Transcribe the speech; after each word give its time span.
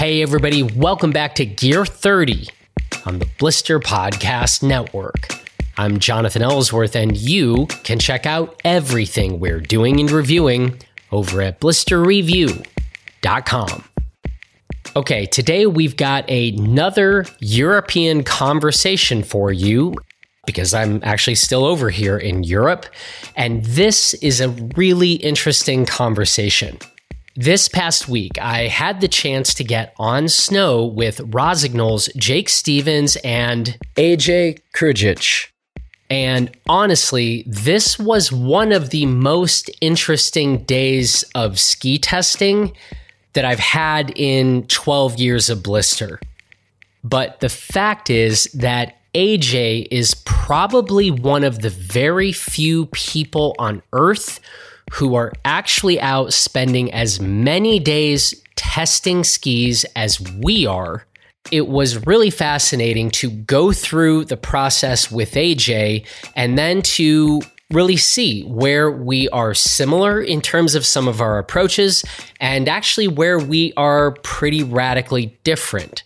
Hey, 0.00 0.22
everybody, 0.22 0.62
welcome 0.62 1.10
back 1.10 1.34
to 1.34 1.44
Gear 1.44 1.84
30 1.84 2.48
on 3.04 3.18
the 3.18 3.28
Blister 3.38 3.78
Podcast 3.78 4.62
Network. 4.62 5.28
I'm 5.76 5.98
Jonathan 5.98 6.40
Ellsworth, 6.40 6.96
and 6.96 7.14
you 7.14 7.66
can 7.84 7.98
check 7.98 8.24
out 8.24 8.58
everything 8.64 9.40
we're 9.40 9.60
doing 9.60 10.00
and 10.00 10.10
reviewing 10.10 10.78
over 11.12 11.42
at 11.42 11.60
blisterreview.com. 11.60 13.84
Okay, 14.96 15.26
today 15.26 15.66
we've 15.66 15.98
got 15.98 16.30
another 16.30 17.26
European 17.40 18.24
conversation 18.24 19.22
for 19.22 19.52
you 19.52 19.94
because 20.46 20.72
I'm 20.72 21.00
actually 21.02 21.34
still 21.34 21.66
over 21.66 21.90
here 21.90 22.16
in 22.16 22.42
Europe, 22.42 22.86
and 23.36 23.62
this 23.66 24.14
is 24.14 24.40
a 24.40 24.48
really 24.48 25.12
interesting 25.12 25.84
conversation. 25.84 26.78
This 27.40 27.68
past 27.68 28.06
week, 28.06 28.32
I 28.38 28.66
had 28.66 29.00
the 29.00 29.08
chance 29.08 29.54
to 29.54 29.64
get 29.64 29.94
on 29.96 30.28
snow 30.28 30.84
with 30.84 31.20
Rossignol's 31.20 32.10
Jake 32.14 32.50
Stevens 32.50 33.16
and 33.24 33.78
AJ 33.96 34.58
Krujic. 34.76 35.46
And 36.10 36.54
honestly, 36.68 37.44
this 37.46 37.98
was 37.98 38.30
one 38.30 38.72
of 38.72 38.90
the 38.90 39.06
most 39.06 39.70
interesting 39.80 40.64
days 40.64 41.24
of 41.34 41.58
ski 41.58 41.96
testing 41.96 42.76
that 43.32 43.46
I've 43.46 43.58
had 43.58 44.12
in 44.16 44.66
12 44.66 45.18
years 45.18 45.48
of 45.48 45.62
blister. 45.62 46.20
But 47.02 47.40
the 47.40 47.48
fact 47.48 48.10
is 48.10 48.50
that 48.52 48.98
AJ 49.14 49.88
is 49.90 50.12
probably 50.26 51.10
one 51.10 51.44
of 51.44 51.60
the 51.60 51.70
very 51.70 52.32
few 52.32 52.84
people 52.92 53.56
on 53.58 53.82
earth 53.94 54.40
who 54.90 55.14
are 55.14 55.32
actually 55.44 56.00
out 56.00 56.32
spending 56.32 56.92
as 56.92 57.20
many 57.20 57.78
days 57.78 58.34
testing 58.56 59.24
skis 59.24 59.84
as 59.96 60.20
we 60.20 60.66
are. 60.66 61.06
It 61.50 61.68
was 61.68 62.06
really 62.06 62.30
fascinating 62.30 63.10
to 63.12 63.30
go 63.30 63.72
through 63.72 64.26
the 64.26 64.36
process 64.36 65.10
with 65.10 65.32
AJ 65.32 66.06
and 66.36 66.58
then 66.58 66.82
to 66.82 67.40
really 67.70 67.96
see 67.96 68.42
where 68.42 68.90
we 68.90 69.28
are 69.30 69.54
similar 69.54 70.20
in 70.20 70.40
terms 70.40 70.74
of 70.74 70.84
some 70.84 71.08
of 71.08 71.20
our 71.20 71.38
approaches 71.38 72.04
and 72.40 72.68
actually 72.68 73.08
where 73.08 73.38
we 73.38 73.72
are 73.76 74.12
pretty 74.22 74.62
radically 74.62 75.38
different. 75.44 76.02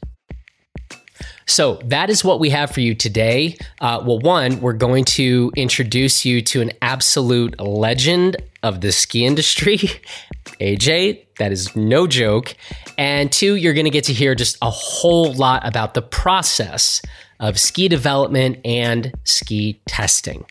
So 1.47 1.81
that 1.85 2.11
is 2.11 2.25
what 2.25 2.41
we 2.41 2.51
have 2.51 2.71
for 2.71 2.81
you 2.81 2.95
today. 2.95 3.57
Uh, 3.81 4.03
well, 4.05 4.19
one, 4.19 4.61
we're 4.61 4.73
going 4.73 5.05
to 5.05 5.53
introduce 5.57 6.25
you 6.25 6.41
to 6.43 6.63
an 6.63 6.73
absolute 6.81 7.61
legend 7.61 8.37
of 8.63 8.81
the 8.81 8.93
ski 8.93 9.27
industry, 9.27 9.77
AJ. 10.61 11.27
That 11.39 11.53
is 11.53 11.75
no 11.77 12.07
joke. 12.07 12.55
And 12.97 13.31
two, 13.31 13.57
you're 13.57 13.75
going 13.75 13.85
to 13.85 13.91
get 13.91 14.05
to 14.05 14.13
hear 14.13 14.35
just 14.35 14.57
a 14.63 14.71
whole 14.71 15.33
lot 15.35 15.67
about 15.67 15.95
the 15.95 16.03
process 16.03 17.03
of 17.41 17.59
ski 17.59 17.89
development 17.89 18.59
and 18.65 19.13
ski 19.25 19.81
testing. 19.87 20.47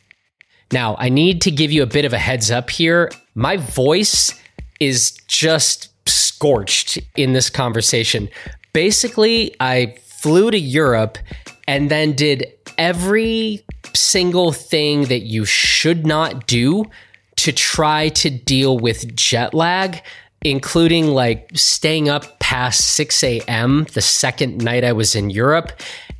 Now, 0.71 0.95
I 0.99 1.09
need 1.09 1.41
to 1.43 1.51
give 1.51 1.71
you 1.71 1.83
a 1.83 1.87
bit 1.87 2.05
of 2.05 2.13
a 2.13 2.17
heads 2.17 2.51
up 2.51 2.69
here. 2.69 3.11
My 3.35 3.57
voice 3.57 4.31
is 4.79 5.11
just 5.27 5.89
scorched 6.07 6.99
in 7.15 7.33
this 7.33 7.49
conversation. 7.49 8.29
Basically, 8.73 9.55
I 9.59 9.95
flew 10.23 10.49
to 10.49 10.57
Europe 10.57 11.17
and 11.67 11.91
then 11.91 12.13
did 12.13 12.45
every 12.77 13.61
single 13.93 14.53
thing 14.53 15.03
that 15.07 15.23
you 15.23 15.43
should 15.43 16.07
not 16.07 16.47
do 16.47 16.85
to 17.35 17.51
try 17.51 18.07
to 18.07 18.29
deal 18.29 18.79
with 18.79 19.13
jet 19.17 19.53
lag, 19.53 20.01
including 20.41 21.07
like 21.07 21.49
staying 21.55 22.07
up 22.07 22.39
past 22.39 22.95
6 22.95 23.21
a.m. 23.21 23.85
the 23.91 24.01
second 24.01 24.63
night 24.63 24.85
I 24.85 24.93
was 24.93 25.13
in 25.13 25.29
Europe. 25.29 25.73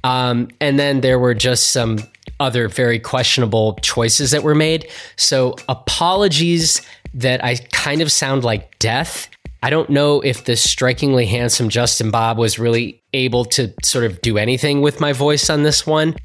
Um, 0.04 0.50
and 0.60 0.78
then 0.78 1.00
there 1.00 1.18
were 1.18 1.34
just 1.34 1.72
some 1.72 2.00
other 2.42 2.68
very 2.68 3.00
questionable 3.00 3.76
choices 3.82 4.32
that 4.32 4.44
were 4.44 4.54
made. 4.54 4.90
So 5.16 5.56
apologies 5.70 6.82
that 7.14 7.42
I 7.42 7.56
kind 7.72 8.02
of 8.02 8.12
sound 8.12 8.44
like 8.44 8.78
death. 8.80 9.30
I 9.64 9.70
don't 9.70 9.90
know 9.90 10.20
if 10.20 10.44
the 10.44 10.58
strikingly 10.58 11.26
handsome 11.26 11.70
Justin 11.70 12.12
Bob 12.12 12.38
was 12.38 12.60
really 12.60 13.02
able 13.14 13.46
to 13.46 13.74
sort 13.82 14.04
of 14.04 14.20
do 14.20 14.38
anything 14.38 14.82
with 14.82 15.00
my 15.00 15.14
voice 15.14 15.50
on 15.50 15.64
this 15.64 15.88
one. 15.88 16.18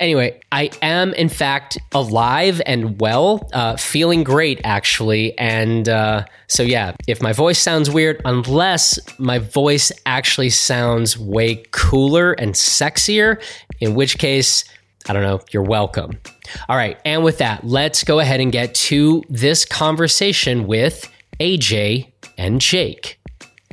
Anyway, 0.00 0.38
I 0.52 0.70
am 0.82 1.14
in 1.14 1.30
fact 1.30 1.78
alive 1.92 2.60
and 2.66 3.00
well, 3.00 3.48
uh, 3.54 3.76
feeling 3.76 4.22
great 4.22 4.60
actually. 4.64 5.36
And 5.38 5.88
uh, 5.88 6.26
so, 6.46 6.62
yeah, 6.62 6.94
if 7.08 7.22
my 7.22 7.32
voice 7.32 7.58
sounds 7.58 7.88
weird, 7.88 8.20
unless 8.26 8.98
my 9.18 9.38
voice 9.38 9.90
actually 10.04 10.50
sounds 10.50 11.18
way 11.18 11.64
cooler 11.70 12.32
and 12.32 12.52
sexier, 12.52 13.42
in 13.80 13.94
which 13.94 14.18
case, 14.18 14.62
I 15.08 15.14
don't 15.14 15.22
know, 15.22 15.40
you're 15.52 15.62
welcome. 15.62 16.20
All 16.68 16.76
right. 16.76 17.00
And 17.06 17.24
with 17.24 17.38
that, 17.38 17.64
let's 17.64 18.04
go 18.04 18.20
ahead 18.20 18.40
and 18.40 18.52
get 18.52 18.74
to 18.74 19.22
this 19.30 19.64
conversation 19.64 20.66
with 20.66 21.10
AJ 21.40 22.12
and 22.36 22.60
Jake. 22.60 23.20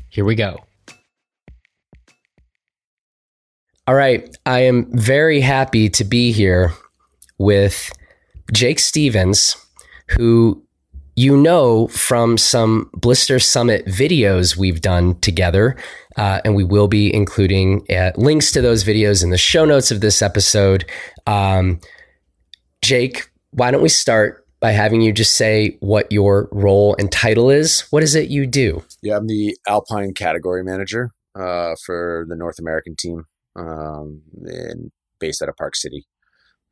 Here 0.10 0.26
we 0.26 0.36
go. 0.36 0.60
All 3.88 3.96
right. 3.96 4.36
I 4.46 4.60
am 4.62 4.88
very 4.98 5.42
happy 5.42 5.90
to 5.90 6.04
be 6.04 6.32
here 6.32 6.74
with 7.38 7.92
Jake 8.54 8.80
Stevens, 8.80 9.58
who 10.08 10.64
you 11.16 11.36
know 11.36 11.88
from 11.88 12.38
some 12.38 12.90
Blister 12.94 13.40
Summit 13.40 13.86
videos 13.86 14.56
we've 14.56 14.82
done 14.82 15.20
together. 15.20 15.76
Uh, 16.18 16.42
and 16.46 16.56
we 16.56 16.64
will 16.64 16.88
be 16.88 17.14
including 17.14 17.86
uh, 17.90 18.12
links 18.16 18.52
to 18.52 18.62
those 18.62 18.84
videos 18.84 19.24
in 19.24 19.30
the 19.30 19.38
show 19.38 19.66
notes 19.66 19.92
of 19.92 20.02
this 20.02 20.22
episode. 20.22 20.86
Um, 21.26 21.80
Jake, 22.82 23.30
why 23.52 23.72
don't 23.72 23.82
we 23.82 23.90
start 23.90 24.41
by 24.62 24.72
having 24.72 25.02
you 25.02 25.12
just 25.12 25.34
say 25.34 25.76
what 25.80 26.10
your 26.12 26.48
role 26.52 26.96
and 26.98 27.12
title 27.12 27.50
is. 27.50 27.82
What 27.90 28.04
is 28.04 28.16
it 28.16 28.30
you 28.30 28.46
do? 28.46 28.84
Yeah, 29.02 29.18
I'm 29.18 29.28
the 29.28 29.58
Alpine 29.68 30.14
category 30.14 30.64
manager 30.64 31.12
uh, 31.36 31.76
for 31.84 32.26
the 32.30 32.36
North 32.36 32.60
American 32.60 32.96
team, 32.96 33.26
um, 33.56 34.22
and 34.44 34.92
based 35.20 35.42
out 35.42 35.50
of 35.50 35.58
Park 35.58 35.76
City. 35.76 36.06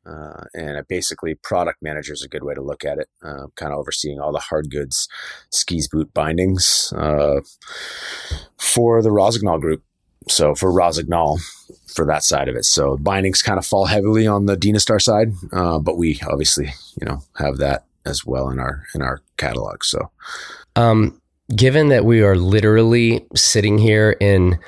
Uh, 0.06 0.44
and 0.54 0.78
I 0.78 0.82
basically 0.88 1.34
product 1.34 1.78
manager 1.82 2.14
is 2.14 2.22
a 2.22 2.28
good 2.28 2.42
way 2.42 2.54
to 2.54 2.62
look 2.62 2.84
at 2.84 2.98
it. 2.98 3.08
Uh, 3.22 3.48
kind 3.56 3.72
of 3.72 3.78
overseeing 3.78 4.18
all 4.18 4.32
the 4.32 4.38
hard 4.38 4.70
goods, 4.70 5.08
skis, 5.52 5.88
boot 5.88 6.14
bindings 6.14 6.92
uh, 6.96 7.40
for 8.58 9.02
the 9.02 9.10
Rossignol 9.10 9.60
group. 9.60 9.82
So 10.28 10.54
for 10.54 10.70
Rossignol, 10.72 11.40
for 11.94 12.06
that 12.06 12.24
side 12.24 12.48
of 12.48 12.56
it. 12.56 12.64
So 12.64 12.96
bindings 12.96 13.42
kind 13.42 13.58
of 13.58 13.66
fall 13.66 13.86
heavily 13.86 14.26
on 14.26 14.46
the 14.46 14.56
Dynastar 14.56 15.00
side, 15.00 15.32
uh, 15.52 15.78
but 15.78 15.96
we 15.96 16.20
obviously, 16.30 16.66
you 17.00 17.06
know, 17.06 17.22
have 17.36 17.58
that 17.58 17.84
as 18.06 18.24
well 18.24 18.48
in 18.50 18.58
our 18.58 18.84
in 18.94 19.02
our 19.02 19.20
catalog. 19.36 19.84
So, 19.84 20.10
um, 20.76 21.20
given 21.54 21.88
that 21.88 22.04
we 22.04 22.22
are 22.22 22.36
literally 22.36 23.26
sitting 23.34 23.78
here 23.78 24.16
in 24.20 24.58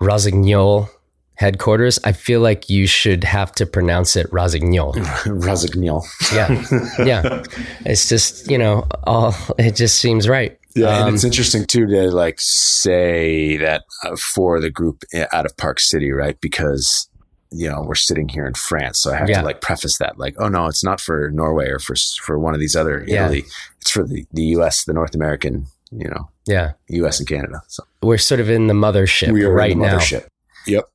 Rossignol 0.00 0.88
headquarters, 1.34 1.98
I 2.04 2.12
feel 2.12 2.40
like 2.40 2.70
you 2.70 2.86
should 2.86 3.24
have 3.24 3.52
to 3.52 3.66
pronounce 3.66 4.16
it 4.16 4.26
Rossignol. 4.32 4.94
Rossignol. 5.26 6.04
Yeah, 6.32 6.64
yeah. 7.04 7.42
It's 7.84 8.08
just 8.08 8.50
you 8.50 8.58
know, 8.58 8.86
all 9.04 9.34
it 9.58 9.76
just 9.76 9.98
seems 9.98 10.28
right. 10.28 10.58
Yeah, 10.76 10.98
um, 10.98 11.06
and 11.06 11.14
it's 11.14 11.24
um, 11.24 11.28
interesting 11.28 11.64
too 11.64 11.86
to 11.86 12.10
like 12.10 12.36
say 12.38 13.56
that 13.56 13.84
uh, 14.04 14.14
for 14.34 14.60
the 14.60 14.70
group 14.70 15.04
out 15.32 15.46
of 15.46 15.56
Park 15.56 15.80
City, 15.80 16.12
right? 16.12 16.38
Because 16.40 17.08
you 17.50 17.68
know 17.68 17.82
we're 17.82 17.94
sitting 17.94 18.28
here 18.28 18.46
in 18.46 18.52
France, 18.52 19.00
so 19.00 19.10
I 19.10 19.16
have 19.16 19.30
yeah. 19.30 19.40
to 19.40 19.46
like 19.46 19.62
preface 19.62 19.96
that, 19.98 20.18
like, 20.18 20.34
oh 20.38 20.48
no, 20.48 20.66
it's 20.66 20.84
not 20.84 21.00
for 21.00 21.30
Norway 21.30 21.68
or 21.68 21.78
for 21.78 21.94
for 22.22 22.38
one 22.38 22.52
of 22.52 22.60
these 22.60 22.76
other 22.76 23.00
Italy. 23.00 23.38
Yeah. 23.38 23.52
It's 23.80 23.90
for 23.90 24.04
the 24.04 24.26
the 24.32 24.42
U.S., 24.42 24.84
the 24.84 24.92
North 24.92 25.14
American, 25.14 25.66
you 25.90 26.08
know, 26.08 26.28
yeah, 26.46 26.72
U.S. 26.88 27.20
and 27.20 27.28
Canada. 27.28 27.62
So 27.68 27.82
we're 28.02 28.18
sort 28.18 28.40
of 28.40 28.50
in 28.50 28.66
the 28.66 28.74
mothership 28.74 29.32
we 29.32 29.44
are 29.44 29.52
right 29.52 29.70
in 29.70 29.78
the 29.78 29.86
now. 29.86 29.98
Mothership. 29.98 30.28
Yep, 30.66 30.90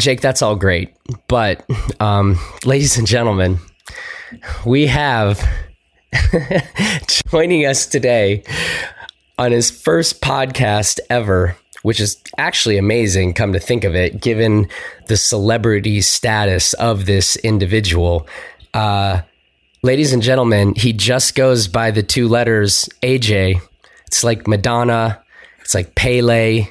Jake, 0.00 0.22
that's 0.22 0.40
all 0.40 0.56
great, 0.56 0.94
but 1.28 1.68
um, 2.00 2.38
ladies 2.64 2.96
and 2.96 3.06
gentlemen, 3.06 3.58
we 4.64 4.86
have 4.86 5.46
joining 7.30 7.66
us 7.66 7.84
today 7.84 8.42
on 9.38 9.52
his 9.52 9.70
first 9.70 10.20
podcast 10.20 10.98
ever, 11.08 11.56
which 11.82 12.00
is 12.00 12.20
actually 12.36 12.76
amazing, 12.76 13.34
come 13.34 13.52
to 13.52 13.60
think 13.60 13.84
of 13.84 13.94
it, 13.94 14.20
given 14.20 14.68
the 15.06 15.16
celebrity 15.16 16.00
status 16.00 16.74
of 16.74 17.06
this 17.06 17.36
individual. 17.36 18.26
Uh, 18.74 19.22
ladies 19.82 20.12
and 20.12 20.22
gentlemen, 20.22 20.74
he 20.74 20.92
just 20.92 21.34
goes 21.34 21.68
by 21.68 21.90
the 21.90 22.02
two 22.02 22.28
letters 22.28 22.88
AJ. 23.02 23.60
It's 24.06 24.24
like 24.24 24.48
Madonna, 24.48 25.22
it's 25.60 25.74
like 25.74 25.94
Pele, 25.94 26.66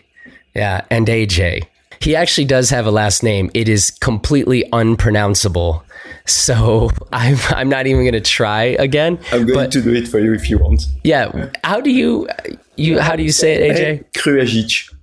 yeah, 0.53 0.85
and 0.91 1.07
AJ. 1.07 1.67
He 1.99 2.15
actually 2.15 2.45
does 2.45 2.69
have 2.69 2.85
a 2.85 2.91
last 2.91 3.23
name. 3.23 3.49
It 3.53 3.69
is 3.69 3.91
completely 3.91 4.63
unpronounceable. 4.71 5.83
So 6.25 6.89
I'm 7.11 7.38
I'm 7.49 7.69
not 7.69 7.88
even 7.88 8.01
going 8.01 8.13
to 8.13 8.21
try 8.21 8.63
again. 8.63 9.19
I'm 9.31 9.45
going 9.45 9.57
but, 9.57 9.71
to 9.71 9.81
do 9.81 9.94
it 9.94 10.07
for 10.07 10.19
you 10.19 10.33
if 10.33 10.49
you 10.49 10.57
want. 10.57 10.83
Yeah. 11.03 11.49
How 11.63 11.81
do 11.81 11.89
you 11.89 12.27
you 12.75 12.99
how 12.99 13.15
do 13.15 13.23
you 13.23 13.31
say 13.31 13.53
it, 13.53 13.75
AJ? 13.75 14.21
Krujic. 14.21 14.94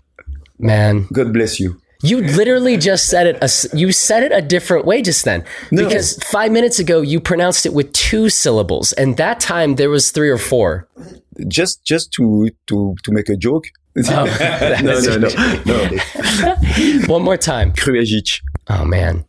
Man, 0.59 1.07
God 1.13 1.33
bless 1.33 1.59
you. 1.59 1.81
you 2.03 2.21
literally 2.21 2.77
just 2.77 3.09
said 3.09 3.27
it. 3.27 3.37
A, 3.43 3.77
you 3.77 3.91
said 3.91 4.23
it 4.23 4.31
a 4.31 4.41
different 4.41 4.85
way 4.85 5.03
just 5.03 5.25
then. 5.25 5.45
No. 5.73 5.85
Because 5.85 6.17
five 6.25 6.53
minutes 6.53 6.79
ago 6.79 7.01
you 7.01 7.19
pronounced 7.21 7.67
it 7.67 7.73
with 7.73 7.93
two 7.93 8.29
syllables, 8.29 8.93
and 8.93 9.17
that 9.17 9.41
time 9.41 9.77
there 9.77 9.91
was 9.91 10.11
three 10.11 10.31
or 10.31 10.39
four. 10.39 10.89
Just 11.49 11.85
just 11.85 12.13
to 12.13 12.51
to 12.67 12.97
to 13.03 13.13
make 13.13 13.29
a 13.29 13.37
joke. 13.37 13.67
Oh, 14.09 14.25
no, 14.83 15.01
no, 15.01 15.17
no, 15.19 15.29
no. 15.65 17.07
One 17.07 17.23
more 17.23 17.37
time. 17.37 17.73
Krujagic. 17.73 18.41
Oh 18.69 18.85
man. 18.85 19.25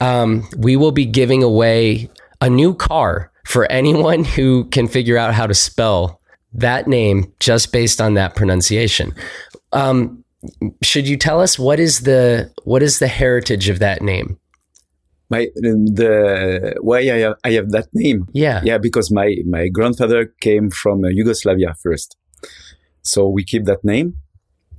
Um, 0.00 0.48
we 0.56 0.76
will 0.76 0.92
be 0.92 1.04
giving 1.04 1.42
away 1.42 2.08
a 2.40 2.48
new 2.48 2.74
car 2.74 3.32
for 3.44 3.70
anyone 3.70 4.24
who 4.24 4.64
can 4.66 4.86
figure 4.86 5.16
out 5.16 5.34
how 5.34 5.46
to 5.46 5.54
spell 5.54 6.20
that 6.52 6.86
name 6.86 7.32
just 7.40 7.72
based 7.72 8.00
on 8.00 8.14
that 8.14 8.36
pronunciation. 8.36 9.12
Um, 9.72 10.24
should 10.82 11.08
you 11.08 11.16
tell 11.16 11.40
us 11.40 11.58
what 11.58 11.80
is 11.80 12.00
the 12.00 12.50
what 12.64 12.82
is 12.82 12.98
the 12.98 13.08
heritage 13.08 13.68
of 13.68 13.80
that 13.80 14.02
name? 14.02 14.38
My 15.30 15.48
the 15.54 16.74
why 16.80 16.98
I 17.00 17.18
have, 17.24 17.34
I 17.44 17.50
have 17.52 17.70
that 17.70 17.88
name. 17.92 18.26
Yeah. 18.32 18.60
Yeah, 18.64 18.78
because 18.78 19.10
my 19.10 19.36
my 19.46 19.68
grandfather 19.68 20.32
came 20.40 20.70
from 20.70 21.04
uh, 21.04 21.08
Yugoslavia 21.08 21.74
first, 21.82 22.16
so 23.02 23.28
we 23.28 23.44
keep 23.44 23.64
that 23.64 23.84
name. 23.84 24.14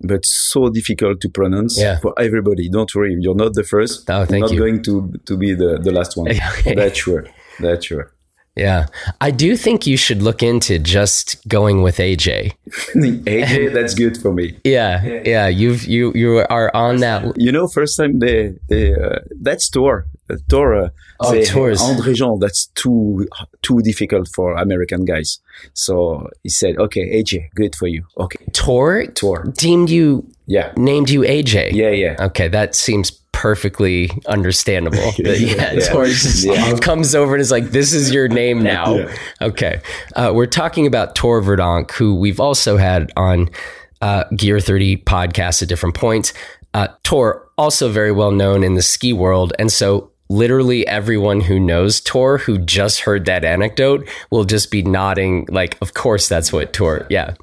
But 0.02 0.26
so 0.26 0.70
difficult 0.70 1.20
to 1.22 1.30
pronounce 1.30 1.78
Yeah. 1.78 2.00
for 2.00 2.14
everybody. 2.18 2.70
Don't 2.70 2.90
worry, 2.96 3.18
you're 3.20 3.36
not 3.36 3.54
the 3.54 3.64
first. 3.64 4.10
Oh, 4.10 4.26
thank 4.26 4.44
not 4.44 4.52
you. 4.54 4.60
going 4.60 4.82
to 4.84 5.14
to 5.26 5.38
be 5.38 5.54
the 5.54 5.78
the 5.78 5.92
last 5.92 6.16
one. 6.18 6.28
Okay. 6.60 6.74
That's 6.76 6.98
sure. 6.98 7.26
That's 7.60 7.86
sure. 7.86 8.06
Yeah. 8.56 8.88
I 9.22 9.32
do 9.32 9.56
think 9.56 9.86
you 9.88 9.98
should 9.98 10.22
look 10.22 10.42
into 10.42 10.80
just 10.80 11.48
going 11.48 11.82
with 11.84 11.98
AJ. 11.98 12.54
AJ, 12.96 13.74
that's 13.74 13.94
good 13.94 14.18
for 14.18 14.34
me. 14.34 14.58
Yeah. 14.64 15.04
Yeah. 15.26 15.48
You've 15.48 15.84
you 15.86 16.12
you 16.16 16.46
are 16.50 16.72
on 16.74 16.98
that 16.98 17.20
You 17.38 17.52
know, 17.52 17.68
first 17.68 17.98
time 17.98 18.20
they 18.20 18.54
they 18.70 18.94
uh, 18.96 19.20
that's 19.42 19.70
Tor, 19.70 20.06
uh, 20.30 20.36
Tor. 20.50 20.76
Uh, 20.76 20.90
Oh, 21.22 21.34
André 21.34 22.14
Jean. 22.16 22.40
That's 22.40 22.68
too 22.76 23.28
too 23.62 23.82
difficult 23.82 24.30
for 24.34 24.54
American 24.56 25.04
guys. 25.06 25.40
So 25.74 26.30
he 26.44 26.50
said, 26.50 26.78
"Okay, 26.78 27.22
AJ, 27.22 27.50
good 27.56 27.76
for 27.76 27.88
you. 27.88 28.06
Okay, 28.18 28.40
Tor 28.54 29.06
Tor. 29.08 29.44
deemed 29.58 29.90
you 29.90 30.26
Yeah, 30.48 30.72
named 30.78 31.10
you 31.10 31.22
AJ. 31.24 31.72
yeah, 31.74 31.90
yeah." 31.90 32.16
Okay, 32.28 32.48
that 32.48 32.74
seems 32.76 33.12
perfectly 33.34 34.10
understandable. 34.28 35.12
Yeah, 35.18 35.74
Yeah. 35.74 35.80
Tor 35.92 36.06
just 36.06 36.46
Yeah. 36.46 36.78
comes 36.82 37.14
over 37.16 37.34
and 37.36 37.42
is 37.42 37.52
like, 37.52 37.72
"This 37.72 37.92
is 37.94 38.14
your 38.14 38.28
name 38.30 38.64
now." 38.64 38.96
Yeah. 38.96 39.16
Okay, 39.42 39.82
uh, 40.16 40.32
we're 40.34 40.46
talking 40.62 40.88
about 40.88 41.16
Tor 41.16 41.42
Verdonk, 41.42 41.92
who 41.92 42.16
we've 42.16 42.40
also 42.40 42.78
had 42.78 43.12
on 43.18 43.50
uh, 44.02 44.24
Gear 44.38 44.62
Thirty 44.62 44.96
podcasts 44.96 45.62
at 45.62 45.68
different 45.68 45.96
points. 45.96 46.34
Uh, 46.74 46.88
Tor 47.04 47.48
also 47.58 47.90
very 47.90 48.12
well 48.12 48.32
known 48.32 48.64
in 48.64 48.76
the 48.76 48.82
ski 48.82 49.12
world, 49.12 49.52
and 49.60 49.72
so 49.72 50.09
literally 50.30 50.86
everyone 50.88 51.42
who 51.42 51.60
knows 51.60 52.00
Tor 52.00 52.38
who 52.38 52.58
just 52.60 53.02
heard 53.02 53.26
that 53.26 53.44
anecdote 53.44 54.08
will 54.30 54.46
just 54.46 54.72
be 54.72 54.82
nodding 54.84 55.48
like, 55.50 55.78
"Of 55.82 55.94
course, 55.94 56.28
that's 56.30 56.54
what 56.54 56.72
Tor." 56.74 57.06
Yeah. 57.10 57.34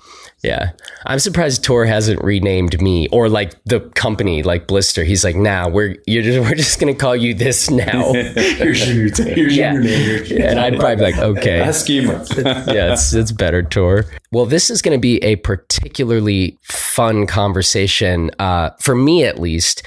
Yeah. 0.45 0.73
I'm 1.07 1.19
surprised 1.19 1.65
Tor 1.65 1.87
hasn't 1.87 2.23
renamed 2.23 2.81
me 2.81 3.09
or 3.09 3.29
like 3.29 3.55
the 3.65 3.81
company 3.81 4.45
like 4.45 4.69
Blister. 4.69 5.03
He's 5.03 5.25
like, 5.25 5.35
nah, 5.35 5.67
we're 5.69 5.97
you're 6.07 6.23
just, 6.23 6.39
we're 6.49 6.55
just 6.55 6.79
gonna 6.79 6.95
call 6.95 7.17
you 7.17 7.35
this 7.35 7.69
now. 7.71 8.13
Here's 8.13 8.87
your, 8.89 9.09
here's 9.35 9.57
Yeah. 9.57 9.73
your 9.73 9.83
name. 9.83 10.25
Yeah, 10.27 10.51
and 10.51 10.61
I'd 10.61 10.79
probably 10.79 10.97
be 10.97 11.03
like, 11.03 11.19
okay. 11.19 11.59
Yeah, 11.59 12.93
it's 12.93 13.13
it's 13.13 13.33
better, 13.33 13.63
Tor. 13.63 14.05
Well, 14.31 14.47
this 14.47 14.71
is 14.71 14.83
going 14.83 14.97
to 14.97 15.01
be 15.01 15.17
a 15.25 15.37
particularly 15.37 16.59
fun 16.63 17.27
conversation 17.27 18.31
uh, 18.39 18.71
for 18.81 18.95
me, 18.95 19.25
at 19.25 19.41
least, 19.41 19.83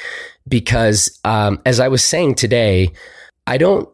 because 0.49 1.19
um, 1.23 1.61
as 1.65 1.79
I 1.79 1.87
was 1.87 2.03
saying 2.03 2.35
today, 2.35 2.89
I 3.47 3.57
don't, 3.57 3.87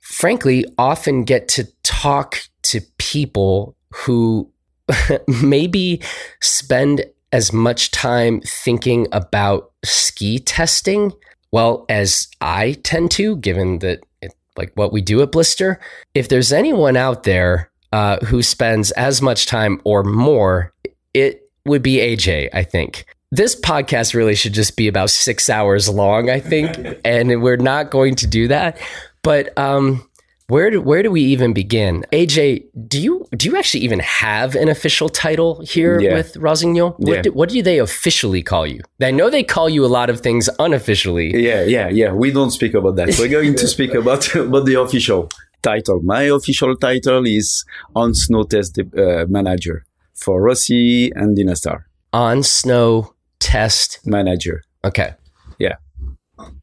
frankly, 0.00 0.64
often 0.78 1.24
get 1.24 1.48
to 1.48 1.64
talk 1.82 2.42
to 2.64 2.80
people 2.98 3.76
who 3.94 4.50
maybe 5.42 6.00
spend 6.40 7.04
as 7.32 7.52
much 7.52 7.90
time 7.90 8.40
thinking 8.42 9.08
about 9.12 9.72
ski 9.84 10.38
testing 10.38 11.12
well 11.52 11.84
as 11.88 12.28
I 12.40 12.72
tend 12.82 13.10
to, 13.12 13.36
given 13.36 13.78
that 13.80 14.00
it, 14.20 14.34
like 14.56 14.72
what 14.74 14.92
we 14.92 15.00
do 15.00 15.22
at 15.22 15.30
Blister. 15.32 15.78
If 16.14 16.28
there's 16.28 16.52
anyone 16.52 16.96
out 16.96 17.22
there 17.22 17.70
uh, 17.92 18.16
who 18.24 18.42
spends 18.42 18.90
as 18.92 19.22
much 19.22 19.46
time 19.46 19.80
or 19.84 20.02
more, 20.02 20.72
it 21.14 21.50
would 21.66 21.82
be 21.82 21.98
AJ, 21.98 22.48
I 22.52 22.64
think. 22.64 23.04
This 23.34 23.58
podcast 23.58 24.12
really 24.14 24.34
should 24.34 24.52
just 24.52 24.76
be 24.76 24.88
about 24.88 25.08
six 25.08 25.48
hours 25.48 25.88
long, 25.88 26.28
I 26.28 26.38
think, 26.38 26.76
and 27.04 27.42
we're 27.42 27.56
not 27.56 27.90
going 27.90 28.14
to 28.16 28.26
do 28.26 28.46
that. 28.48 28.76
But 29.22 29.56
um, 29.58 30.06
where 30.48 30.70
do 30.70 30.82
where 30.82 31.02
do 31.02 31.10
we 31.10 31.22
even 31.22 31.54
begin? 31.54 32.04
AJ, 32.12 32.64
do 32.88 33.00
you 33.00 33.26
do 33.34 33.48
you 33.48 33.56
actually 33.56 33.80
even 33.84 34.00
have 34.00 34.54
an 34.54 34.68
official 34.68 35.08
title 35.08 35.62
here 35.64 35.98
Yeah. 35.98 36.12
with 36.12 36.36
Rossignol? 36.36 36.90
What, 36.98 37.08
Yeah. 37.16 37.22
do, 37.22 37.32
what 37.32 37.48
do 37.48 37.62
they 37.62 37.78
officially 37.78 38.42
call 38.42 38.66
you? 38.66 38.80
I 39.00 39.10
know 39.12 39.30
they 39.30 39.44
call 39.44 39.70
you 39.70 39.82
a 39.86 39.92
lot 39.98 40.10
of 40.10 40.20
things 40.20 40.50
unofficially. 40.58 41.28
Yeah, 41.34 41.62
yeah, 41.64 41.88
yeah. 41.88 42.12
We 42.12 42.32
don't 42.32 42.50
speak 42.50 42.74
about 42.74 42.96
that. 42.96 43.16
We're 43.18 43.28
going 43.28 43.54
to 43.54 43.66
speak 43.66 43.94
about 43.94 44.22
about 44.48 44.66
the 44.66 44.74
official 44.78 45.30
title. 45.62 46.00
My 46.02 46.24
official 46.24 46.76
title 46.76 47.24
is 47.26 47.64
on 47.96 48.12
snow 48.14 48.42
test 48.42 48.78
uh, 48.78 49.24
manager 49.26 49.86
for 50.14 50.42
Rossi 50.42 51.10
and 51.14 51.34
Dynastar. 51.34 51.84
On 52.12 52.42
snow 52.42 53.14
test. 53.42 54.00
manager. 54.06 54.62
Okay. 54.84 55.14
Yeah. 55.58 55.76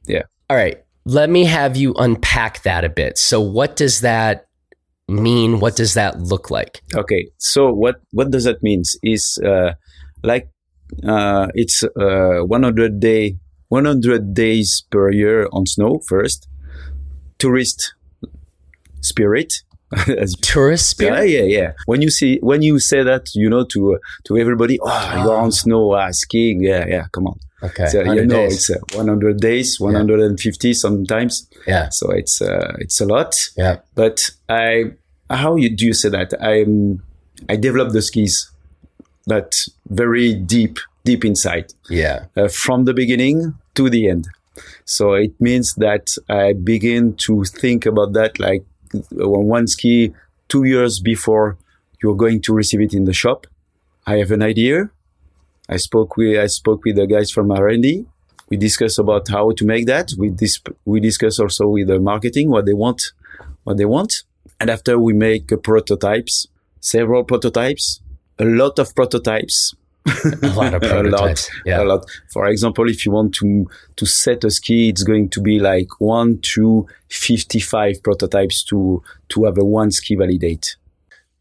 Yeah. 0.07 0.23
All 0.49 0.57
right. 0.57 0.83
Let 1.05 1.29
me 1.29 1.45
have 1.45 1.77
you 1.77 1.93
unpack 1.95 2.63
that 2.63 2.83
a 2.83 2.89
bit. 2.89 3.17
So, 3.17 3.39
what 3.41 3.75
does 3.75 4.01
that 4.01 4.49
mean? 5.09 5.59
What 5.59 5.75
does 5.75 5.95
that 5.95 6.19
look 6.19 6.49
like? 6.51 6.81
Okay. 6.95 7.29
So 7.37 7.71
what 7.71 8.01
what 8.11 8.31
does 8.31 8.45
that 8.45 8.61
mean? 8.63 8.83
Is 9.03 9.39
uh, 9.43 9.73
like 10.23 10.49
uh, 11.05 11.47
it's 11.53 11.83
uh, 11.83 12.41
100 12.45 12.99
day 12.99 13.37
100 13.69 14.33
days 14.33 14.85
per 14.89 15.11
year 15.11 15.47
on 15.51 15.65
snow 15.65 15.99
first. 16.07 16.47
Tourist 17.37 17.93
spirit. 19.01 19.63
as 20.17 20.35
Tourist 20.41 20.95
Yeah, 20.99 21.07
spirit? 21.15 21.29
yeah, 21.29 21.41
yeah. 21.59 21.71
When 21.85 22.01
you 22.01 22.09
see 22.09 22.37
when 22.41 22.61
you 22.61 22.79
say 22.79 23.03
that, 23.03 23.29
you 23.33 23.49
know, 23.49 23.63
to 23.65 23.95
uh, 23.95 23.97
to 24.25 24.37
everybody, 24.37 24.77
oh, 24.81 25.21
you're 25.23 25.37
on 25.37 25.51
snow, 25.51 25.93
ah, 25.93 26.11
skiing, 26.11 26.61
yeah, 26.63 26.85
yeah. 26.87 27.05
Come 27.11 27.27
on, 27.27 27.39
Okay. 27.63 27.87
so, 27.87 28.01
you 28.13 28.25
know, 28.25 28.35
days. 28.47 28.69
it's 28.69 28.95
uh, 28.95 28.97
100 28.97 29.39
days, 29.39 29.79
150 29.79 30.73
sometimes. 30.73 31.47
Yeah. 31.67 31.89
So 31.89 32.11
it's 32.11 32.41
uh, 32.41 32.75
it's 32.79 33.01
a 33.01 33.05
lot. 33.05 33.35
Yeah. 33.57 33.77
But 33.95 34.29
I, 34.47 34.91
how 35.29 35.55
you 35.55 35.69
do 35.75 35.85
you 35.85 35.93
say 35.93 36.09
that? 36.09 36.33
I 36.41 36.65
I 37.51 37.55
developed 37.57 37.93
the 37.93 38.01
skis, 38.01 38.51
but 39.25 39.55
very 39.89 40.33
deep, 40.33 40.77
deep 41.05 41.23
inside, 41.25 41.73
Yeah. 41.89 42.25
uh, 42.37 42.47
from 42.47 42.85
the 42.85 42.93
beginning 42.93 43.55
to 43.75 43.89
the 43.89 44.07
end. 44.09 44.27
So 44.85 45.13
it 45.13 45.31
means 45.39 45.75
that 45.75 46.15
I 46.27 46.53
begin 46.53 47.13
to 47.27 47.43
think 47.45 47.85
about 47.85 48.11
that 48.13 48.39
like 48.39 48.61
uh, 48.61 48.68
one 49.11 49.67
ski 49.67 50.13
two 50.47 50.63
years 50.63 50.99
before 50.99 51.57
you're 52.01 52.15
going 52.15 52.41
to 52.41 52.53
receive 52.53 52.81
it 52.81 52.93
in 52.93 53.05
the 53.05 53.13
shop. 53.13 53.47
I 54.05 54.17
have 54.17 54.31
an 54.31 54.41
idea. 54.41 54.89
I 55.67 55.77
spoke 55.77 56.17
with 56.17 56.37
I 56.37 56.47
spoke 56.47 56.83
with 56.83 56.95
the 56.95 57.05
guys 57.05 57.29
from 57.29 57.51
R&D. 57.51 58.05
We 58.49 58.57
discuss 58.57 58.97
about 58.97 59.27
how 59.29 59.51
to 59.51 59.65
make 59.65 59.85
that. 59.85 60.11
We 60.17 60.29
dis- 60.29 60.61
we 60.85 60.99
discuss 60.99 61.39
also 61.39 61.67
with 61.67 61.87
the 61.87 61.99
marketing 61.99 62.49
what 62.49 62.65
they 62.65 62.73
want, 62.73 63.11
what 63.63 63.77
they 63.77 63.85
want, 63.85 64.23
and 64.59 64.69
after 64.69 64.97
we 64.97 65.13
make 65.13 65.51
uh, 65.51 65.57
prototypes, 65.57 66.47
several 66.79 67.23
prototypes, 67.23 68.01
a 68.39 68.45
lot 68.45 68.79
of 68.79 68.95
prototypes, 68.95 69.75
A 70.43 70.47
lot 70.55 70.73
of 70.73 70.83
a 70.91 71.03
lot, 71.03 71.49
Yeah. 71.65 71.81
a 71.81 71.85
lot. 71.85 72.05
For 72.33 72.47
example, 72.47 72.89
if 72.89 73.05
you 73.05 73.11
want 73.11 73.33
to 73.35 73.67
to 73.97 74.05
set 74.05 74.43
a 74.43 74.49
ski, 74.51 74.89
it's 74.89 75.03
going 75.03 75.29
to 75.29 75.41
be 75.41 75.59
like 75.59 75.87
one 75.99 76.39
to 76.53 76.87
fifty-five 77.09 78.01
prototypes 78.03 78.63
to 78.65 79.01
to 79.29 79.45
have 79.45 79.57
a 79.57 79.65
one 79.65 79.91
ski 79.91 80.15
validate. 80.15 80.75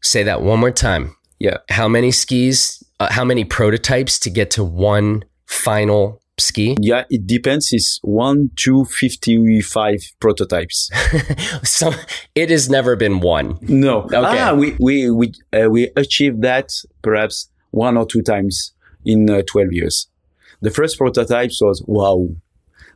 Say 0.01 0.23
that 0.23 0.41
one 0.41 0.59
more 0.59 0.71
time. 0.71 1.15
Yeah, 1.39 1.57
How 1.69 1.87
many 1.87 2.11
skis, 2.11 2.83
uh, 2.99 3.07
how 3.11 3.23
many 3.23 3.45
prototypes 3.45 4.19
to 4.19 4.29
get 4.29 4.51
to 4.51 4.63
one 4.63 5.23
final 5.45 6.21
ski? 6.37 6.75
yeah. 6.81 7.03
It 7.09 7.25
depends. 7.27 7.69
It's 7.71 7.99
one 8.03 8.49
to 8.57 8.85
fifty-five 8.85 10.01
prototypes. 10.19 10.89
so 11.63 11.91
it 12.35 12.49
has 12.49 12.69
never 12.69 12.95
been 12.95 13.19
one. 13.19 13.57
No. 13.61 14.03
Okay. 14.03 14.15
Ah, 14.17 14.53
we 14.53 14.75
we 14.79 15.09
we 15.11 15.33
uh, 15.53 15.69
we 15.69 15.91
achieved 15.95 16.41
that 16.43 16.71
perhaps 17.01 17.48
one 17.71 17.97
or 17.97 18.05
two 18.05 18.21
times 18.21 18.73
in 19.05 19.29
uh, 19.29 19.41
twelve 19.47 19.71
years. 19.71 20.07
The 20.61 20.71
first 20.71 20.97
prototypes 20.97 21.61
was 21.61 21.83
wow, 21.87 22.27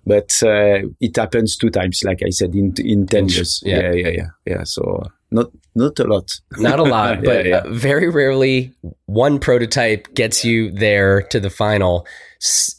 but 0.05 0.31
uh, 0.43 0.87
it 0.99 1.15
happens 1.15 1.55
two 1.57 1.69
times, 1.69 2.01
like 2.03 2.21
I 2.25 2.29
said, 2.29 2.53
in 2.55 2.73
in 2.77 3.07
ten 3.07 3.29
years. 3.29 3.61
yeah. 3.65 3.79
Yeah, 3.81 3.91
yeah, 3.93 4.09
yeah, 4.09 4.27
yeah. 4.45 4.63
So 4.65 5.01
uh, 5.05 5.09
not 5.31 5.47
not 5.75 5.97
a 5.99 6.03
lot. 6.03 6.29
Not 6.57 6.79
a 6.79 6.83
lot, 6.83 7.23
but 7.23 7.45
yeah. 7.45 7.57
uh, 7.57 7.69
very 7.69 8.09
rarely 8.09 8.73
one 9.05 9.39
prototype 9.39 10.13
gets 10.13 10.43
you 10.45 10.71
there 10.71 11.21
to 11.23 11.39
the 11.39 11.49
final. 11.49 12.05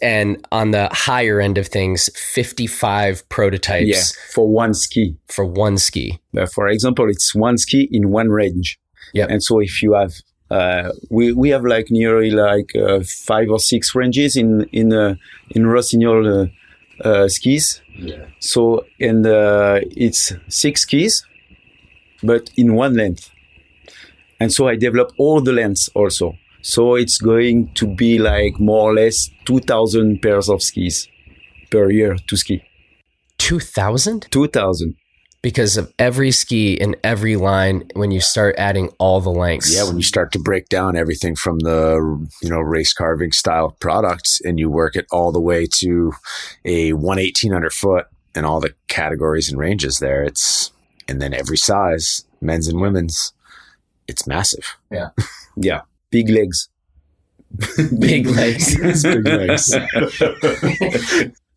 And 0.03 0.47
on 0.53 0.73
the 0.73 0.91
higher 0.93 1.41
end 1.41 1.57
of 1.57 1.69
things, 1.69 2.11
55 2.17 3.27
prototypes 3.31 3.87
Yeah, 3.89 4.03
for 4.35 4.47
one 4.47 4.75
ski. 4.75 5.17
for 5.29 5.47
one 5.47 5.79
ski. 5.79 6.21
Uh, 6.37 6.45
for 6.45 6.69
example, 6.69 7.09
it's 7.09 7.35
one 7.35 7.57
ski 7.57 7.89
in 7.91 8.11
one 8.11 8.29
range. 8.29 8.79
Yep. 9.15 9.31
And 9.31 9.43
so 9.43 9.61
if 9.61 9.83
you 9.83 9.95
have, 9.95 10.13
uh, 10.55 10.93
we, 11.11 11.33
we 11.33 11.49
have 11.51 11.65
like 11.65 11.87
nearly 11.91 12.31
like 12.31 12.71
uh, 12.77 13.01
five 13.27 13.51
or 13.51 13.59
six 13.59 13.95
ranges 13.95 14.37
in, 14.37 14.69
in, 14.73 14.93
uh, 14.93 15.15
in 15.51 15.67
Rossignol 15.67 16.43
uh, 16.43 16.47
uh, 17.09 17.29
skis. 17.29 17.83
Yeah. 17.97 18.27
So, 18.39 18.87
and 19.01 19.27
uh, 19.27 19.81
it's 19.83 20.33
six 20.49 20.83
skis, 20.83 21.25
but 22.23 22.51
in 22.57 22.75
one 22.75 22.95
length. 22.95 23.31
And 24.39 24.53
so 24.53 24.69
I 24.69 24.77
develop 24.77 25.11
all 25.19 25.41
the 25.41 25.53
lengths 25.53 25.89
also. 25.95 26.35
So 26.63 26.95
it's 26.95 27.19
going 27.19 27.75
to 27.75 27.87
be 27.87 28.19
like 28.19 28.61
more 28.61 28.91
or 28.91 28.95
less 28.95 29.29
2000 29.47 30.23
pairs 30.23 30.49
of 30.49 30.63
skis 30.63 31.09
per 31.71 31.91
year 31.91 32.17
to 32.29 32.37
ski. 32.37 32.63
2,000? 33.39 34.29
2000. 34.31 34.95
Because 35.45 35.77
of 35.77 35.93
every 35.99 36.31
ski 36.31 36.81
and 36.81 36.97
every 37.05 37.37
line 37.37 37.85
when 37.93 38.11
you 38.11 38.21
start 38.21 38.55
adding 38.57 38.89
all 38.99 39.21
the 39.21 39.31
lengths. 39.31 39.77
Yeah, 39.77 39.85
when 39.85 39.99
you 39.99 40.03
start 40.03 40.33
to 40.33 40.39
break 40.39 40.71
down 40.71 40.97
everything 40.97 41.37
from 41.37 41.59
the 41.59 42.29
you 42.43 42.49
know 42.49 42.61
race 42.61 42.95
carving 42.95 43.31
style 43.31 43.77
products, 43.79 44.41
and 44.43 44.59
you 44.59 44.71
work 44.71 44.97
it 44.97 45.07
all 45.13 45.33
the 45.33 45.41
way 45.41 45.67
to 45.81 46.13
a 46.65 46.95
one 46.95 47.19
eighteen 47.19 47.53
underfoot 47.53 48.07
and 48.35 48.47
all 48.47 48.59
the 48.59 48.75
categories 48.89 49.51
and 49.51 49.59
ranges 49.59 49.99
there, 49.99 50.25
it's 50.25 50.73
and 51.09 51.21
then 51.21 51.35
every 51.35 51.59
size, 51.59 52.25
men's 52.41 52.67
and 52.67 52.81
women's, 52.81 53.33
it's 54.09 54.27
massive. 54.27 54.77
Yeah. 54.91 55.11
Yeah. 55.57 55.83
Big 56.11 56.31
legs. 56.31 56.69
Big 58.01 58.27
legs. 58.27 58.75
Big 59.05 59.25
legs. 59.25 59.73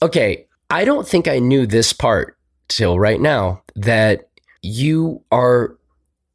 Okay, 0.04 0.46
I 0.70 0.86
don't 0.86 1.08
think 1.08 1.28
I 1.28 1.40
knew 1.40 1.66
this 1.66 1.94
part 1.94 2.37
till 2.68 3.00
right 3.00 3.20
now 3.22 3.64
that 3.76 4.30
you 4.62 5.24
are 5.32 5.78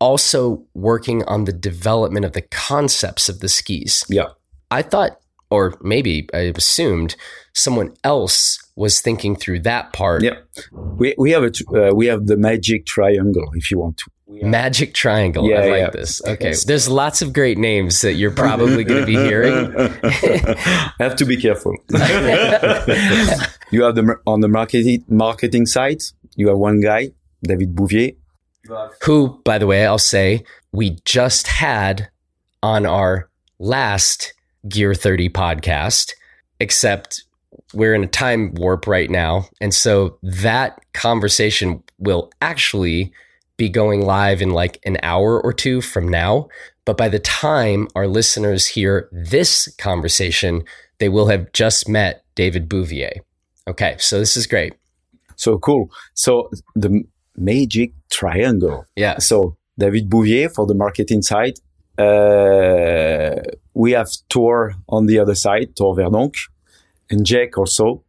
also 0.01 0.65
working 0.75 1.25
on 1.25 1.45
the 1.45 1.53
development 1.53 2.25
of 2.25 2.33
the 2.33 2.43
concepts 2.43 3.29
of 3.29 3.41
the 3.41 3.49
skis. 3.49 4.05
Yeah. 4.09 4.31
I 4.71 4.83
thought, 4.83 5.21
or 5.51 5.79
maybe 5.81 6.29
I 6.35 6.53
assumed, 6.57 7.15
someone 7.55 7.95
else 8.03 8.59
was 8.75 9.01
thinking 9.01 9.37
through 9.37 9.61
that 9.61 9.93
part. 9.93 10.23
Yeah. 10.23 10.39
We, 10.73 11.15
we 11.19 11.31
have 11.31 11.45
a, 11.45 11.53
uh, 11.91 11.95
we 11.95 12.07
have 12.07 12.27
the 12.27 12.37
magic 12.37 12.87
triangle 12.87 13.51
if 13.55 13.71
you 13.71 13.79
want 13.79 13.99
to. 13.99 14.11
Magic 14.43 14.95
Triangle. 14.95 15.49
Yeah, 15.49 15.61
I 15.61 15.67
like 15.67 15.81
yeah. 15.81 15.91
this. 15.91 16.23
Okay. 16.33 16.55
There's 16.67 16.89
lots 16.89 17.21
of 17.23 17.33
great 17.33 17.59
names 17.59 18.01
that 18.01 18.15
you're 18.15 18.31
probably 18.31 18.85
going 18.85 19.01
to 19.01 19.07
be 19.07 19.15
hearing. 19.15 19.75
I 19.77 20.93
have 20.99 21.17
to 21.17 21.25
be 21.25 21.37
careful. 21.37 21.77
you 21.91 23.83
have 23.83 23.95
the 23.95 24.17
on 24.27 24.41
the 24.41 24.49
marketing 24.49 25.05
marketing 25.09 25.67
side. 25.67 26.01
You 26.37 26.49
have 26.49 26.59
one 26.59 26.81
guy, 26.81 27.13
David 27.43 27.75
Bouvier. 27.75 28.13
who, 29.03 29.41
by 29.45 29.59
the 29.59 29.67
way, 29.67 29.85
I'll 29.87 29.99
say 29.99 30.45
we 30.73 30.99
just 31.05 31.49
had 31.49 32.09
on 32.63 32.87
our 32.87 33.29
last 33.59 34.33
Gear 34.69 34.95
30 34.95 35.29
podcast, 35.29 36.13
except 36.61 37.25
we're 37.75 37.95
in 37.95 38.05
a 38.05 38.09
time 38.09 38.55
warp 38.55 38.87
right 38.87 39.11
now. 39.11 39.47
And 39.61 39.75
so 39.75 40.19
that 40.23 40.81
conversation 40.93 41.83
will 41.99 42.31
actually 42.41 43.13
be 43.63 43.69
going 43.69 44.05
live 44.05 44.43
in 44.43 44.51
like 44.51 44.81
an 44.85 44.97
hour 45.05 45.41
or 45.41 45.53
two 45.53 45.81
from 45.81 46.09
now. 46.09 46.49
But 46.85 46.97
by 46.97 47.09
the 47.09 47.21
time 47.21 47.87
our 47.95 48.09
listeners 48.09 48.67
hear 48.67 49.09
this 49.13 49.73
conversation, 49.79 50.65
they 50.99 51.09
will 51.09 51.29
have 51.29 51.53
just 51.53 51.89
met 51.89 52.25
David 52.35 52.69
Bouvier. 52.69 53.21
Okay, 53.69 53.95
so 54.01 54.19
this 54.19 54.37
is 54.37 54.49
great. 54.49 54.73
So 55.37 55.59
cool. 55.59 55.93
So 56.15 56.51
the 56.75 57.05
magic 57.37 57.93
triangle. 58.11 58.85
Yeah. 58.97 59.19
So 59.19 59.57
David 59.79 60.11
Bouvier 60.11 60.49
for 60.49 60.67
the 60.67 60.75
marketing 60.75 61.23
side. 61.23 61.57
Uh, 61.97 63.43
we 63.75 63.93
have 63.93 64.09
Tor 64.29 64.75
on 64.89 65.07
the 65.07 65.21
other 65.21 65.37
side, 65.37 65.77
Tor 65.77 65.95
Verdonk, 65.95 66.35
and 67.11 67.25
Jack 67.25 67.57
also. 67.57 68.03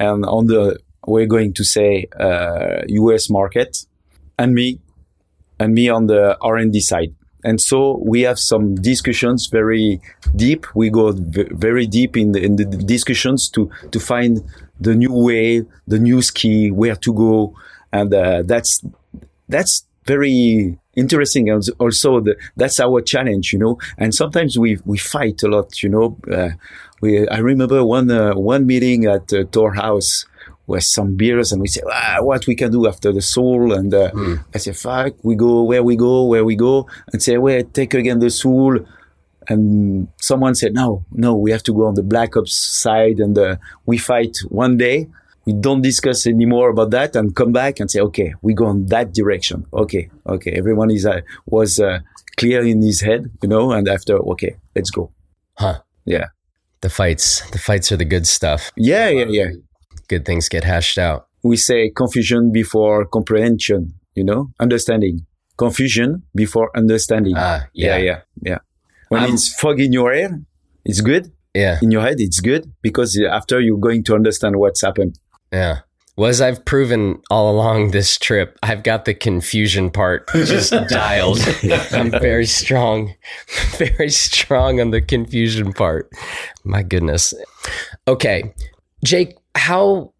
And 0.00 0.24
on 0.24 0.48
the, 0.48 0.80
we're 1.06 1.26
going 1.36 1.52
to 1.54 1.62
say, 1.62 2.08
uh, 2.18 2.82
US 2.88 3.30
market 3.30 3.86
and 4.42 4.54
me, 4.54 4.80
and 5.60 5.72
me 5.72 5.88
on 5.88 6.06
the 6.08 6.36
R&D 6.42 6.80
side. 6.80 7.14
And 7.44 7.60
so 7.60 8.00
we 8.04 8.22
have 8.22 8.38
some 8.38 8.74
discussions 8.74 9.46
very 9.46 10.00
deep. 10.34 10.66
We 10.74 10.90
go 10.90 11.12
v- 11.12 11.48
very 11.50 11.86
deep 11.86 12.16
in 12.16 12.32
the, 12.32 12.42
in 12.42 12.56
the 12.56 12.64
discussions 12.64 13.48
to, 13.50 13.70
to 13.90 14.00
find 14.00 14.42
the 14.80 14.94
new 14.94 15.12
way, 15.12 15.64
the 15.86 15.98
new 15.98 16.22
ski, 16.22 16.70
where 16.70 16.96
to 16.96 17.12
go. 17.12 17.54
And, 17.92 18.12
uh, 18.12 18.42
that's, 18.44 18.82
that's 19.48 19.86
very 20.06 20.78
interesting. 20.96 21.50
And 21.50 21.62
also 21.78 22.20
the, 22.20 22.36
that's 22.56 22.80
our 22.80 23.00
challenge, 23.00 23.52
you 23.52 23.60
know, 23.60 23.78
and 23.98 24.12
sometimes 24.12 24.58
we, 24.58 24.78
we 24.84 24.98
fight 24.98 25.42
a 25.44 25.48
lot, 25.48 25.82
you 25.82 25.88
know, 25.88 26.16
uh, 26.32 26.50
we, 27.00 27.28
I 27.28 27.38
remember 27.38 27.84
one, 27.84 28.10
uh, 28.10 28.34
one 28.34 28.66
meeting 28.66 29.06
at 29.06 29.32
uh, 29.32 29.44
Tor 29.50 29.74
House 29.74 30.26
with 30.72 30.84
some 30.84 31.16
beers 31.16 31.52
and 31.52 31.60
we 31.60 31.68
say, 31.68 31.82
ah, 31.86 32.16
what 32.20 32.46
we 32.46 32.54
can 32.56 32.72
do 32.72 32.88
after 32.88 33.12
the 33.12 33.20
soul. 33.20 33.72
And, 33.78 33.92
uh, 33.92 34.10
I 34.54 34.58
say, 34.58 34.72
fuck, 34.72 35.12
we 35.22 35.34
go 35.36 35.62
where 35.70 35.84
we 35.84 35.96
go, 35.96 36.24
where 36.24 36.44
we 36.50 36.56
go 36.56 36.88
and 37.12 37.22
say, 37.22 37.36
well, 37.36 37.62
take 37.78 37.92
again 37.94 38.20
the 38.20 38.30
soul. 38.30 38.78
And 39.48 40.08
someone 40.20 40.54
said, 40.54 40.72
no, 40.72 41.04
no, 41.12 41.30
we 41.34 41.50
have 41.50 41.64
to 41.64 41.74
go 41.74 41.84
on 41.86 41.94
the 41.94 42.02
Black 42.02 42.36
Ops 42.36 42.56
side 42.82 43.18
and 43.20 43.36
uh, 43.36 43.56
we 43.84 43.98
fight 43.98 44.34
one 44.48 44.78
day. 44.78 45.08
We 45.44 45.52
don't 45.52 45.82
discuss 45.82 46.26
anymore 46.26 46.70
about 46.70 46.90
that 46.92 47.16
and 47.16 47.34
come 47.34 47.52
back 47.52 47.80
and 47.80 47.90
say, 47.90 48.00
okay, 48.00 48.34
we 48.40 48.54
go 48.54 48.66
on 48.66 48.86
that 48.86 49.12
direction. 49.12 49.66
Okay. 49.72 50.08
Okay. 50.24 50.52
Everyone 50.52 50.90
is, 50.90 51.04
uh, 51.04 51.20
was, 51.46 51.80
uh, 51.80 51.98
clear 52.38 52.64
in 52.64 52.80
his 52.80 53.00
head, 53.02 53.30
you 53.42 53.48
know, 53.48 53.72
and 53.72 53.88
after, 53.88 54.14
okay, 54.32 54.56
let's 54.74 54.90
go. 54.90 55.10
Huh. 55.58 55.80
Yeah. 56.06 56.28
The 56.80 56.88
fights. 56.88 57.42
The 57.50 57.58
fights 57.58 57.92
are 57.92 57.98
the 57.98 58.06
good 58.06 58.26
stuff. 58.26 58.70
Yeah. 58.76 59.08
Yeah. 59.10 59.26
Yeah. 59.28 59.50
Good 60.12 60.26
things 60.26 60.50
get 60.50 60.64
hashed 60.64 60.98
out. 60.98 61.26
We 61.42 61.56
say 61.56 61.88
confusion 61.88 62.52
before 62.52 63.06
comprehension, 63.06 63.94
you 64.14 64.24
know, 64.24 64.50
understanding. 64.60 65.24
Confusion 65.56 66.22
before 66.34 66.68
understanding. 66.76 67.32
Ah, 67.34 67.64
yeah. 67.72 67.96
yeah. 67.96 68.02
Yeah. 68.04 68.20
Yeah. 68.50 68.58
When 69.08 69.22
I'm- 69.22 69.32
it's 69.34 69.48
fog 69.60 69.80
in 69.80 69.90
your 69.94 70.12
head, 70.12 70.44
it's 70.84 71.00
good. 71.00 71.32
Yeah. 71.54 71.78
In 71.80 71.90
your 71.90 72.02
head, 72.02 72.16
it's 72.18 72.40
good 72.40 72.70
because 72.82 73.18
after 73.38 73.58
you're 73.58 73.78
going 73.88 74.04
to 74.04 74.14
understand 74.14 74.56
what's 74.56 74.82
happened. 74.82 75.18
Yeah. 75.50 75.78
Well, 76.14 76.28
as 76.28 76.42
I've 76.42 76.62
proven 76.66 77.22
all 77.30 77.50
along 77.50 77.92
this 77.92 78.18
trip, 78.18 78.58
I've 78.62 78.82
got 78.82 79.06
the 79.06 79.14
confusion 79.14 79.90
part 79.90 80.28
just 80.34 80.72
dialed. 80.90 81.40
I'm 81.92 82.10
very 82.10 82.44
strong, 82.44 83.14
very 83.78 84.10
strong 84.10 84.78
on 84.78 84.90
the 84.90 85.00
confusion 85.00 85.72
part. 85.72 86.10
My 86.64 86.82
goodness. 86.82 87.32
Okay. 88.06 88.52
Jake, 89.04 89.36
how 89.54 90.12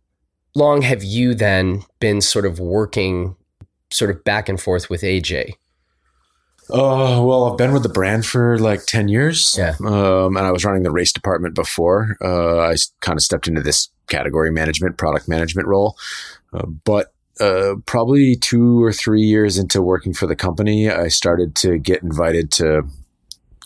long 0.54 0.82
have 0.82 1.02
you 1.02 1.34
then 1.34 1.82
been 2.00 2.20
sort 2.20 2.44
of 2.46 2.58
working 2.58 3.36
sort 3.90 4.10
of 4.10 4.24
back 4.24 4.48
and 4.48 4.60
forth 4.60 4.90
with 4.90 5.02
AJ? 5.02 5.54
Oh, 6.70 7.24
well, 7.24 7.50
I've 7.50 7.58
been 7.58 7.72
with 7.72 7.82
the 7.82 7.88
brand 7.88 8.24
for 8.24 8.58
like 8.58 8.86
10 8.86 9.08
years. 9.08 9.56
Yeah. 9.58 9.74
Um, 9.84 10.36
and 10.36 10.46
I 10.46 10.52
was 10.52 10.64
running 10.64 10.84
the 10.84 10.90
race 10.90 11.12
department 11.12 11.54
before. 11.54 12.16
Uh, 12.22 12.60
I 12.60 12.76
kind 13.00 13.18
of 13.18 13.22
stepped 13.22 13.48
into 13.48 13.60
this 13.60 13.88
category 14.08 14.50
management, 14.50 14.96
product 14.96 15.28
management 15.28 15.68
role. 15.68 15.96
Uh, 16.52 16.66
but 16.66 17.12
uh, 17.40 17.74
probably 17.86 18.36
two 18.36 18.82
or 18.82 18.92
three 18.92 19.22
years 19.22 19.58
into 19.58 19.82
working 19.82 20.14
for 20.14 20.26
the 20.26 20.36
company, 20.36 20.90
I 20.90 21.08
started 21.08 21.54
to 21.56 21.78
get 21.78 22.02
invited 22.02 22.50
to 22.52 22.82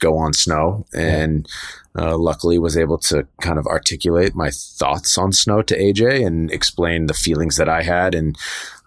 go 0.01 0.17
on 0.19 0.33
snow 0.33 0.87
and 0.95 1.49
uh, 1.99 2.17
luckily 2.19 2.59
was 2.59 2.77
able 2.77 2.99
to 2.99 3.27
kind 3.41 3.59
of 3.59 3.67
articulate 3.67 4.35
my 4.35 4.51
thoughts 4.51 5.17
on 5.19 5.33
snow 5.33 5.63
to 5.63 5.79
AJ 5.79 6.27
and 6.27 6.51
explain 6.51 7.07
the 7.07 7.15
feelings 7.15 7.57
that 7.57 7.69
I 7.69 7.83
had 7.83 8.15
and 8.15 8.37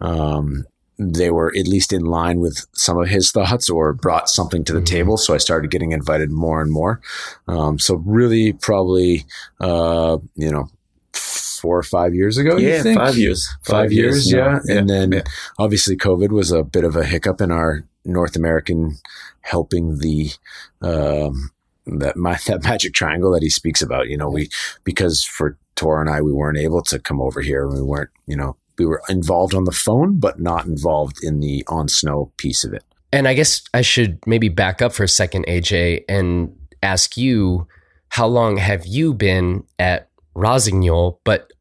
um, 0.01 0.65
they 0.97 1.29
were 1.31 1.53
at 1.57 1.67
least 1.67 1.93
in 1.93 2.03
line 2.03 2.39
with 2.41 2.65
some 2.73 2.97
of 2.99 3.07
his 3.07 3.31
thoughts 3.31 3.69
or 3.69 3.93
brought 3.93 4.29
something 4.29 4.65
to 4.65 4.73
the 4.73 4.81
Mhm. 4.81 4.85
table. 4.85 5.17
So 5.17 5.33
I 5.33 5.37
started 5.37 5.71
getting 5.71 5.93
invited 5.93 6.29
more 6.29 6.61
and 6.61 6.69
more. 6.71 6.99
Um, 7.47 7.79
so 7.79 7.95
really 8.05 8.51
probably, 8.51 9.25
uh, 9.61 10.17
you 10.35 10.51
know, 10.51 10.67
four 11.13 11.77
or 11.77 11.83
five 11.83 12.13
years 12.13 12.37
ago. 12.37 12.57
you 12.57 12.67
yeah, 12.69 12.83
think? 12.83 12.99
five 12.99 13.17
years. 13.17 13.47
Five, 13.63 13.91
years, 13.93 14.31
yeah. 14.31 14.59
And 14.67 14.89
then 14.89 15.11
yeah. 15.13 15.21
obviously 15.57 15.95
COVID 15.97 16.29
was 16.29 16.51
a 16.51 16.63
bit 16.63 16.83
of 16.83 16.95
a 16.97 17.05
hiccup 17.05 17.39
in 17.41 17.51
our 17.51 17.85
North 18.05 18.35
American 18.35 18.97
helping 19.41 19.99
the, 19.99 20.31
um, 20.81 21.51
that 21.97 22.15
my, 22.15 22.37
that 22.47 22.63
magic 22.63 22.93
triangle 22.93 23.31
that 23.31 23.43
he 23.43 23.49
speaks 23.49 23.81
about, 23.81 24.07
you 24.07 24.17
know, 24.17 24.29
we, 24.29 24.49
because 24.83 25.23
for 25.23 25.57
Tor 25.75 26.01
and 26.01 26.09
I, 26.09 26.21
we 26.21 26.33
weren't 26.33 26.57
able 26.57 26.81
to 26.83 26.99
come 26.99 27.21
over 27.21 27.41
here. 27.41 27.67
We 27.67 27.81
weren't, 27.81 28.09
you 28.27 28.35
know, 28.35 28.55
we 28.77 28.85
were 28.85 29.01
involved 29.09 29.55
on 29.55 29.65
the 29.65 29.71
phone, 29.71 30.19
but 30.19 30.39
not 30.39 30.65
involved 30.65 31.23
in 31.23 31.39
the 31.39 31.63
on 31.67 31.87
snow 31.87 32.31
piece 32.37 32.63
of 32.63 32.73
it. 32.73 32.83
And 33.11 33.27
I 33.27 33.33
guess 33.33 33.61
I 33.73 33.81
should 33.81 34.19
maybe 34.27 34.49
back 34.49 34.81
up 34.81 34.93
for 34.93 35.03
a 35.03 35.07
second, 35.07 35.45
AJ, 35.47 36.03
and 36.07 36.55
ask 36.83 37.17
you 37.17 37.67
how 38.09 38.27
long 38.27 38.57
have 38.57 38.85
you 38.85 39.13
been 39.13 39.63
at 39.79 40.09
Rossignol, 40.35 41.19
but 41.23 41.51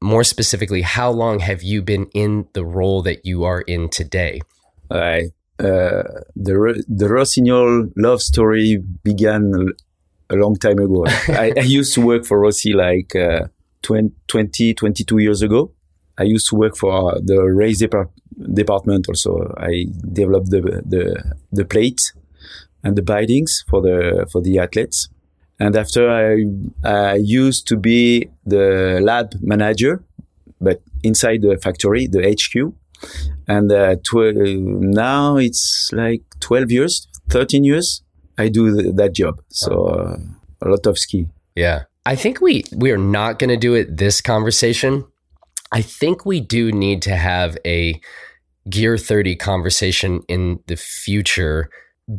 more 0.00 0.24
specifically, 0.24 0.82
how 0.82 1.10
long 1.10 1.40
have 1.40 1.62
you 1.62 1.82
been 1.82 2.06
in 2.14 2.46
the 2.52 2.64
role 2.64 3.02
that 3.02 3.24
you 3.24 3.44
are 3.44 3.60
in 3.62 3.88
today? 3.88 4.40
I, 4.90 5.30
uh, 5.58 6.02
the 6.34 6.84
the 6.88 7.08
Rossignol 7.08 7.88
love 7.96 8.20
story 8.20 8.82
began 9.02 9.72
a 10.30 10.34
long 10.34 10.56
time 10.56 10.78
ago. 10.78 11.04
I, 11.28 11.52
I, 11.56 11.60
used 11.60 11.94
to 11.94 12.00
work 12.00 12.24
for 12.24 12.40
Rossi 12.40 12.72
like 12.72 13.14
uh, 13.14 13.46
20, 13.82 14.12
20, 14.26 14.74
22 14.74 15.18
years 15.18 15.42
ago. 15.42 15.72
I 16.18 16.24
used 16.24 16.48
to 16.48 16.56
work 16.56 16.76
for 16.76 17.20
the 17.20 17.42
race 17.42 17.78
depart- 17.78 18.10
department 18.52 19.08
also. 19.08 19.54
I 19.56 19.86
developed 20.12 20.50
the, 20.50 20.82
the, 20.84 21.36
the 21.52 21.64
plates 21.64 22.12
and 22.82 22.96
the 22.96 23.02
bindings 23.02 23.64
for 23.68 23.82
the, 23.82 24.26
for 24.30 24.40
the 24.40 24.58
athletes. 24.58 25.08
And 25.58 25.76
after 25.76 26.10
I, 26.10 26.44
I 26.84 27.14
used 27.14 27.66
to 27.68 27.76
be 27.76 28.28
the 28.44 29.00
lab 29.02 29.34
manager, 29.40 30.02
but 30.60 30.82
inside 31.02 31.42
the 31.42 31.56
factory, 31.56 32.06
the 32.06 32.22
HQ. 32.22 32.74
And 33.48 33.70
uh, 33.70 33.96
tw- 34.02 34.34
now 34.34 35.36
it's 35.36 35.90
like 35.92 36.22
12 36.40 36.70
years, 36.70 37.06
13 37.30 37.64
years 37.64 38.02
I 38.38 38.48
do 38.48 38.74
th- 38.74 38.94
that 38.96 39.14
job. 39.14 39.40
So 39.48 39.86
uh, 39.86 40.16
a 40.62 40.68
lot 40.68 40.86
of 40.86 40.98
ski. 40.98 41.26
Yeah. 41.54 41.84
I 42.04 42.14
think 42.14 42.40
we 42.40 42.64
we 42.74 42.90
are 42.92 42.98
not 42.98 43.38
going 43.38 43.50
to 43.50 43.56
do 43.56 43.74
it 43.74 43.96
this 43.96 44.20
conversation. 44.20 45.04
I 45.72 45.82
think 45.82 46.24
we 46.24 46.40
do 46.40 46.70
need 46.70 47.02
to 47.02 47.16
have 47.16 47.58
a 47.66 48.00
Gear 48.68 48.98
30 48.98 49.36
conversation 49.36 50.22
in 50.28 50.60
the 50.66 50.76
future 50.76 51.70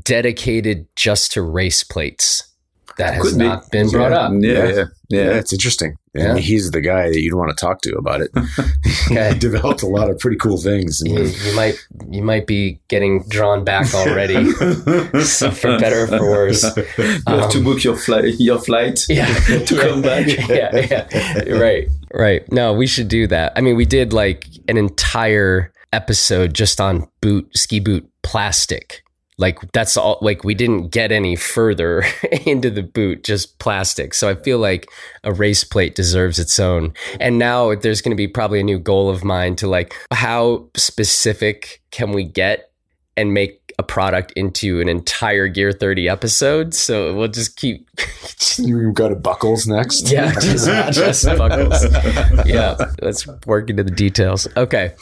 dedicated 0.03 0.87
just 0.95 1.31
to 1.33 1.41
race 1.41 1.83
plates. 1.83 2.43
That 2.97 3.13
has 3.13 3.23
Could 3.23 3.37
not 3.37 3.71
be. 3.71 3.77
been 3.77 3.89
brought 3.89 4.11
yeah. 4.11 4.17
up. 4.17 4.31
Yeah, 4.33 4.51
yeah, 4.51 4.69
yeah, 4.75 4.85
yeah. 5.09 5.37
It's 5.37 5.53
interesting. 5.53 5.95
Yeah. 6.17 6.37
he's 6.37 6.71
the 6.71 6.81
guy 6.81 7.09
that 7.09 7.21
you'd 7.21 7.35
want 7.35 7.49
to 7.49 7.55
talk 7.55 7.81
to 7.81 7.95
about 7.95 8.21
it. 8.21 8.31
okay. 9.11 9.33
he 9.33 9.39
developed 9.39 9.83
a 9.83 9.87
lot 9.87 10.09
of 10.09 10.19
pretty 10.19 10.37
cool 10.37 10.57
things. 10.57 11.01
You, 11.05 11.23
you, 11.23 11.55
might 11.55 11.87
you 12.09 12.21
might 12.21 12.47
be 12.47 12.79
getting 12.87 13.23
drawn 13.27 13.63
back 13.63 13.93
already, 13.93 14.51
so 15.21 15.51
for 15.51 15.77
better 15.79 16.03
or 16.03 16.07
for 16.07 16.21
worse. 16.21 16.63
You 16.97 17.21
um, 17.27 17.39
have 17.39 17.51
to 17.51 17.59
um, 17.59 17.63
book 17.63 17.83
your 17.83 17.95
flight 17.95 18.35
your 18.39 18.59
flight 18.59 19.05
yeah, 19.09 19.25
to 19.25 19.75
yeah, 19.75 19.81
come 19.81 20.01
back. 20.01 20.27
yeah, 20.27 21.07
yeah, 21.07 21.53
right, 21.53 21.87
right. 22.13 22.51
No, 22.51 22.73
we 22.73 22.87
should 22.87 23.07
do 23.07 23.27
that. 23.27 23.53
I 23.55 23.61
mean, 23.61 23.75
we 23.75 23.85
did 23.85 24.13
like 24.13 24.47
an 24.67 24.77
entire 24.77 25.71
episode 25.93 26.53
just 26.53 26.81
on 26.81 27.07
boot 27.21 27.49
ski 27.55 27.79
boot 27.79 28.09
plastic 28.21 29.03
like 29.37 29.59
that's 29.71 29.95
all 29.95 30.17
like 30.21 30.43
we 30.43 30.55
didn't 30.55 30.89
get 30.89 31.11
any 31.11 31.35
further 31.35 32.03
into 32.45 32.69
the 32.69 32.83
boot 32.83 33.23
just 33.23 33.59
plastic. 33.59 34.13
So 34.13 34.29
i 34.29 34.35
feel 34.35 34.59
like 34.59 34.89
a 35.23 35.31
race 35.31 35.63
plate 35.63 35.95
deserves 35.95 36.39
its 36.39 36.59
own. 36.59 36.93
And 37.19 37.37
now 37.37 37.75
there's 37.75 38.01
going 38.01 38.15
to 38.15 38.17
be 38.17 38.27
probably 38.27 38.59
a 38.59 38.63
new 38.63 38.79
goal 38.79 39.09
of 39.09 39.23
mine 39.23 39.55
to 39.57 39.67
like 39.67 39.93
how 40.11 40.69
specific 40.75 41.81
can 41.91 42.11
we 42.11 42.23
get 42.23 42.71
and 43.15 43.33
make 43.33 43.73
a 43.79 43.83
product 43.83 44.31
into 44.33 44.79
an 44.79 44.89
entire 44.89 45.47
gear 45.47 45.71
30 45.71 46.09
episode? 46.09 46.73
So 46.73 47.15
we'll 47.15 47.27
just 47.27 47.57
keep 47.57 47.87
you 48.57 48.91
go 48.91 49.07
to 49.07 49.15
buckles 49.15 49.67
next? 49.67 50.11
Yeah 50.11 50.33
just, 50.33 50.67
just 50.93 51.25
buckles. 51.25 51.83
Yeah 52.45 52.75
let's 53.03 53.27
work 53.45 53.69
into 53.69 53.83
the 53.83 53.91
details. 53.91 54.47
Okay 54.57 54.95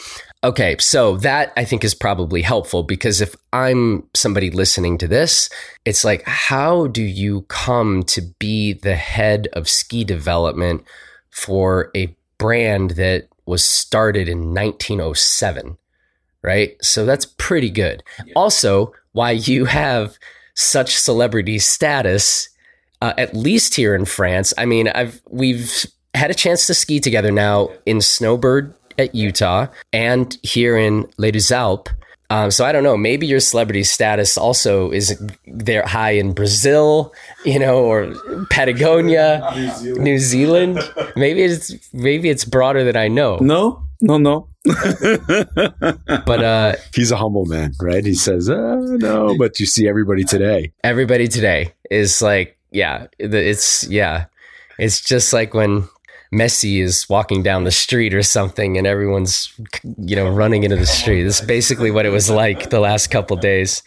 Okay, 0.45 0.75
so 0.77 1.17
that 1.17 1.51
I 1.57 1.65
think 1.65 1.83
is 1.83 1.95
probably 1.95 2.43
helpful 2.43 2.83
because 2.83 3.19
if 3.19 3.35
I'm 3.51 4.07
somebody 4.13 4.51
listening 4.51 4.99
to 4.99 5.07
this, 5.07 5.49
it's 5.85 6.05
like, 6.05 6.21
how 6.27 6.85
do 6.85 7.01
you 7.01 7.41
come 7.47 8.03
to 8.03 8.21
be 8.37 8.73
the 8.73 8.95
head 8.95 9.47
of 9.53 9.67
ski 9.67 10.03
development 10.03 10.83
for 11.31 11.89
a 11.95 12.15
brand 12.37 12.91
that 12.91 13.27
was 13.47 13.63
started 13.63 14.29
in 14.29 14.53
1907? 14.53 15.79
Right? 16.43 16.77
So 16.79 17.07
that's 17.07 17.25
pretty 17.25 17.71
good. 17.71 18.03
Yeah. 18.23 18.33
Also, 18.35 18.93
why 19.13 19.31
you 19.31 19.65
have 19.65 20.15
such 20.53 20.95
celebrity 20.95 21.57
status, 21.57 22.49
uh, 23.01 23.13
at 23.17 23.35
least 23.35 23.73
here 23.73 23.95
in 23.95 24.05
France. 24.05 24.53
I 24.59 24.65
mean, 24.65 24.89
I've 24.89 25.23
we've 25.27 25.87
had 26.13 26.29
a 26.29 26.35
chance 26.35 26.67
to 26.67 26.75
ski 26.75 26.99
together 26.99 27.31
now 27.31 27.71
in 27.87 27.99
Snowbird 27.99 28.75
at 28.97 29.13
Utah 29.15 29.67
and 29.93 30.37
here 30.43 30.77
in 30.77 31.07
Les 31.17 31.51
Alpes. 31.51 31.91
Um, 32.29 32.49
so 32.49 32.65
I 32.65 32.71
don't 32.71 32.83
know. 32.83 32.97
Maybe 32.97 33.27
your 33.27 33.39
celebrity 33.39 33.83
status 33.83 34.37
also 34.37 34.89
is 34.91 35.21
there 35.45 35.85
high 35.85 36.11
in 36.11 36.33
Brazil, 36.33 37.13
you 37.45 37.59
know, 37.59 37.83
or 37.83 38.15
Patagonia, 38.49 39.51
New 39.55 39.69
Zealand. 39.69 40.03
New 40.03 40.19
Zealand. 40.19 40.91
Maybe 41.15 41.43
it's 41.43 41.71
maybe 41.93 42.29
it's 42.29 42.43
broader 42.43 42.83
than 42.83 42.97
I 42.97 43.07
know. 43.07 43.37
No, 43.37 43.85
no, 44.01 44.17
no. 44.17 44.47
but 46.25 46.43
uh, 46.43 46.75
he's 46.95 47.11
a 47.11 47.15
humble 47.17 47.45
man, 47.45 47.73
right? 47.79 48.03
He 48.03 48.15
says, 48.15 48.49
uh, 48.49 48.77
"No," 48.81 49.37
but 49.37 49.59
you 49.59 49.65
see 49.65 49.87
everybody 49.87 50.23
today. 50.23 50.73
Everybody 50.83 51.27
today 51.27 51.73
is 51.89 52.21
like, 52.21 52.57
yeah, 52.71 53.07
it's 53.19 53.87
yeah, 53.87 54.25
it's 54.79 54.99
just 54.99 55.31
like 55.31 55.53
when 55.53 55.87
Messi 56.35 56.81
is 56.81 57.07
walking 57.09 57.41
down 57.41 57.63
the 57.63 57.71
street 57.71 58.13
or 58.13 58.23
something 58.23 58.77
and 58.77 58.85
everyone's 58.85 59.53
you 59.97 60.15
know 60.15 60.29
running 60.29 60.63
into 60.63 60.75
the 60.75 60.85
street. 60.85 61.23
This 61.23 61.39
is 61.39 61.47
basically 61.47 61.91
what 61.91 62.05
it 62.05 62.09
was 62.09 62.29
like 62.29 62.69
the 62.69 62.79
last 62.79 63.07
couple 63.07 63.37
days. 63.37 63.81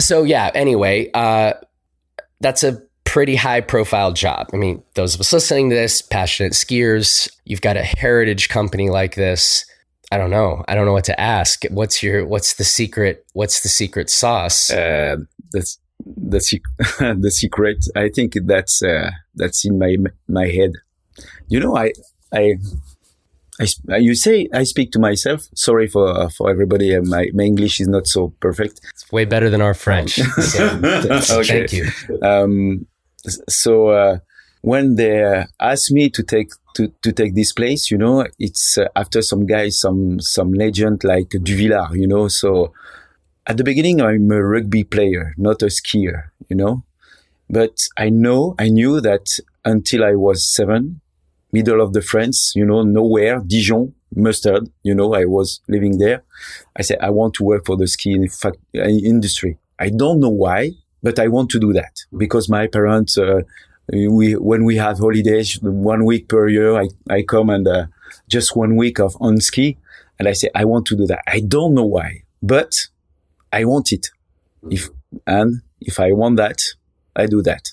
So 0.00 0.22
yeah, 0.22 0.50
anyway, 0.54 1.10
uh, 1.12 1.54
that's 2.40 2.62
a 2.62 2.80
pretty 3.04 3.36
high 3.36 3.60
profile 3.60 4.12
job. 4.12 4.50
I 4.52 4.56
mean, 4.56 4.82
those 4.94 5.14
of 5.14 5.20
us 5.20 5.32
listening 5.32 5.70
to 5.70 5.76
this, 5.76 6.02
passionate 6.02 6.52
skiers, 6.52 7.28
you've 7.44 7.60
got 7.60 7.76
a 7.76 7.82
heritage 7.82 8.48
company 8.48 8.90
like 8.90 9.14
this. 9.14 9.64
I 10.10 10.18
don't 10.18 10.30
know. 10.30 10.64
I 10.68 10.74
don't 10.74 10.86
know 10.86 10.92
what 10.92 11.04
to 11.04 11.20
ask. 11.20 11.64
What's 11.70 12.02
your 12.02 12.26
what's 12.26 12.54
the 12.54 12.64
secret 12.64 13.24
what's 13.32 13.60
the 13.62 13.68
secret 13.68 14.10
sauce? 14.10 14.70
Uh, 14.70 15.16
that's 15.52 15.78
the 16.04 16.40
the 17.20 17.30
secret. 17.30 17.84
I 17.96 18.08
think 18.08 18.34
that's 18.44 18.82
uh, 18.82 19.10
that's 19.34 19.64
in 19.64 19.78
my 19.78 19.96
my 20.28 20.46
head. 20.46 20.72
You 21.48 21.60
know, 21.60 21.76
I, 21.76 21.92
I, 22.32 22.54
I, 23.60 23.96
you 23.96 24.14
say 24.14 24.48
I 24.52 24.64
speak 24.64 24.92
to 24.92 24.98
myself. 24.98 25.48
Sorry 25.54 25.86
for 25.86 26.08
uh, 26.08 26.28
for 26.28 26.50
everybody. 26.50 26.94
Uh, 26.94 27.02
my 27.02 27.30
my 27.34 27.44
English 27.44 27.80
is 27.80 27.88
not 27.88 28.06
so 28.06 28.34
perfect. 28.40 28.80
It's 28.90 29.10
way 29.12 29.24
better 29.24 29.50
than 29.50 29.60
our 29.60 29.74
French. 29.74 30.14
So 30.14 30.66
okay. 31.38 31.66
Thank 31.66 31.72
you. 31.72 31.86
Um, 32.22 32.86
so 33.48 33.88
uh, 33.88 34.18
when 34.62 34.96
they 34.96 35.44
asked 35.60 35.92
me 35.92 36.10
to 36.10 36.22
take 36.22 36.48
to, 36.74 36.92
to 37.02 37.12
take 37.12 37.34
this 37.34 37.52
place, 37.52 37.90
you 37.90 37.98
know, 37.98 38.26
it's 38.38 38.78
uh, 38.78 38.88
after 38.96 39.22
some 39.22 39.46
guy, 39.46 39.68
some 39.68 40.20
some 40.20 40.52
legend 40.52 41.04
like 41.04 41.28
Duvillard, 41.28 41.94
you 41.94 42.06
know. 42.06 42.28
So 42.28 42.72
at 43.46 43.56
the 43.56 43.64
beginning, 43.64 44.00
I'm 44.00 44.30
a 44.30 44.42
rugby 44.42 44.84
player, 44.84 45.34
not 45.36 45.62
a 45.62 45.66
skier, 45.66 46.30
you 46.48 46.56
know. 46.56 46.84
But 47.48 47.76
I 47.96 48.08
know, 48.08 48.54
I 48.58 48.68
knew 48.68 49.00
that 49.00 49.26
until 49.64 50.02
I 50.02 50.14
was 50.14 50.50
seven, 50.50 51.00
middle 51.56 51.80
of 51.80 51.90
the 51.96 52.02
France, 52.10 52.38
you 52.58 52.66
know, 52.70 52.82
nowhere, 52.98 53.36
Dijon, 53.52 53.84
mustard, 54.24 54.64
you 54.88 54.94
know, 54.98 55.08
I 55.22 55.24
was 55.36 55.60
living 55.74 55.98
there. 56.04 56.18
I 56.78 56.82
said, 56.82 56.98
I 57.08 57.10
want 57.10 57.32
to 57.34 57.44
work 57.44 57.62
for 57.66 57.76
the 57.76 57.88
ski 57.94 58.10
industry. 59.14 59.52
I 59.86 59.88
don't 59.90 60.20
know 60.24 60.34
why, 60.44 60.60
but 61.06 61.16
I 61.24 61.26
want 61.28 61.48
to 61.50 61.58
do 61.66 61.72
that 61.80 61.94
because 62.22 62.48
my 62.48 62.66
parents, 62.66 63.12
uh, 63.18 63.42
we, 63.92 64.26
when 64.50 64.62
we 64.64 64.76
have 64.76 64.98
holidays, 64.98 65.58
one 65.62 66.02
week 66.10 66.28
per 66.28 66.48
year, 66.48 66.70
I, 66.82 66.86
I 67.16 67.22
come 67.22 67.50
and, 67.50 67.66
uh, 67.68 67.86
just 68.28 68.56
one 68.56 68.76
week 68.76 68.96
of 69.00 69.16
on 69.20 69.40
ski. 69.40 69.76
And 70.18 70.28
I 70.28 70.34
say, 70.40 70.48
I 70.54 70.64
want 70.64 70.86
to 70.86 70.96
do 70.96 71.06
that. 71.06 71.22
I 71.26 71.40
don't 71.40 71.74
know 71.74 71.88
why, 71.96 72.22
but 72.40 72.72
I 73.52 73.64
want 73.64 73.92
it. 73.92 74.10
If, 74.70 74.88
and 75.26 75.62
if 75.80 75.98
I 75.98 76.12
want 76.12 76.36
that, 76.36 76.58
I 77.16 77.26
do 77.26 77.42
that. 77.42 77.64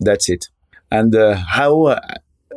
That's 0.00 0.28
it. 0.28 0.48
And, 0.90 1.14
uh, 1.14 1.36
how, 1.56 1.72
uh, 1.94 2.00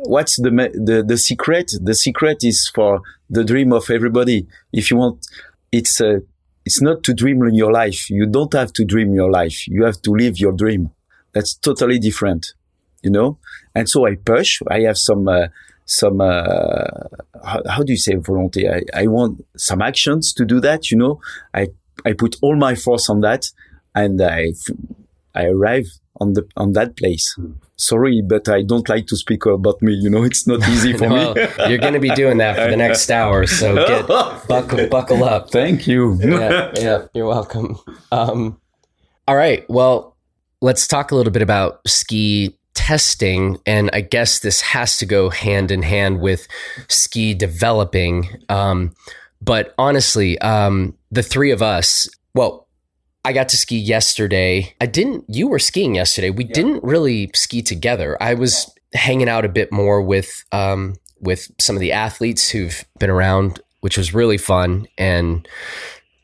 what's 0.04 0.36
the, 0.36 0.50
the 0.74 1.02
the 1.06 1.16
secret? 1.16 1.72
The 1.80 1.94
secret 1.94 2.38
is 2.42 2.70
for 2.74 3.02
the 3.30 3.44
dream 3.44 3.72
of 3.72 3.90
everybody. 3.90 4.46
If 4.72 4.90
you 4.90 4.96
want, 4.96 5.26
it's 5.72 6.00
uh, 6.00 6.20
it's 6.64 6.80
not 6.82 7.02
to 7.04 7.14
dream 7.14 7.42
in 7.42 7.54
your 7.54 7.72
life. 7.72 8.10
You 8.10 8.26
don't 8.26 8.52
have 8.52 8.72
to 8.74 8.84
dream 8.84 9.14
your 9.14 9.30
life. 9.30 9.66
You 9.66 9.84
have 9.84 10.00
to 10.02 10.10
live 10.10 10.38
your 10.38 10.52
dream. 10.52 10.90
That's 11.32 11.54
totally 11.54 11.98
different, 11.98 12.54
you 13.02 13.10
know. 13.10 13.38
And 13.74 13.88
so 13.88 14.06
I 14.06 14.16
push. 14.16 14.60
I 14.70 14.80
have 14.80 14.98
some 14.98 15.28
uh, 15.28 15.48
some 15.84 16.20
uh, 16.20 16.84
how, 17.44 17.62
how, 17.68 17.82
do 17.82 17.92
you 17.92 17.98
say 17.98 18.14
volunteer? 18.16 18.82
I, 18.94 19.02
I 19.02 19.06
want 19.06 19.44
some 19.56 19.82
actions 19.82 20.32
to 20.34 20.44
do 20.44 20.60
that. 20.60 20.90
You 20.90 20.98
know, 20.98 21.20
I 21.54 21.68
I 22.04 22.12
put 22.12 22.36
all 22.42 22.56
my 22.56 22.74
force 22.74 23.08
on 23.08 23.20
that, 23.20 23.50
and 23.94 24.20
I 24.20 24.52
I 25.38 25.46
arrive 25.46 25.86
on 26.20 26.32
the 26.32 26.46
on 26.56 26.72
that 26.72 26.96
place. 26.96 27.36
Sorry, 27.76 28.22
but 28.26 28.48
I 28.48 28.62
don't 28.62 28.88
like 28.88 29.06
to 29.06 29.16
speak 29.16 29.46
about 29.46 29.80
me. 29.80 29.92
You 29.94 30.10
know, 30.10 30.24
it's 30.24 30.46
not 30.46 30.68
easy 30.68 30.92
for 30.92 31.08
well, 31.10 31.34
me. 31.34 31.46
you're 31.68 31.78
going 31.78 31.94
to 31.94 32.00
be 32.00 32.10
doing 32.10 32.38
that 32.38 32.56
for 32.56 32.68
the 32.68 32.76
next 32.76 33.08
hour, 33.18 33.46
so 33.46 33.74
get 33.86 34.06
buckle, 34.48 34.88
buckle 34.88 35.22
up. 35.22 35.50
Thank 35.50 35.86
you. 35.86 36.18
yeah, 36.20 36.72
yeah, 36.74 37.06
you're 37.14 37.26
welcome. 37.26 37.78
Um, 38.10 38.60
all 39.28 39.36
right, 39.36 39.64
well, 39.68 40.16
let's 40.60 40.88
talk 40.88 41.12
a 41.12 41.14
little 41.14 41.32
bit 41.32 41.42
about 41.42 41.86
ski 41.86 42.58
testing, 42.74 43.58
and 43.64 43.90
I 43.92 44.00
guess 44.00 44.40
this 44.40 44.60
has 44.60 44.96
to 44.98 45.06
go 45.06 45.30
hand 45.30 45.70
in 45.70 45.82
hand 45.82 46.20
with 46.20 46.48
ski 46.88 47.34
developing. 47.34 48.28
Um, 48.48 48.94
but 49.40 49.72
honestly, 49.78 50.38
um, 50.40 50.96
the 51.12 51.22
three 51.22 51.52
of 51.52 51.62
us, 51.62 52.08
well, 52.34 52.67
I 53.28 53.32
got 53.32 53.50
to 53.50 53.58
ski 53.58 53.76
yesterday. 53.76 54.74
I 54.80 54.86
didn't, 54.86 55.26
you 55.28 55.48
were 55.48 55.58
skiing 55.58 55.96
yesterday. 55.96 56.30
We 56.30 56.44
didn't 56.44 56.82
really 56.82 57.30
ski 57.34 57.60
together. 57.60 58.16
I 58.22 58.32
was 58.32 58.74
hanging 58.94 59.28
out 59.28 59.44
a 59.44 59.50
bit 59.50 59.70
more 59.70 60.00
with, 60.00 60.46
um, 60.50 60.94
with 61.20 61.50
some 61.60 61.76
of 61.76 61.80
the 61.80 61.92
athletes 61.92 62.48
who've 62.48 62.82
been 62.98 63.10
around, 63.10 63.60
which 63.82 63.98
was 63.98 64.14
really 64.14 64.38
fun 64.38 64.88
and 64.96 65.46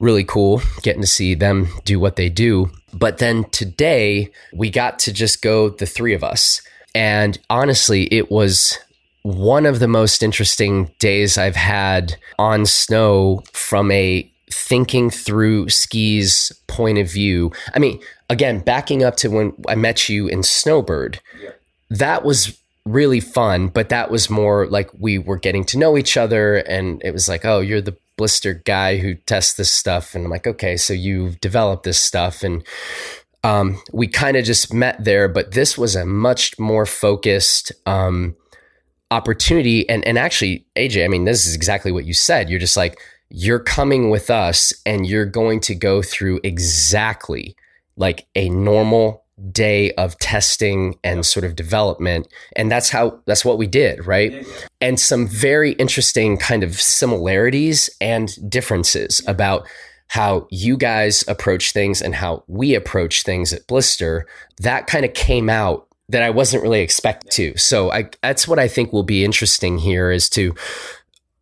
really 0.01 0.25
cool 0.25 0.62
getting 0.81 1.03
to 1.03 1.07
see 1.07 1.35
them 1.35 1.69
do 1.85 2.01
what 2.01 2.17
they 2.17 2.31
do. 2.31 2.71
But 2.95 3.19
then 3.19 3.45
today 3.51 4.33
we 4.55 4.71
got 4.71 4.99
to 5.01 5.12
just 5.12 5.43
go, 5.43 5.69
the 5.69 5.85
three 5.85 6.14
of 6.14 6.25
us. 6.25 6.62
And 6.95 7.38
honestly, 7.51 8.05
it 8.05 8.31
was 8.31 8.79
one 9.25 9.67
of 9.67 9.79
the 9.79 9.88
most 9.88 10.23
interesting 10.23 10.90
days 11.01 11.37
I've 11.37 11.55
had 11.55 12.17
on 12.38 12.64
snow 12.64 13.43
from 13.53 13.90
a 13.90 14.31
thinking 14.50 15.11
through 15.11 15.68
skis 15.68 16.52
point 16.66 16.98
of 16.98 17.11
view. 17.11 17.52
I 17.74 17.78
mean, 17.78 18.00
again, 18.28 18.61
backing 18.61 19.02
up 19.02 19.16
to 19.16 19.28
when 19.28 19.52
I 19.68 19.74
met 19.74 20.09
you 20.09 20.26
in 20.26 20.42
Snowbird, 20.42 21.20
yeah. 21.40 21.50
that 21.90 22.24
was 22.24 22.59
really 22.85 23.20
fun, 23.20 23.68
but 23.68 23.88
that 23.88 24.11
was 24.11 24.28
more 24.28 24.66
like 24.66 24.90
we 24.98 25.18
were 25.18 25.38
getting 25.38 25.64
to 25.64 25.78
know 25.78 25.96
each 25.96 26.16
other 26.16 26.57
and 26.57 27.00
it 27.04 27.12
was 27.12 27.28
like, 27.28 27.44
oh, 27.44 27.61
you're 27.61 27.80
the 27.80 27.96
blister 28.16 28.54
guy 28.54 28.98
who 28.98 29.14
tests 29.14 29.54
this 29.54 29.70
stuff. 29.70 30.14
And 30.14 30.24
I'm 30.24 30.30
like, 30.30 30.46
okay, 30.46 30.76
so 30.76 30.92
you've 30.92 31.40
developed 31.40 31.85
this 31.85 31.98
stuff. 31.98 32.42
And 32.42 32.62
um, 33.42 33.80
we 33.92 34.07
kind 34.07 34.37
of 34.37 34.44
just 34.44 34.72
met 34.72 35.02
there, 35.02 35.28
but 35.28 35.52
this 35.52 35.76
was 35.76 35.96
a 35.96 36.04
much 36.04 36.59
more 36.59 36.87
focused 36.87 37.72
um, 37.87 38.37
opportunity. 39.11 39.88
And, 39.88 40.04
and 40.07 40.18
actually, 40.18 40.64
AJ, 40.76 41.04
I 41.04 41.09
mean, 41.09 41.24
this 41.24 41.46
is 41.46 41.54
exactly 41.54 41.90
what 41.90 42.04
you 42.04 42.14
said. 42.14 42.50
You're 42.50 42.61
just 42.61 42.76
like, 42.76 42.98
you're 43.31 43.61
coming 43.61 44.11
with 44.11 44.31
us 44.31 44.73
and 44.87 45.07
you're 45.07 45.27
going 45.27 45.61
to 45.61 45.75
go 45.75 46.03
through 46.03 46.41
exactly 46.45 47.57
like 47.97 48.27
a 48.35 48.49
normal 48.49 49.25
day 49.51 49.91
of 49.93 50.17
testing 50.19 50.97
and 51.03 51.27
sort 51.27 51.45
of 51.45 51.57
development. 51.57 52.29
And 52.55 52.71
that's 52.71 52.91
how 52.91 53.21
that's 53.27 53.45
what 53.45 53.59
we 53.59 53.67
did 53.67 54.07
right? 54.07 54.33
Yeah, 54.33 54.43
yeah. 54.47 54.67
and 54.81 55.01
some 55.01 55.27
very 55.27 55.73
interesting 55.73 56.37
kind 56.37 56.63
of 56.63 56.81
similarities 56.81 57.91
and 58.01 58.31
differences 58.49 59.23
about 59.27 59.67
how 60.09 60.47
you 60.51 60.77
guys 60.77 61.25
approach 61.27 61.73
things 61.73 62.01
and 62.01 62.15
how 62.15 62.45
we 62.47 62.75
approach 62.75 63.23
things 63.23 63.53
at 63.53 63.67
blister 63.67 64.27
that 64.61 64.87
kind 64.87 65.05
of 65.05 65.13
came 65.15 65.49
out 65.49 65.89
that 66.09 66.23
I 66.23 66.31
wasn't 66.31 66.63
really 66.63 66.81
expecting 66.81 67.31
to. 67.33 67.59
So 67.59 67.91
I 67.91 68.11
that's 68.23 68.47
what 68.47 68.59
I 68.59 68.69
think 68.69 68.93
will 68.93 69.03
be 69.03 69.25
interesting 69.25 69.79
here 69.79 70.11
is 70.11 70.29
to 70.31 70.55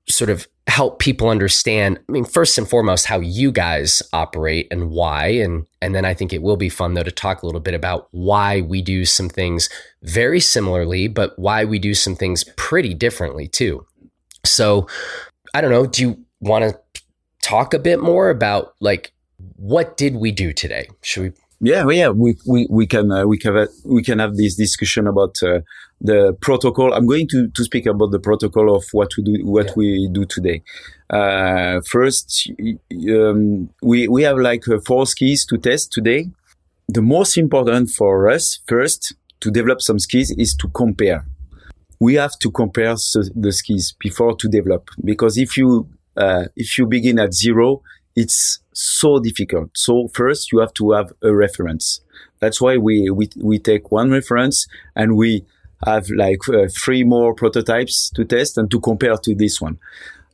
sort 0.08 0.30
of 0.30 0.46
help 0.68 1.00
people 1.00 1.28
understand 1.28 1.98
i 2.08 2.12
mean 2.12 2.24
first 2.24 2.56
and 2.56 2.68
foremost 2.68 3.06
how 3.06 3.18
you 3.18 3.50
guys 3.50 4.00
operate 4.12 4.68
and 4.70 4.90
why. 4.90 5.26
And 5.26 5.66
and 5.80 5.94
then 5.94 6.04
i 6.04 6.14
think 6.14 6.32
it 6.32 6.42
will 6.42 6.56
be 6.56 6.68
fun 6.68 6.94
though 6.94 7.02
to 7.02 7.10
talk 7.10 7.42
a 7.42 7.46
little 7.46 7.60
bit 7.60 7.74
about 7.74 8.08
why 8.12 8.60
we 8.60 8.80
do 8.80 9.04
some 9.04 9.28
things 9.28 9.68
very 10.02 10.40
similarly 10.40 11.08
but 11.08 11.38
why 11.38 11.64
we 11.64 11.78
do 11.78 11.94
some 11.94 12.14
things 12.14 12.44
pretty 12.56 12.94
differently 12.94 13.48
too. 13.48 13.86
So 14.44 14.86
i 15.54 15.60
don't 15.60 15.70
know 15.70 15.86
do 15.86 16.02
you 16.02 16.24
want 16.40 16.64
to 16.64 17.02
talk 17.42 17.74
a 17.74 17.78
bit 17.78 18.00
more 18.00 18.30
about 18.30 18.74
like 18.80 19.12
what 19.56 19.96
did 19.96 20.16
we 20.16 20.32
do 20.32 20.52
today? 20.52 20.88
Should 21.02 21.22
we 21.22 21.32
yeah, 21.64 21.88
yeah, 21.90 22.08
we 22.08 22.36
we 22.44 22.66
we 22.68 22.88
can 22.88 23.12
uh, 23.12 23.24
we 23.24 23.38
can 23.38 23.54
have, 23.54 23.68
we 23.84 24.02
can 24.02 24.18
have 24.18 24.36
this 24.36 24.56
discussion 24.56 25.06
about 25.06 25.36
uh, 25.44 25.60
the 26.02 26.36
protocol. 26.40 26.92
I'm 26.92 27.06
going 27.06 27.28
to 27.28 27.48
to 27.48 27.64
speak 27.64 27.86
about 27.86 28.10
the 28.10 28.18
protocol 28.18 28.74
of 28.74 28.84
what 28.92 29.10
we 29.16 29.22
do 29.22 29.44
what 29.44 29.68
yeah. 29.68 29.72
we 29.76 30.08
do 30.12 30.24
today. 30.24 30.62
Uh, 31.08 31.80
first, 31.88 32.50
um, 33.10 33.70
we 33.82 34.08
we 34.08 34.22
have 34.22 34.38
like 34.38 34.68
uh, 34.68 34.80
four 34.84 35.06
skis 35.06 35.46
to 35.46 35.58
test 35.58 35.92
today. 35.92 36.28
The 36.88 37.02
most 37.02 37.38
important 37.38 37.90
for 37.90 38.28
us 38.28 38.58
first 38.66 39.14
to 39.40 39.50
develop 39.50 39.80
some 39.80 39.98
skis 39.98 40.32
is 40.32 40.54
to 40.56 40.68
compare. 40.68 41.24
We 42.00 42.14
have 42.14 42.36
to 42.40 42.50
compare 42.50 42.94
the 42.94 43.52
skis 43.52 43.94
before 43.98 44.36
to 44.36 44.48
develop 44.48 44.90
because 45.04 45.38
if 45.38 45.56
you 45.56 45.88
uh, 46.16 46.46
if 46.56 46.76
you 46.76 46.86
begin 46.86 47.20
at 47.20 47.32
zero, 47.32 47.82
it's 48.16 48.58
so 48.72 49.20
difficult. 49.20 49.70
So 49.74 50.08
first 50.08 50.52
you 50.52 50.58
have 50.58 50.74
to 50.74 50.92
have 50.92 51.12
a 51.22 51.32
reference. 51.32 52.00
That's 52.40 52.60
why 52.60 52.76
we, 52.76 53.08
we, 53.10 53.28
we 53.36 53.58
take 53.58 53.92
one 53.92 54.10
reference 54.10 54.66
and 54.96 55.16
we 55.16 55.44
have 55.84 56.06
like 56.16 56.48
uh, 56.48 56.68
three 56.68 57.04
more 57.04 57.34
prototypes 57.34 58.10
to 58.14 58.24
test 58.24 58.58
and 58.58 58.70
to 58.70 58.80
compare 58.80 59.16
to 59.16 59.34
this 59.34 59.60
one. 59.60 59.78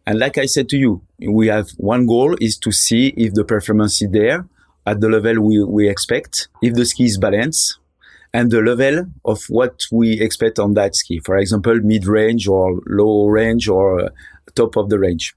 And 0.07 0.19
like 0.19 0.39
I 0.39 0.47
said 0.47 0.69
to 0.71 0.77
you, 0.77 1.03
we 1.19 1.49
have 1.49 1.71
one 1.77 2.07
goal 2.07 2.37
is 2.41 2.57
to 2.59 2.73
see 2.73 3.09
if 3.17 3.35
the 3.35 3.45
performance 3.45 4.01
is 4.01 4.11
there 4.11 4.47
at 4.87 5.01
the 5.01 5.09
level 5.09 5.43
we, 5.43 5.63
we 5.65 5.89
expect, 5.89 6.49
if 6.63 6.75
the 6.75 6.87
ski 6.87 7.05
is 7.05 7.19
balanced, 7.19 7.79
and 8.33 8.51
the 8.51 8.61
level 8.61 9.07
of 9.25 9.43
what 9.49 9.83
we 9.93 10.21
expect 10.21 10.59
on 10.59 10.75
that 10.75 10.95
ski. 10.95 11.21
For 11.25 11.37
example, 11.37 11.79
mid 11.83 12.07
range 12.07 12.49
or 12.49 12.81
low 12.87 13.27
range 13.27 13.69
or 13.69 14.07
uh, 14.07 14.09
top 14.55 14.77
of 14.77 14.89
the 14.89 14.99
range 14.99 15.35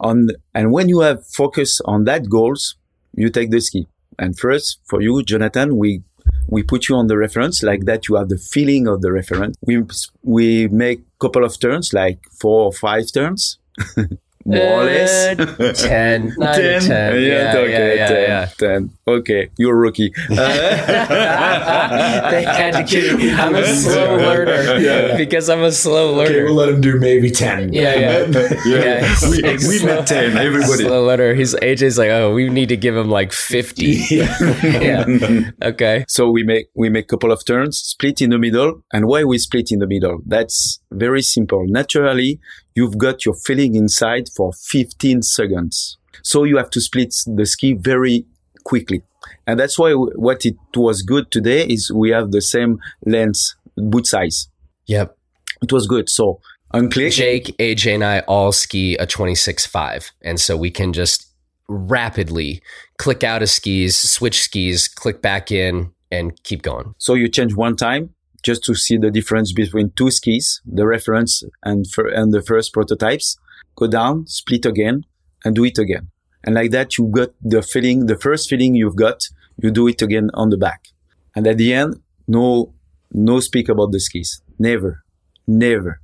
on 0.00 0.30
and 0.54 0.72
when 0.72 0.88
you 0.88 1.00
have 1.00 1.24
focus 1.26 1.80
on 1.84 2.04
that 2.04 2.28
goals 2.28 2.76
you 3.14 3.28
take 3.28 3.50
the 3.50 3.60
ski 3.60 3.86
and 4.18 4.38
first 4.38 4.80
for 4.84 5.00
you 5.02 5.22
jonathan 5.22 5.76
we 5.76 6.02
we 6.48 6.62
put 6.62 6.88
you 6.88 6.96
on 6.96 7.06
the 7.06 7.16
reference 7.16 7.62
like 7.62 7.84
that 7.84 8.08
you 8.08 8.16
have 8.16 8.28
the 8.28 8.38
feeling 8.38 8.86
of 8.88 9.00
the 9.00 9.12
reference. 9.12 9.56
We 9.62 9.84
we 10.22 10.68
make 10.68 11.02
couple 11.20 11.44
of 11.44 11.58
turns 11.60 11.92
like 11.92 12.18
four 12.40 12.64
or 12.64 12.72
five 12.72 13.12
turns 13.12 13.58
more 14.44 14.84
or. 14.84 14.88
Uh, 14.88 15.34
10. 15.34 15.46
10. 15.74 15.74
10. 15.74 16.36
Yeah, 16.36 17.14
yeah, 17.14 17.54
okay, 17.56 17.96
yeah, 17.96 18.08
10, 18.08 18.22
yeah. 18.22 18.48
10. 18.58 18.90
Okay, 19.06 19.50
you're 19.58 19.74
a 19.74 19.78
rookie. 19.78 20.12
they 20.28 20.36
had 22.44 22.72
to 22.72 22.82
give 22.84 23.18
me. 23.18 23.32
I'm 23.32 23.54
a 23.54 23.66
slow 23.66 24.16
learner. 24.24 24.78
Yeah. 24.78 25.16
Because 25.16 25.50
I'm 25.50 25.62
a 25.62 25.72
slow 25.72 26.14
learner. 26.14 26.30
Okay, 26.30 26.44
we'll 26.44 26.54
let 26.54 26.68
him 26.70 26.80
do 26.80 26.98
maybe 26.98 27.30
10. 27.30 27.72
Yeah, 27.72 27.94
yeah. 27.94 28.26
yeah. 28.66 29.14
we, 29.28 29.42
we 29.68 29.84
met 29.84 30.06
10, 30.06 30.36
everybody. 30.36 30.84
Slow 30.84 31.06
learner. 31.06 31.34
He's, 31.34 31.54
AJ's 31.54 31.98
like, 31.98 32.10
oh, 32.10 32.32
we 32.32 32.48
need 32.48 32.70
to 32.70 32.76
give 32.76 32.96
him 32.96 33.10
like 33.10 33.32
50. 33.32 33.84
yeah. 34.10 35.50
Okay. 35.62 36.04
So 36.08 36.30
we 36.30 36.42
make, 36.44 36.68
we 36.74 36.88
make 36.88 37.04
a 37.04 37.08
couple 37.08 37.30
of 37.32 37.44
turns, 37.44 37.78
split 37.78 38.20
in 38.22 38.30
the 38.30 38.38
middle. 38.38 38.82
And 38.92 39.06
why 39.06 39.24
we 39.24 39.38
split 39.38 39.70
in 39.70 39.80
the 39.80 39.86
middle? 39.86 40.20
That's 40.26 40.79
very 40.90 41.22
simple. 41.22 41.64
Naturally, 41.66 42.40
you've 42.74 42.98
got 42.98 43.24
your 43.24 43.34
feeling 43.34 43.74
inside 43.74 44.28
for 44.36 44.52
15 44.52 45.22
seconds. 45.22 45.98
So 46.22 46.44
you 46.44 46.56
have 46.56 46.70
to 46.70 46.80
split 46.80 47.14
the 47.26 47.46
ski 47.46 47.74
very 47.74 48.26
quickly. 48.64 49.02
And 49.46 49.58
that's 49.58 49.78
why 49.78 49.92
what 49.92 50.44
it 50.44 50.56
was 50.74 51.02
good 51.02 51.30
today 51.30 51.66
is 51.66 51.90
we 51.92 52.10
have 52.10 52.30
the 52.30 52.40
same 52.40 52.78
length, 53.04 53.54
boot 53.76 54.06
size. 54.06 54.48
Yep. 54.86 55.16
It 55.62 55.72
was 55.72 55.86
good. 55.86 56.08
So 56.08 56.40
unclick. 56.72 57.12
Jake, 57.12 57.56
AJ, 57.58 57.94
and 57.94 58.04
I 58.04 58.20
all 58.20 58.52
ski 58.52 58.96
a 58.96 59.06
26.5. 59.06 60.10
And 60.22 60.40
so 60.40 60.56
we 60.56 60.70
can 60.70 60.92
just 60.92 61.26
rapidly 61.68 62.62
click 62.98 63.22
out 63.22 63.42
of 63.42 63.50
skis, 63.50 63.96
switch 63.96 64.42
skis, 64.42 64.88
click 64.88 65.22
back 65.22 65.50
in, 65.50 65.92
and 66.10 66.42
keep 66.42 66.62
going. 66.62 66.94
So 66.98 67.14
you 67.14 67.28
change 67.28 67.54
one 67.54 67.76
time, 67.76 68.14
just 68.42 68.64
to 68.64 68.74
see 68.74 68.96
the 68.96 69.10
difference 69.10 69.52
between 69.52 69.92
two 69.96 70.10
skis, 70.10 70.60
the 70.64 70.86
reference 70.86 71.42
and, 71.62 71.84
and 71.96 72.32
the 72.32 72.42
first 72.42 72.72
prototypes. 72.72 73.36
Go 73.76 73.86
down, 73.86 74.26
split 74.26 74.66
again, 74.66 75.04
and 75.44 75.54
do 75.54 75.64
it 75.64 75.78
again. 75.78 76.08
And 76.44 76.54
like 76.54 76.70
that, 76.70 76.96
you 76.98 77.06
got 77.06 77.30
the 77.42 77.62
feeling, 77.62 78.06
the 78.06 78.16
first 78.16 78.48
feeling 78.48 78.74
you've 78.74 78.96
got, 78.96 79.22
you 79.62 79.70
do 79.70 79.86
it 79.88 80.00
again 80.02 80.30
on 80.34 80.50
the 80.50 80.56
back. 80.56 80.86
And 81.36 81.46
at 81.46 81.58
the 81.58 81.72
end, 81.72 82.00
no, 82.26 82.72
no 83.12 83.40
speak 83.40 83.68
about 83.68 83.92
the 83.92 84.00
skis. 84.00 84.42
Never, 84.58 85.04
never. 85.46 86.00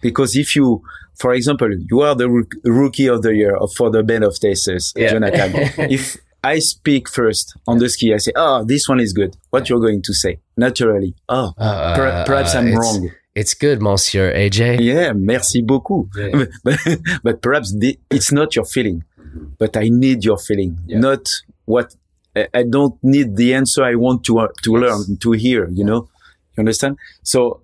Because 0.00 0.36
if 0.36 0.56
you, 0.56 0.82
for 1.18 1.32
example, 1.32 1.70
you 1.90 2.00
are 2.00 2.14
the 2.14 2.28
rookie 2.64 3.08
of 3.08 3.22
the 3.22 3.34
year 3.34 3.56
for 3.76 3.90
the 3.90 4.02
band 4.02 4.24
of 4.24 4.38
testers, 4.38 4.92
yeah. 4.96 5.10
Jonathan. 5.10 5.52
if 5.90 6.16
I 6.42 6.58
speak 6.58 7.08
first 7.08 7.56
on 7.66 7.78
the 7.78 7.88
ski. 7.88 8.14
I 8.14 8.18
say, 8.18 8.32
"Oh, 8.36 8.64
this 8.64 8.88
one 8.88 9.00
is 9.00 9.12
good." 9.12 9.36
What 9.50 9.68
you're 9.68 9.80
going 9.80 10.02
to 10.02 10.14
say 10.14 10.40
naturally? 10.56 11.14
Oh, 11.28 11.52
uh, 11.58 11.96
per- 11.96 12.24
perhaps 12.26 12.54
I'm 12.54 12.74
wrong. 12.74 13.10
It's 13.34 13.54
good, 13.54 13.80
Monsieur 13.80 14.32
AJ. 14.34 14.80
Yeah, 14.80 15.12
merci 15.12 15.62
beaucoup. 15.62 16.08
Yeah. 16.16 16.46
but, 16.64 16.78
but 17.22 17.42
perhaps 17.42 17.72
the, 17.72 17.98
it's 18.10 18.32
not 18.32 18.56
your 18.56 18.64
feeling, 18.64 19.04
but 19.58 19.76
I 19.76 19.88
need 19.88 20.24
your 20.24 20.38
feeling, 20.38 20.78
yeah. 20.86 20.98
not 20.98 21.28
what 21.64 21.94
I, 22.34 22.64
don't 22.64 22.96
need 23.02 23.36
the 23.36 23.54
answer 23.54 23.84
I 23.84 23.94
want 23.94 24.24
to 24.24 24.40
uh, 24.40 24.48
to 24.62 24.72
learn 24.72 25.16
to 25.18 25.32
hear. 25.32 25.68
You 25.68 25.84
know, 25.84 26.08
you 26.56 26.60
understand? 26.60 26.98
So 27.22 27.62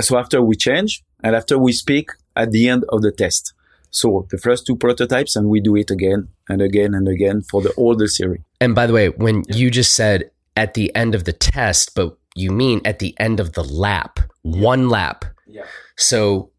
so 0.00 0.18
after 0.18 0.42
we 0.42 0.56
change 0.56 1.02
and 1.22 1.36
after 1.36 1.58
we 1.58 1.72
speak 1.72 2.10
at 2.36 2.50
the 2.50 2.68
end 2.68 2.84
of 2.88 3.02
the 3.02 3.12
test. 3.12 3.54
So 3.92 4.26
the 4.30 4.38
first 4.38 4.66
two 4.66 4.74
prototypes 4.74 5.36
and 5.36 5.48
we 5.48 5.60
do 5.60 5.76
it 5.76 5.90
again 5.90 6.28
and 6.48 6.60
again 6.60 6.94
and 6.94 7.06
again 7.06 7.42
for 7.42 7.62
the 7.62 7.72
older 7.76 8.08
series. 8.08 8.40
And 8.60 8.74
by 8.74 8.86
the 8.86 8.92
way, 8.92 9.10
when 9.10 9.44
you 9.48 9.70
just 9.70 9.94
said 9.94 10.30
at 10.56 10.74
the 10.74 10.94
end 10.96 11.14
of 11.14 11.24
the 11.24 11.32
test, 11.32 11.94
but 11.94 12.16
you 12.34 12.50
mean 12.50 12.80
at 12.84 12.98
the 12.98 13.14
end 13.20 13.38
of 13.38 13.52
the 13.52 13.62
lap, 13.62 14.18
one 14.42 14.88
lap. 14.88 15.26
Yeah. 15.46 15.64
So 15.96 16.50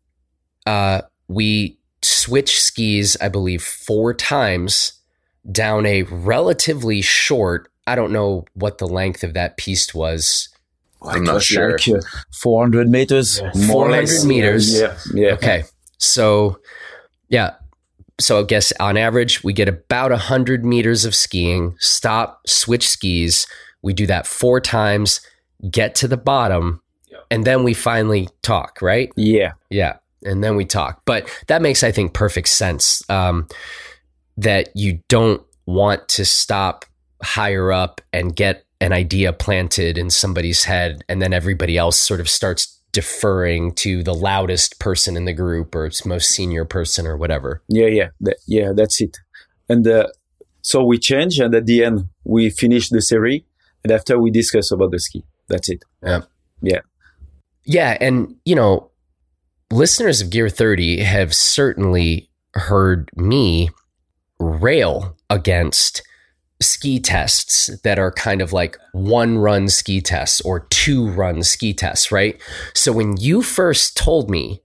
uh, 0.68 1.02
we 1.28 1.80
switch 2.04 2.62
skis, 2.62 3.18
I 3.20 3.30
believe, 3.30 3.64
four 3.64 4.14
times 4.14 4.94
down 5.52 5.86
a 5.86 6.04
relatively 6.04 7.02
short. 7.02 7.70
I 7.88 7.96
don't 7.96 8.14
know 8.14 8.46
what 8.54 8.78
the 8.78 8.88
length 8.88 9.24
of 9.24 9.34
that 9.34 9.58
piece 9.58 9.94
was. 9.94 10.50
I'm 11.02 11.24
not 11.24 11.42
sure. 11.42 11.72
Like, 11.72 11.88
uh, 11.88 12.02
400 12.32 12.88
meters. 12.88 13.42
more 13.42 13.52
or 13.52 13.90
400 13.90 13.98
less. 13.98 14.26
meters. 14.26 14.80
Yeah. 14.80 14.98
Yeah. 15.14 15.34
Okay. 15.34 15.64
So, 15.98 16.60
yeah. 17.30 17.56
So 18.20 18.40
I 18.40 18.44
guess 18.44 18.72
on 18.80 18.98
average, 18.98 19.44
we 19.44 19.54
get 19.54 19.68
about 19.68 20.12
100 20.12 20.64
meters 20.64 21.06
of 21.06 21.16
skiing, 21.16 21.76
stop, 21.80 22.42
switch 22.48 22.88
skis. 22.88 23.48
We 23.82 23.94
do 23.94 24.06
that 24.08 24.28
four 24.28 24.62
times, 24.62 25.20
get 25.70 25.96
to 25.96 26.08
the 26.08 26.18
bottom, 26.18 26.82
and 27.32 27.46
then 27.46 27.64
we 27.64 27.74
finally 27.74 28.30
talk, 28.44 28.82
right? 28.82 29.12
Yeah. 29.16 29.54
Yeah. 29.70 29.98
And 30.24 30.44
then 30.44 30.56
we 30.56 30.66
talk. 30.66 31.02
But 31.06 31.28
that 31.48 31.62
makes, 31.62 31.84
I 31.84 31.92
think, 31.92 32.14
perfect 32.14 32.48
sense 32.48 33.02
um, 33.10 33.48
that 34.38 34.70
you 34.76 35.00
don't 35.10 35.42
want 35.66 36.08
to 36.10 36.26
stop 36.26 36.86
higher 37.24 37.72
up 37.72 38.02
and 38.12 38.36
get 38.36 38.66
an 38.80 38.94
idea 38.94 39.34
planted 39.34 39.98
in 39.98 40.10
somebody's 40.10 40.66
head, 40.66 41.04
and 41.08 41.22
then 41.22 41.34
everybody 41.34 41.78
else 41.78 41.98
sort 41.98 42.20
of 42.20 42.30
starts 42.30 42.73
deferring 42.94 43.74
to 43.74 44.04
the 44.04 44.14
loudest 44.14 44.80
person 44.80 45.18
in 45.18 45.26
the 45.26 45.34
group 45.34 45.76
or 45.76 45.86
its 45.86 46.06
most 46.06 46.30
senior 46.30 46.64
person 46.64 47.06
or 47.06 47.18
whatever. 47.18 47.62
Yeah, 47.68 47.88
yeah, 47.88 48.10
that, 48.22 48.38
yeah. 48.48 48.72
That's 48.74 49.02
it. 49.02 49.18
And 49.68 49.86
uh, 49.86 50.08
so 50.62 50.86
we 50.86 50.98
change, 50.98 51.40
and 51.40 51.54
at 51.54 51.66
the 51.66 51.84
end 51.84 52.08
we 52.24 52.50
finish 52.50 52.90
the 52.90 53.02
series, 53.02 53.42
and 53.84 53.92
after 53.92 54.18
we 54.20 54.32
discuss 54.32 54.72
about 54.72 54.92
the 54.92 55.00
ski. 55.00 55.26
That's 55.50 55.68
it. 55.70 55.84
Yeah, 56.02 56.22
yeah, 56.62 56.80
yeah. 57.66 57.98
And, 58.00 58.36
you 58.46 58.56
know, 58.56 58.92
listeners 59.72 60.22
of 60.22 60.30
Gear 60.30 60.48
30 60.48 61.02
have 61.02 61.36
certainly 61.36 62.30
heard 62.54 63.10
me 63.16 63.70
rail 64.40 65.18
against 65.30 66.02
ski 66.64 67.00
tests 67.00 67.70
that 67.84 68.00
are 68.00 68.12
kind 68.12 68.42
of 68.42 68.54
like 68.54 68.78
one 68.94 69.38
run 69.38 69.70
ski 69.70 70.02
tests 70.02 70.42
or 70.42 70.62
two 70.70 71.10
run 71.10 71.44
ski 71.44 71.74
tests, 71.74 72.12
right? 72.12 72.42
So 72.74 72.92
when 72.92 73.18
you 73.18 73.42
first 73.42 73.96
told 73.96 74.30
me 74.30 74.62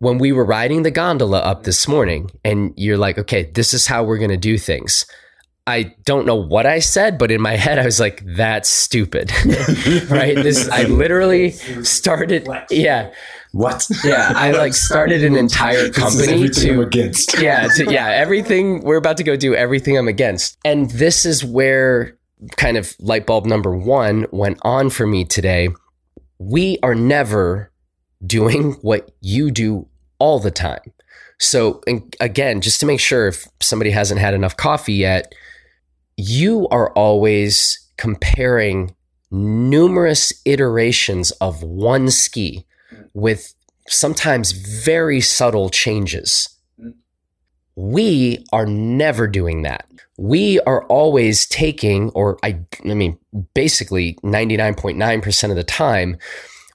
when 0.00 0.18
we 0.18 0.32
were 0.32 0.44
riding 0.44 0.82
the 0.82 0.90
gondola 0.90 1.40
up 1.40 1.64
this 1.64 1.86
morning 1.86 2.30
and 2.44 2.72
you're 2.76 2.96
like, 2.96 3.18
okay, 3.18 3.50
this 3.54 3.74
is 3.74 3.86
how 3.86 4.02
we're 4.02 4.18
going 4.18 4.30
to 4.30 4.36
do 4.36 4.56
things. 4.56 5.06
I 5.66 5.94
don't 6.04 6.26
know 6.26 6.36
what 6.36 6.66
I 6.66 6.78
said, 6.78 7.18
but 7.18 7.30
in 7.30 7.40
my 7.40 7.56
head, 7.56 7.78
I 7.78 7.84
was 7.84 8.00
like, 8.00 8.22
that's 8.24 8.68
stupid. 8.68 9.30
right. 10.10 10.34
This, 10.34 10.68
I 10.68 10.84
literally 10.84 11.50
started. 11.82 12.48
Yeah. 12.70 13.12
What? 13.52 13.86
Yeah. 14.04 14.32
I 14.34 14.52
like 14.52 14.74
started 14.74 15.24
an 15.24 15.36
entire 15.36 15.90
company 15.90 16.32
everything 16.32 16.70
I'm 16.70 16.76
to 16.76 16.82
against. 16.82 17.38
yeah, 17.40 17.68
to, 17.76 17.90
yeah, 17.90 18.08
everything 18.08 18.80
we're 18.82 18.96
about 18.96 19.16
to 19.16 19.24
go 19.24 19.36
do 19.36 19.54
everything 19.54 19.98
I'm 19.98 20.08
against. 20.08 20.56
And 20.64 20.90
this 20.90 21.24
is 21.24 21.44
where 21.44 22.16
kind 22.56 22.76
of 22.76 22.94
light 23.00 23.26
bulb 23.26 23.46
number 23.46 23.76
1 23.76 24.26
went 24.30 24.58
on 24.62 24.90
for 24.90 25.06
me 25.06 25.24
today. 25.24 25.68
We 26.38 26.78
are 26.82 26.94
never 26.94 27.72
doing 28.24 28.72
what 28.82 29.10
you 29.20 29.50
do 29.50 29.88
all 30.18 30.38
the 30.38 30.50
time. 30.50 30.92
So 31.38 31.80
and 31.86 32.14
again, 32.20 32.60
just 32.60 32.80
to 32.80 32.86
make 32.86 33.00
sure 33.00 33.26
if 33.26 33.48
somebody 33.60 33.90
hasn't 33.90 34.20
had 34.20 34.34
enough 34.34 34.56
coffee 34.56 34.94
yet, 34.94 35.34
you 36.16 36.68
are 36.68 36.92
always 36.92 37.78
comparing 37.96 38.94
numerous 39.30 40.32
iterations 40.44 41.30
of 41.32 41.62
one 41.62 42.10
ski 42.10 42.66
with 43.14 43.54
sometimes 43.88 44.52
very 44.52 45.20
subtle 45.20 45.68
changes. 45.68 46.48
Mm. 46.80 46.94
We 47.76 48.44
are 48.52 48.66
never 48.66 49.26
doing 49.26 49.62
that. 49.62 49.86
We 50.18 50.60
are 50.60 50.84
always 50.86 51.46
taking, 51.46 52.10
or 52.10 52.38
I, 52.42 52.60
I 52.84 52.94
mean, 52.94 53.18
basically 53.54 54.14
99.9% 54.22 55.50
of 55.50 55.56
the 55.56 55.64
time, 55.64 56.18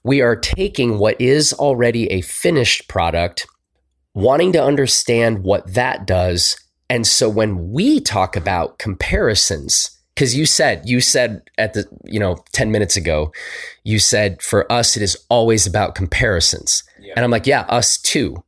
we 0.02 0.20
are 0.20 0.36
taking 0.36 0.98
what 0.98 1.20
is 1.20 1.52
already 1.52 2.06
a 2.12 2.20
finished 2.20 2.88
product, 2.88 3.46
wanting 4.14 4.52
to 4.52 4.62
understand 4.62 5.42
what 5.42 5.74
that 5.74 6.06
does. 6.06 6.56
And 6.88 7.06
so 7.06 7.28
when 7.28 7.72
we 7.72 8.00
talk 8.00 8.36
about 8.36 8.78
comparisons, 8.78 9.95
because 10.16 10.34
you 10.34 10.46
said, 10.46 10.88
you 10.88 11.02
said 11.02 11.42
at 11.58 11.74
the, 11.74 11.86
you 12.04 12.18
know, 12.18 12.38
10 12.52 12.72
minutes 12.72 12.96
ago, 12.96 13.32
you 13.84 13.98
said 13.98 14.40
for 14.40 14.70
us, 14.72 14.96
it 14.96 15.02
is 15.02 15.14
always 15.28 15.66
about 15.66 15.94
comparisons. 15.94 16.82
And 17.14 17.22
I'm 17.22 17.30
like, 17.30 17.46
yeah, 17.46 17.66
us 17.68 17.98
too. 17.98 18.42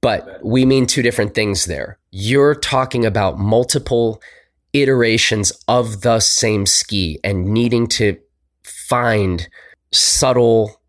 But 0.00 0.44
we 0.44 0.66
mean 0.66 0.86
two 0.86 1.02
different 1.02 1.36
things 1.36 1.66
there. 1.66 1.98
You're 2.10 2.56
talking 2.56 3.06
about 3.06 3.38
multiple 3.38 4.20
iterations 4.72 5.52
of 5.68 6.00
the 6.00 6.18
same 6.18 6.66
ski 6.66 7.20
and 7.22 7.46
needing 7.46 7.86
to 7.86 8.18
find 8.64 9.48
subtle 9.92 10.80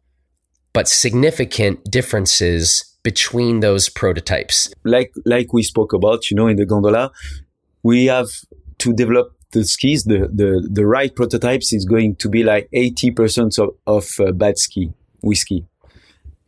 but 0.73 0.87
significant 0.87 1.83
differences 1.85 2.97
between 3.03 3.59
those 3.59 3.89
prototypes. 3.89 4.73
like 4.83 5.11
like 5.25 5.53
we 5.53 5.63
spoke 5.63 5.93
about, 5.93 6.29
you 6.29 6.35
know, 6.35 6.47
in 6.47 6.57
the 6.57 6.65
gondola, 6.65 7.11
we 7.83 8.05
have 8.05 8.27
to 8.79 8.93
develop 8.93 9.38
the 9.51 9.63
skis. 9.63 10.03
The 10.03 10.29
the 10.33 10.67
the 10.71 10.85
right 10.85 11.15
prototypes 11.15 11.73
is 11.73 11.85
going 11.85 12.15
to 12.17 12.29
be 12.29 12.43
like 12.43 12.69
eighty 12.73 13.11
percent 13.11 13.57
of 13.59 13.75
of 13.85 14.09
uh, 14.19 14.31
bad 14.31 14.57
ski 14.57 14.91
whiskey, 15.21 15.65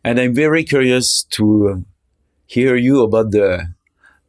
and 0.04 0.20
I'm 0.20 0.34
very 0.34 0.64
curious 0.64 1.24
to 1.32 1.70
uh, 1.70 1.76
hear 2.46 2.76
you 2.76 3.02
about 3.02 3.32
the 3.32 3.68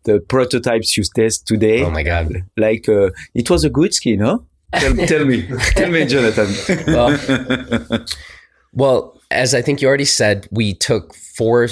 the 0.04 0.20
prototypes 0.20 0.96
you 0.96 1.04
test 1.14 1.46
today. 1.46 1.82
Oh 1.82 1.90
my 1.90 2.02
God. 2.02 2.44
Like 2.56 2.88
uh, 2.88 3.10
it 3.34 3.50
was 3.50 3.64
a 3.64 3.70
good 3.70 3.94
ski, 3.94 4.16
no? 4.16 4.46
Tell, 4.74 4.94
tell 5.06 5.24
me, 5.24 5.46
tell 5.76 5.90
me, 5.90 6.06
Jonathan. 6.06 6.84
Well, 6.86 8.06
well, 8.72 9.20
as 9.30 9.54
I 9.54 9.62
think 9.62 9.82
you 9.82 9.88
already 9.88 10.06
said, 10.06 10.48
we 10.50 10.74
took 10.74 11.14
four. 11.14 11.68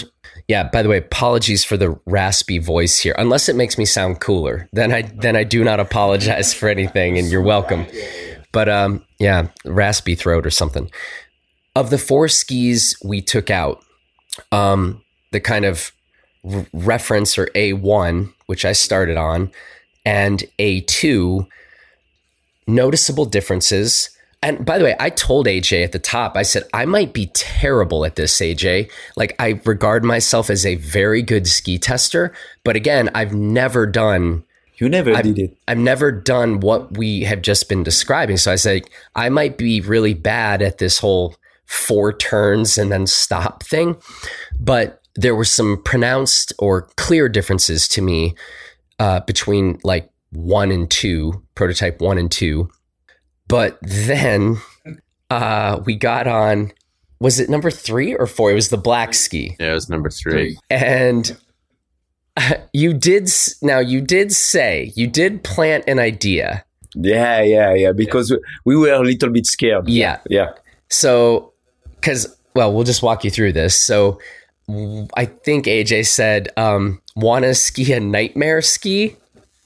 Yeah. 0.50 0.64
By 0.64 0.82
the 0.82 0.88
way, 0.88 0.98
apologies 0.98 1.62
for 1.62 1.76
the 1.76 1.96
raspy 2.06 2.58
voice 2.58 2.98
here. 2.98 3.14
Unless 3.16 3.48
it 3.48 3.54
makes 3.54 3.78
me 3.78 3.84
sound 3.84 4.20
cooler, 4.20 4.68
then 4.72 4.92
I 4.92 5.02
then 5.02 5.36
I 5.36 5.44
do 5.44 5.62
not 5.62 5.78
apologize 5.78 6.52
for 6.52 6.68
anything, 6.68 7.18
and 7.18 7.30
you're 7.30 7.40
welcome. 7.40 7.86
But 8.50 8.68
um, 8.68 9.04
yeah, 9.20 9.46
raspy 9.64 10.16
throat 10.16 10.44
or 10.44 10.50
something. 10.50 10.90
Of 11.76 11.90
the 11.90 11.98
four 11.98 12.26
skis 12.26 12.96
we 13.04 13.22
took 13.22 13.48
out, 13.48 13.84
um, 14.50 15.04
the 15.30 15.38
kind 15.38 15.64
of 15.64 15.92
r- 16.42 16.66
reference 16.72 17.38
or 17.38 17.48
A 17.54 17.74
one, 17.74 18.34
which 18.46 18.64
I 18.64 18.72
started 18.72 19.16
on, 19.16 19.52
and 20.04 20.42
A 20.58 20.80
two, 20.80 21.46
noticeable 22.66 23.24
differences. 23.24 24.10
And 24.42 24.64
by 24.64 24.79
the 24.79 24.85
way, 24.85 24.96
I 24.98 25.11
told 25.11 25.46
AJ 25.46 25.85
at 25.85 25.92
the 25.92 25.98
top, 25.98 26.35
I 26.37 26.42
said, 26.42 26.62
I 26.72 26.87
might 26.87 27.12
be 27.12 27.26
terrible 27.35 28.07
at 28.07 28.16
this, 28.16 28.40
AJ. 28.40 28.90
Like, 29.14 29.37
I 29.38 29.61
regard 29.66 30.03
myself 30.03 30.48
as 30.48 30.64
a 30.64 30.76
very 30.76 31.20
good 31.20 31.46
ski 31.46 31.79
tester. 31.79 32.33
But 32.64 32.74
again, 32.74 33.11
I've 33.14 33.35
never 33.35 33.87
done 33.87 34.44
You 34.76 34.88
never 34.88 35.14
I've- 35.14 35.31
did 35.31 35.50
it. 35.50 35.59
I've 35.68 35.76
never 35.76 36.11
done 36.11 36.61
what 36.61 36.96
we 36.96 37.24
have 37.24 37.42
just 37.42 37.68
been 37.68 37.83
describing. 37.83 38.38
So 38.38 38.50
I 38.50 38.57
said, 38.57 38.85
I 39.14 39.29
might 39.29 39.59
be 39.59 39.83
really 39.83 40.14
bad 40.14 40.62
at 40.62 40.79
this 40.79 40.98
whole 41.00 41.37
four 41.66 42.11
turns 42.12 42.79
and 42.79 42.90
then 42.90 43.07
stop 43.07 43.62
thing. 43.62 43.96
But 44.59 45.03
there 45.16 45.35
were 45.35 45.44
some 45.44 45.83
pronounced 45.85 46.55
or 46.59 46.88
clear 46.96 47.29
differences 47.29 47.87
to 47.88 48.00
me 48.00 48.35
uh, 48.98 49.20
between 49.20 49.79
like 49.85 50.09
one 50.33 50.70
and 50.70 50.90
two, 50.90 51.42
prototype 51.55 52.00
one 52.00 52.16
and 52.16 52.31
two. 52.31 52.70
But 53.50 53.78
then 53.82 54.56
uh, 55.28 55.80
we 55.84 55.96
got 55.96 56.26
on, 56.26 56.72
was 57.20 57.38
it 57.40 57.50
number 57.50 57.70
three 57.70 58.14
or 58.14 58.26
four? 58.26 58.50
It 58.50 58.54
was 58.54 58.68
the 58.70 58.78
black 58.78 59.12
ski 59.12 59.56
Yeah, 59.60 59.72
it 59.72 59.74
was 59.74 59.88
number 59.90 60.08
three. 60.08 60.56
and 60.70 61.36
you 62.72 62.94
did 62.94 63.28
now 63.60 63.78
you 63.80 64.00
did 64.00 64.32
say 64.32 64.92
you 64.94 65.06
did 65.06 65.42
plant 65.44 65.84
an 65.86 65.98
idea 65.98 66.64
Yeah, 66.94 67.42
yeah, 67.42 67.74
yeah. 67.74 67.92
Because 67.92 68.34
we 68.64 68.76
were 68.76 68.92
a 68.92 69.00
little 69.00 69.30
bit 69.30 69.46
scared. 69.46 69.88
yeah 69.88 70.18
Yeah. 70.30 70.52
so 70.88 71.52
because 71.96 72.34
well 72.54 72.72
we'll 72.72 72.84
just 72.84 73.02
walk 73.02 73.24
you 73.24 73.30
through 73.30 73.52
this 73.52 73.74
so 73.78 74.18
I 75.16 75.26
think 75.26 75.66
aj 75.66 76.06
said 76.06 76.48
um 76.56 77.02
want 77.16 77.44
to 77.44 77.54
ski 77.54 77.92
a 77.92 78.00
nightmare 78.00 78.62
ski 78.62 79.16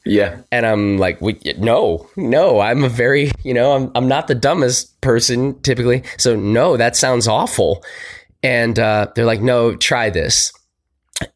Yeah. 0.04 0.40
And 0.52 0.66
I'm 0.66 0.98
like, 0.98 1.20
we, 1.20 1.38
no, 1.58 2.08
no, 2.16 2.60
I'm 2.60 2.84
a 2.84 2.88
very, 2.88 3.30
you 3.42 3.54
know, 3.54 3.72
I'm, 3.72 3.90
I'm 3.94 4.06
not 4.06 4.26
the 4.28 4.34
dumbest 4.34 5.00
person 5.00 5.60
typically. 5.62 6.02
So, 6.18 6.36
no, 6.36 6.76
that 6.76 6.94
sounds 6.94 7.26
awful. 7.26 7.82
And 8.42 8.78
uh, 8.78 9.08
they're 9.14 9.24
like, 9.24 9.40
no, 9.40 9.74
try 9.74 10.10
this. 10.10 10.52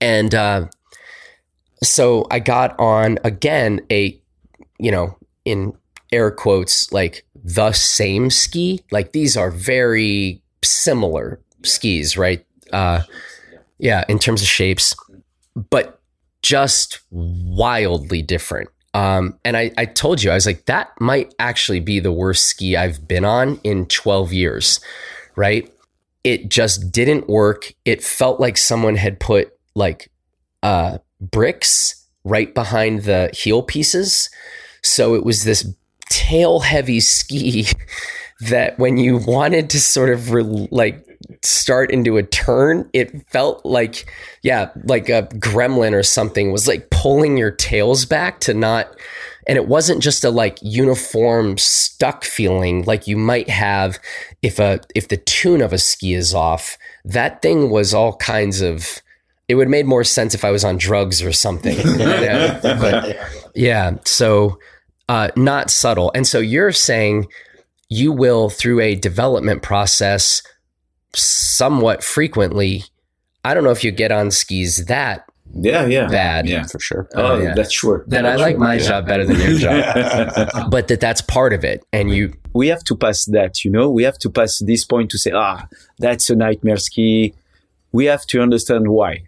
And 0.01 0.35
uh, 0.35 0.67
so 1.83 2.27
I 2.31 2.41
got 2.41 2.79
on 2.79 3.19
again 3.25 3.81
a, 3.91 4.21
you 4.79 4.91
know, 4.91 5.17
in 5.45 5.73
air 6.13 6.31
quotes, 6.31 6.93
like 6.93 7.25
the 7.35 7.73
same 7.73 8.29
ski. 8.31 8.81
Like 8.91 9.13
these 9.13 9.37
are 9.37 9.51
very 9.51 10.43
similar 10.63 11.41
skis, 11.63 12.19
right? 12.19 12.45
Uh, 12.73 13.03
yeah, 13.79 14.05
in 14.09 14.19
terms 14.19 14.43
of 14.43 14.49
shapes, 14.49 14.95
but 15.71 15.98
just 16.43 17.01
wildly 17.11 18.23
different. 18.23 18.71
Um, 18.95 19.39
and 19.45 19.57
I, 19.57 19.71
I 19.77 19.85
told 19.85 20.23
you, 20.23 20.31
I 20.31 20.35
was 20.35 20.47
like, 20.47 20.65
that 20.67 20.91
might 21.01 21.35
actually 21.39 21.81
be 21.81 22.01
the 22.01 22.13
worst 22.13 22.47
ski 22.47 22.77
I've 22.77 23.07
been 23.07 23.25
on 23.25 23.61
in 23.63 23.87
12 23.87 24.33
years, 24.33 24.81
right? 25.37 25.73
It 26.25 26.49
just 26.49 26.91
didn't 26.91 27.29
work. 27.29 27.73
It 27.85 28.03
felt 28.03 28.41
like 28.41 28.57
someone 28.57 28.97
had 28.97 29.21
put 29.21 29.53
like 29.75 30.11
uh, 30.63 30.99
bricks 31.21 32.07
right 32.25 32.55
behind 32.55 33.03
the 33.03 33.31
heel 33.35 33.63
pieces. 33.63 34.31
So 34.83 35.15
it 35.15 35.25
was 35.25 35.45
this 35.45 35.73
tail 36.11 36.61
heavy 36.61 37.01
ski 37.01 37.67
that 38.41 38.79
when 38.79 38.97
you 38.97 39.19
wanted 39.19 39.71
to 39.71 39.81
sort 39.81 40.11
of 40.11 40.33
re- 40.33 40.69
like 40.71 41.05
start 41.45 41.91
into 41.91 42.17
a 42.17 42.23
turn, 42.23 42.89
it 42.93 43.29
felt 43.31 43.65
like, 43.65 44.11
yeah, 44.43 44.71
like 44.85 45.09
a 45.09 45.23
gremlin 45.35 45.93
or 45.93 46.03
something 46.03 46.53
was 46.53 46.67
like 46.67 46.91
pulling 46.91 47.37
your 47.37 47.51
tails 47.51 48.05
back 48.05 48.41
to 48.41 48.55
not. 48.55 48.89
And 49.47 49.57
it 49.57 49.67
wasn't 49.67 50.03
just 50.03 50.25
a 50.25 50.31
like 50.31 50.59
uniform 50.61 51.57
stuck 51.59 52.25
feeling 52.25 52.85
like 52.85 53.07
you 53.07 53.17
might 53.17 53.49
have 53.49 53.99
if 54.43 54.59
a 54.59 54.81
if 54.95 55.09
the 55.09 55.17
tune 55.17 55.63
of 55.63 55.73
a 55.73 55.79
ski 55.79 56.13
is 56.15 56.35
off. 56.35 56.77
That 57.05 57.41
thing 57.41 57.71
was 57.71 57.95
all 57.95 58.17
kinds 58.17 58.61
of. 58.61 59.01
It 59.49 59.55
would 59.55 59.67
have 59.67 59.71
made 59.71 59.87
more 59.87 60.05
sense 60.05 60.35
if 60.35 60.45
I 60.45 60.51
was 60.51 60.63
on 60.63 60.77
drugs 60.77 61.23
or 61.23 61.33
something. 61.33 61.79
yeah, 61.99 62.61
but 62.63 63.17
yeah, 63.55 63.93
so 64.05 64.59
uh, 65.09 65.31
not 65.37 65.71
subtle. 65.71 66.13
And 66.15 66.27
so 66.27 66.39
you're 66.39 66.73
saying 66.73 67.29
you 67.89 68.13
will 68.13 68.51
through 68.51 68.81
a 68.81 68.95
development 68.95 69.63
process 69.63 70.43
somewhat 71.15 72.03
frequently. 72.05 72.85
I 73.45 73.55
don't 73.55 73.65
know 73.65 73.71
if 73.71 73.85
you 73.85 73.91
get 73.91 74.13
on 74.13 74.31
skis 74.31 74.87
that 74.87 75.29
yeah, 75.55 75.87
yeah, 75.87 76.07
bad. 76.07 76.47
Yeah, 76.49 76.65
for 76.65 76.79
sure. 76.79 77.09
Oh, 77.15 77.41
yeah. 77.41 77.55
that's 77.55 77.73
sure. 77.73 78.05
Then 78.07 78.25
that's 78.25 78.41
I 78.41 78.45
like 78.45 78.59
my 78.59 78.75
Yeah. 78.75 78.89
job 78.89 79.07
better 79.07 79.25
than 79.25 79.41
your 79.41 79.59
job. 79.59 80.71
but 80.71 80.89
that 80.89 81.01
that's 81.01 81.21
part 81.21 81.53
of 81.53 81.65
it. 81.65 81.85
And 81.93 82.11
you, 82.11 82.35
we 82.53 82.69
have 82.69 82.85
to 82.85 82.97
pass 82.97 83.25
that, 83.27 83.65
you 83.65 83.71
know, 83.71 83.91
we 83.91 84.03
have 84.05 84.19
to 84.19 84.31
pass 84.31 84.59
this 84.59 84.85
point 84.85 85.11
to 85.11 85.19
say, 85.19 85.33
ah, 85.35 85.67
that's 85.99 86.31
a 86.31 86.37
nightmare 86.37 86.77
ski. 86.77 87.35
We 87.93 88.05
have 88.07 88.27
to 88.27 88.41
understand 88.41 88.89
why. 88.89 89.25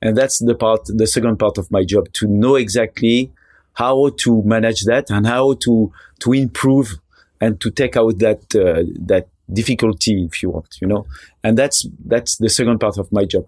And 0.00 0.16
that's 0.16 0.38
the 0.38 0.54
part, 0.54 0.82
the 0.86 1.06
second 1.06 1.38
part 1.38 1.58
of 1.58 1.70
my 1.70 1.84
job 1.84 2.12
to 2.14 2.28
know 2.28 2.54
exactly 2.54 3.32
how 3.74 4.10
to 4.18 4.42
manage 4.42 4.84
that 4.84 5.10
and 5.10 5.26
how 5.26 5.54
to, 5.54 5.92
to 6.20 6.32
improve 6.32 6.98
and 7.40 7.60
to 7.60 7.70
take 7.70 7.96
out 7.96 8.18
that, 8.18 8.40
uh, 8.54 8.84
that 9.06 9.28
difficulty, 9.52 10.24
if 10.24 10.42
you 10.42 10.50
want, 10.50 10.76
you 10.80 10.86
know, 10.88 11.06
and 11.44 11.56
that's, 11.56 11.86
that's 12.04 12.36
the 12.36 12.48
second 12.48 12.78
part 12.78 12.98
of 12.98 13.10
my 13.12 13.24
job. 13.24 13.46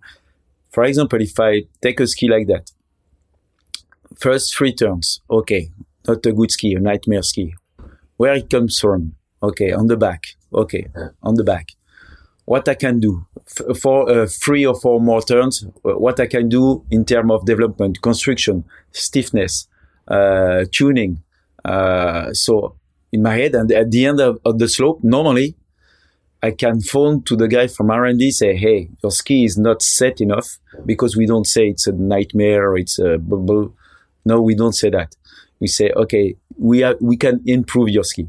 For 0.71 0.85
example, 0.85 1.21
if 1.21 1.39
I 1.41 1.65
take 1.83 2.01
a 2.01 2.07
ski 2.07 2.29
like 2.29 2.47
that, 2.49 2.71
first 4.17 4.57
three 4.57 4.75
turns, 4.75 5.21
okay, 5.31 5.71
not 6.07 6.25
a 6.27 6.33
good 6.33 6.51
ski, 6.51 6.75
a 6.75 6.81
nightmare 6.81 7.23
ski 7.23 7.55
where 8.17 8.35
it 8.35 8.51
comes 8.51 8.79
from. 8.79 9.15
Okay, 9.43 9.71
on 9.73 9.87
the 9.87 9.97
back. 9.97 10.25
Okay, 10.53 10.89
on 11.23 11.35
the 11.37 11.45
back. 11.45 11.69
What 12.45 12.69
I 12.69 12.75
can 12.75 12.99
do 12.99 13.27
F- 13.47 13.79
for 13.79 14.11
uh, 14.11 14.27
three 14.27 14.67
or 14.67 14.75
four 14.75 15.01
more 15.01 15.23
turns. 15.23 15.65
uh, 15.85 15.93
What 15.93 16.19
I 16.19 16.27
can 16.27 16.49
do 16.49 16.85
in 16.91 17.05
terms 17.05 17.31
of 17.31 17.45
development, 17.45 18.03
construction, 18.03 18.65
stiffness, 18.91 19.69
uh, 20.09 20.65
tuning. 20.73 21.23
Uh, 21.65 22.33
so 22.33 22.75
in 23.13 23.23
my 23.23 23.35
head, 23.37 23.55
and 23.55 23.71
at 23.71 23.91
the 23.91 24.07
end 24.07 24.21
of, 24.21 24.41
of 24.45 24.59
the 24.59 24.69
slope, 24.69 25.01
normally 25.05 25.55
I 26.43 26.53
can 26.53 26.81
phone 26.81 27.23
to 27.25 27.37
the 27.37 27.49
guy 27.49 27.67
from 27.67 27.91
R&D 27.91 28.31
say, 28.31 28.57
"Hey, 28.57 28.91
your 29.03 29.11
ski 29.11 29.45
is 29.45 29.57
not 29.59 29.83
set 29.83 30.21
enough 30.21 30.49
because 30.87 31.17
we 31.17 31.27
don't 31.27 31.47
say 31.47 31.69
it's 31.69 31.87
a 31.87 31.93
nightmare 31.93 32.71
or 32.71 32.79
it's 32.79 32.99
a 32.99 33.19
bubble. 33.19 33.75
No, 34.25 34.41
we 34.43 34.55
don't 34.55 34.75
say 34.75 34.91
that. 34.91 35.15
We 35.61 35.67
say, 35.67 35.91
okay, 35.97 36.37
we 36.57 36.83
are, 36.85 36.97
we 37.01 37.17
can 37.17 37.41
improve 37.47 37.89
your 37.89 38.05
ski. 38.05 38.29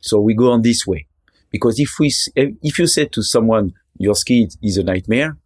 So 0.00 0.20
we 0.20 0.34
go 0.34 0.50
on 0.52 0.62
this 0.62 0.86
way. 0.86 1.06
Because 1.50 1.78
if 1.78 1.90
we, 1.98 2.12
if 2.36 2.78
you 2.78 2.86
say 2.86 3.06
to 3.06 3.22
someone, 3.22 3.72
your 3.98 4.14
ski 4.14 4.48
is 4.62 4.76
a 4.76 4.82
nightmare, 4.84 5.36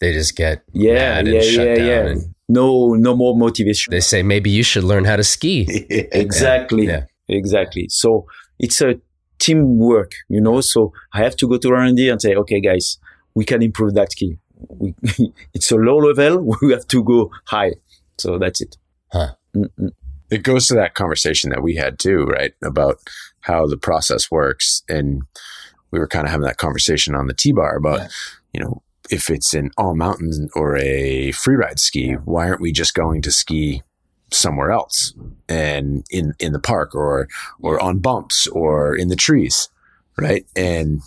they 0.00 0.12
just 0.12 0.34
get 0.36 0.64
yeah, 0.72 1.20
yeah, 1.20 1.40
yeah, 1.42 1.74
yeah. 1.76 2.06
And 2.08 2.34
No, 2.48 2.94
no 2.94 3.14
more 3.14 3.36
motivation. 3.36 3.92
they 3.92 4.00
say 4.00 4.22
maybe 4.24 4.50
you 4.50 4.64
should 4.64 4.82
learn 4.84 5.04
how 5.04 5.16
to 5.16 5.22
ski. 5.24 5.66
Exactly. 6.12 6.86
Yeah. 6.86 7.04
Exactly. 7.28 7.86
So 7.88 8.26
it's 8.58 8.80
a 8.80 8.96
teamwork, 9.42 10.12
you 10.28 10.40
know. 10.40 10.60
So 10.60 10.92
I 11.12 11.18
have 11.22 11.36
to 11.36 11.48
go 11.48 11.58
to 11.58 11.68
R&D 11.74 12.08
and 12.08 12.20
say, 12.22 12.34
okay, 12.42 12.60
guys, 12.60 12.98
we 13.34 13.44
can 13.44 13.62
improve 13.62 13.94
that 13.94 14.12
ski. 14.12 14.38
We, 14.68 14.94
it's 15.54 15.70
a 15.72 15.76
low 15.76 15.98
level. 15.98 16.56
We 16.62 16.72
have 16.72 16.86
to 16.88 17.02
go 17.02 17.30
high. 17.46 17.72
So 18.18 18.38
that's 18.38 18.60
it. 18.60 18.76
Huh. 19.12 19.32
It 20.30 20.42
goes 20.44 20.66
to 20.68 20.74
that 20.74 20.94
conversation 20.94 21.50
that 21.50 21.62
we 21.62 21.74
had 21.76 21.98
too, 21.98 22.24
right? 22.24 22.52
About 22.62 22.98
how 23.40 23.66
the 23.66 23.76
process 23.76 24.30
works. 24.30 24.82
And 24.88 25.22
we 25.90 25.98
were 25.98 26.08
kind 26.08 26.24
of 26.26 26.30
having 26.30 26.46
that 26.46 26.56
conversation 26.56 27.14
on 27.14 27.26
the 27.26 27.34
T 27.34 27.52
bar 27.52 27.76
about, 27.76 27.98
Yeah. 28.00 28.08
you 28.54 28.60
know, 28.60 28.82
if 29.10 29.28
it's 29.28 29.52
an 29.52 29.70
all 29.76 29.94
mountain 29.94 30.48
or 30.54 30.76
a 30.78 31.32
free 31.32 31.56
ride 31.56 31.80
ski, 31.80 32.12
why 32.24 32.48
aren't 32.48 32.62
we 32.62 32.72
just 32.72 32.94
going 32.94 33.20
to 33.22 33.30
ski 33.32 33.82
somewhere 34.32 34.70
else 34.70 35.14
and 35.48 36.04
in, 36.10 36.34
in 36.38 36.52
the 36.52 36.60
park 36.60 36.94
or, 36.94 37.28
or 37.60 37.80
on 37.80 37.98
bumps 37.98 38.46
or 38.48 38.94
in 38.94 39.08
the 39.08 39.16
trees? 39.16 39.68
Right. 40.18 40.46
And 40.54 41.02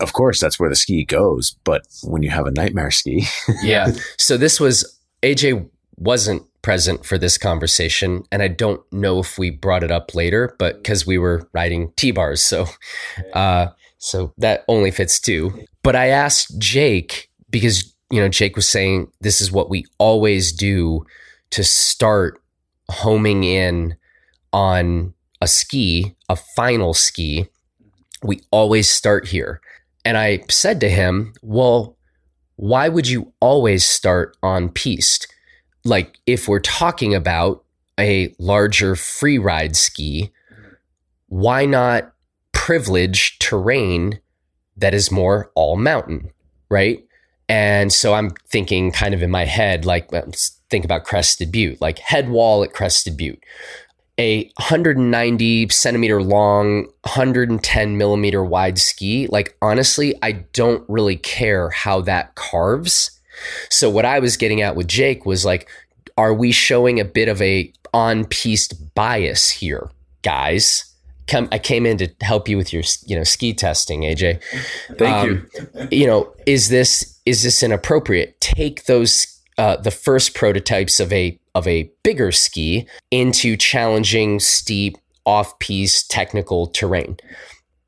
of 0.00 0.12
course, 0.12 0.40
that's 0.40 0.60
where 0.60 0.68
the 0.68 0.76
ski 0.76 1.04
goes. 1.04 1.56
But 1.64 1.86
when 2.04 2.22
you 2.22 2.30
have 2.30 2.46
a 2.46 2.50
nightmare 2.50 2.90
ski, 2.90 3.24
yeah. 3.62 3.92
So 4.18 4.36
this 4.36 4.60
was 4.60 4.98
AJ 5.22 5.68
wasn't 5.96 6.42
present 6.62 7.04
for 7.04 7.18
this 7.18 7.38
conversation, 7.38 8.24
and 8.30 8.42
I 8.42 8.48
don't 8.48 8.80
know 8.92 9.18
if 9.18 9.38
we 9.38 9.50
brought 9.50 9.82
it 9.82 9.90
up 9.90 10.14
later, 10.14 10.54
but 10.58 10.76
because 10.76 11.06
we 11.06 11.18
were 11.18 11.48
riding 11.52 11.92
T 11.96 12.10
bars, 12.10 12.42
so 12.42 12.66
uh, 13.32 13.68
so 13.98 14.32
that 14.38 14.64
only 14.68 14.90
fits 14.90 15.18
two. 15.18 15.64
But 15.82 15.96
I 15.96 16.08
asked 16.08 16.58
Jake 16.58 17.30
because 17.50 17.92
you 18.10 18.20
know 18.20 18.28
Jake 18.28 18.56
was 18.56 18.68
saying 18.68 19.10
this 19.20 19.40
is 19.40 19.50
what 19.50 19.70
we 19.70 19.86
always 19.98 20.52
do 20.52 21.04
to 21.50 21.64
start 21.64 22.40
homing 22.90 23.44
in 23.44 23.96
on 24.52 25.14
a 25.40 25.48
ski, 25.48 26.14
a 26.28 26.36
final 26.36 26.94
ski. 26.94 27.46
We 28.22 28.42
always 28.50 28.88
start 28.88 29.28
here. 29.28 29.60
And 30.04 30.16
I 30.16 30.44
said 30.48 30.80
to 30.80 30.88
him, 30.88 31.34
Well, 31.42 31.96
why 32.56 32.88
would 32.88 33.08
you 33.08 33.32
always 33.40 33.84
start 33.84 34.36
on 34.42 34.68
piste? 34.68 35.32
Like, 35.84 36.18
if 36.26 36.46
we're 36.46 36.60
talking 36.60 37.14
about 37.14 37.64
a 37.98 38.34
larger 38.38 38.96
free 38.96 39.38
ride 39.38 39.76
ski, 39.76 40.30
why 41.28 41.64
not 41.64 42.12
privilege 42.52 43.38
terrain 43.38 44.20
that 44.76 44.94
is 44.94 45.10
more 45.10 45.50
all 45.54 45.76
mountain, 45.76 46.30
right? 46.70 47.02
And 47.48 47.92
so 47.92 48.14
I'm 48.14 48.30
thinking 48.48 48.92
kind 48.92 49.14
of 49.14 49.22
in 49.22 49.30
my 49.30 49.44
head, 49.44 49.84
like, 49.84 50.10
think 50.70 50.84
about 50.84 51.04
Crested 51.04 51.50
Butte, 51.52 51.80
like 51.80 51.98
head 51.98 52.28
wall 52.30 52.62
at 52.62 52.72
Crested 52.72 53.16
Butte, 53.16 53.42
a 54.18 54.44
190 54.58 55.68
centimeter 55.70 56.22
long, 56.22 56.84
110 57.02 57.96
millimeter 57.96 58.44
wide 58.44 58.78
ski. 58.78 59.26
Like, 59.28 59.56
honestly, 59.62 60.14
I 60.22 60.32
don't 60.52 60.84
really 60.88 61.16
care 61.16 61.70
how 61.70 62.00
that 62.02 62.34
carves. 62.34 63.10
So, 63.70 63.88
what 63.88 64.04
I 64.04 64.18
was 64.18 64.36
getting 64.36 64.60
at 64.60 64.76
with 64.76 64.88
Jake 64.88 65.24
was 65.24 65.44
like, 65.44 65.68
are 66.18 66.34
we 66.34 66.52
showing 66.52 67.00
a 67.00 67.04
bit 67.04 67.28
of 67.28 67.40
a 67.40 67.72
on 67.94 68.24
piste 68.26 68.94
bias 68.94 69.50
here, 69.50 69.90
guys? 70.22 70.84
Come, 71.26 71.48
I 71.52 71.58
came 71.58 71.86
in 71.86 71.96
to 71.98 72.08
help 72.22 72.48
you 72.48 72.56
with 72.56 72.72
your, 72.72 72.82
you 73.06 73.16
know, 73.16 73.22
ski 73.22 73.54
testing, 73.54 74.02
AJ 74.02 74.42
Thank 74.98 75.00
Um, 75.00 75.48
you. 75.74 75.88
you 76.00 76.06
know, 76.06 76.34
is 76.44 76.68
this 76.68 77.18
is 77.24 77.42
this 77.44 77.62
inappropriate? 77.62 78.38
Take 78.40 78.84
those 78.86 79.39
uh, 79.60 79.76
the 79.76 79.90
first 79.90 80.34
prototypes 80.34 81.00
of 81.00 81.12
a 81.12 81.38
of 81.54 81.68
a 81.68 81.90
bigger 82.02 82.32
ski 82.32 82.88
into 83.10 83.58
challenging, 83.58 84.40
steep, 84.40 84.96
off 85.26 85.58
piste 85.58 86.10
technical 86.10 86.66
terrain. 86.68 87.18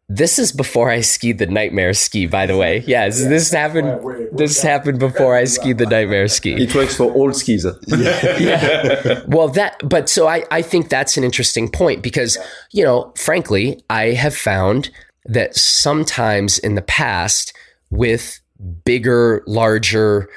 This 0.06 0.38
is 0.38 0.52
before 0.52 0.90
I 0.90 1.00
skied 1.00 1.38
the 1.38 1.46
nightmare 1.46 1.94
ski, 1.94 2.26
by 2.26 2.44
the 2.44 2.58
way. 2.58 2.84
Yes, 2.86 3.22
yeah, 3.22 3.28
this 3.30 3.50
happened. 3.50 3.88
This 4.36 4.60
happened 4.60 4.98
before 4.98 5.34
I 5.34 5.44
skied 5.44 5.78
the 5.78 5.86
nightmare 5.86 6.28
ski. 6.28 6.62
It 6.62 6.74
works 6.74 6.94
for 6.94 7.10
all 7.10 7.32
skis. 7.32 7.64
yeah. 7.86 8.36
yeah. 8.38 9.22
Well, 9.26 9.48
that. 9.48 9.80
But 9.88 10.10
so 10.10 10.28
I, 10.28 10.44
I 10.50 10.60
think 10.60 10.90
that's 10.90 11.16
an 11.16 11.24
interesting 11.24 11.70
point 11.70 12.02
because 12.02 12.36
you 12.72 12.84
know, 12.84 13.14
frankly, 13.16 13.82
I 13.88 14.08
have 14.10 14.36
found 14.36 14.90
that 15.24 15.56
sometimes 15.56 16.58
in 16.58 16.74
the 16.74 16.82
past 16.82 17.56
with 17.88 18.40
bigger, 18.84 19.42
larger, 19.46 20.28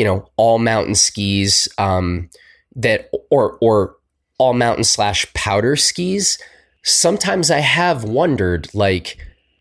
you 0.00 0.04
know, 0.04 0.28
all 0.36 0.58
mountain 0.58 0.94
skis, 0.94 1.68
um, 1.78 2.30
that 2.74 3.10
or 3.30 3.58
or 3.60 3.96
all 4.38 4.54
mountain 4.54 4.84
slash 4.84 5.30
powder 5.34 5.76
skis 5.76 6.38
sometimes 6.82 7.50
I 7.50 7.58
have 7.60 8.04
wondered 8.04 8.68
like, 8.74 9.18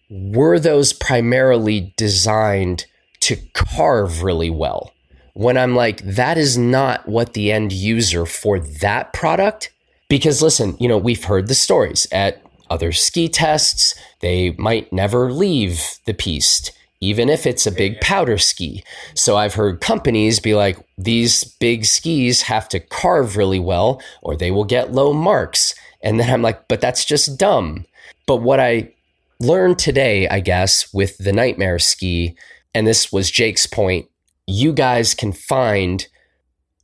were 0.10 0.60
those 0.60 0.94
primarily 0.94 1.94
designed 1.98 2.86
to 3.22 3.36
carve 3.54 4.24
really 4.24 4.50
well? 4.50 4.92
When 5.34 5.58
I'm 5.58 5.76
like, 5.76 6.02
that 6.04 6.38
is 6.38 6.58
not 6.58 7.08
what 7.08 7.34
the 7.34 7.52
end 7.52 7.72
user 7.72 8.26
for 8.26 8.60
that 8.60 9.14
product. 9.14 9.72
Because 10.10 10.42
listen, 10.42 10.76
you 10.80 10.88
know, 10.88 10.98
we've 10.98 11.24
heard 11.24 11.48
the 11.48 11.56
stories 11.56 12.08
at 12.12 12.42
other 12.70 12.92
ski 12.92 13.30
tests, 13.30 13.96
they 14.22 14.52
might 14.58 14.92
never 14.92 15.32
leave 15.32 16.00
the 16.06 16.14
piste, 16.14 16.72
even 17.02 17.30
if 17.30 17.46
it's 17.46 17.66
a 17.66 17.72
big 17.72 18.00
powder 18.02 18.38
ski. 18.38 18.84
So 19.16 19.38
I've 19.38 19.54
heard 19.54 19.82
companies 19.82 20.40
be 20.40 20.54
like, 20.54 20.78
these 20.98 21.44
big 21.44 21.86
skis 21.86 22.44
have 22.44 22.68
to 22.70 22.80
carve 22.80 23.38
really 23.38 23.60
well 23.60 24.02
or 24.22 24.36
they 24.36 24.52
will 24.52 24.66
get 24.66 24.92
low 24.92 25.14
marks. 25.14 25.74
And 26.02 26.20
then 26.20 26.30
I'm 26.30 26.42
like, 26.42 26.68
but 26.68 26.82
that's 26.82 27.06
just 27.06 27.38
dumb. 27.38 27.86
But 28.26 28.38
what 28.38 28.60
I 28.60 28.94
learned 29.40 29.80
today, 29.80 30.28
I 30.28 30.42
guess, 30.42 30.94
with 30.94 31.18
the 31.18 31.34
nightmare 31.34 31.80
ski, 31.80 32.38
and 32.74 32.86
this 32.86 33.12
was 33.12 33.32
Jake's 33.32 33.66
point, 33.66 34.08
you 34.46 34.74
guys 34.74 35.14
can 35.14 35.32
find 35.32 36.08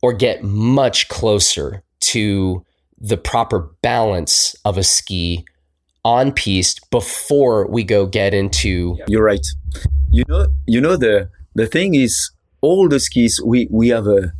or 0.02 0.12
get 0.12 0.42
much 0.42 1.08
closer 1.08 1.82
to 2.00 2.64
the 2.98 3.16
proper 3.16 3.70
balance 3.82 4.56
of 4.64 4.78
a 4.78 4.82
ski 4.82 5.44
on 6.04 6.32
piste 6.32 6.88
before 6.90 7.66
we 7.66 7.82
go 7.82 8.06
get 8.06 8.32
into 8.32 8.96
You're 9.08 9.24
right. 9.24 9.44
You 10.10 10.24
know 10.28 10.46
you 10.66 10.80
know 10.80 10.96
the 10.96 11.30
the 11.54 11.66
thing 11.66 11.94
is 11.94 12.30
all 12.60 12.88
the 12.88 13.00
skis 13.00 13.40
we 13.44 13.68
we 13.70 13.88
have 13.88 14.06
a 14.06 14.32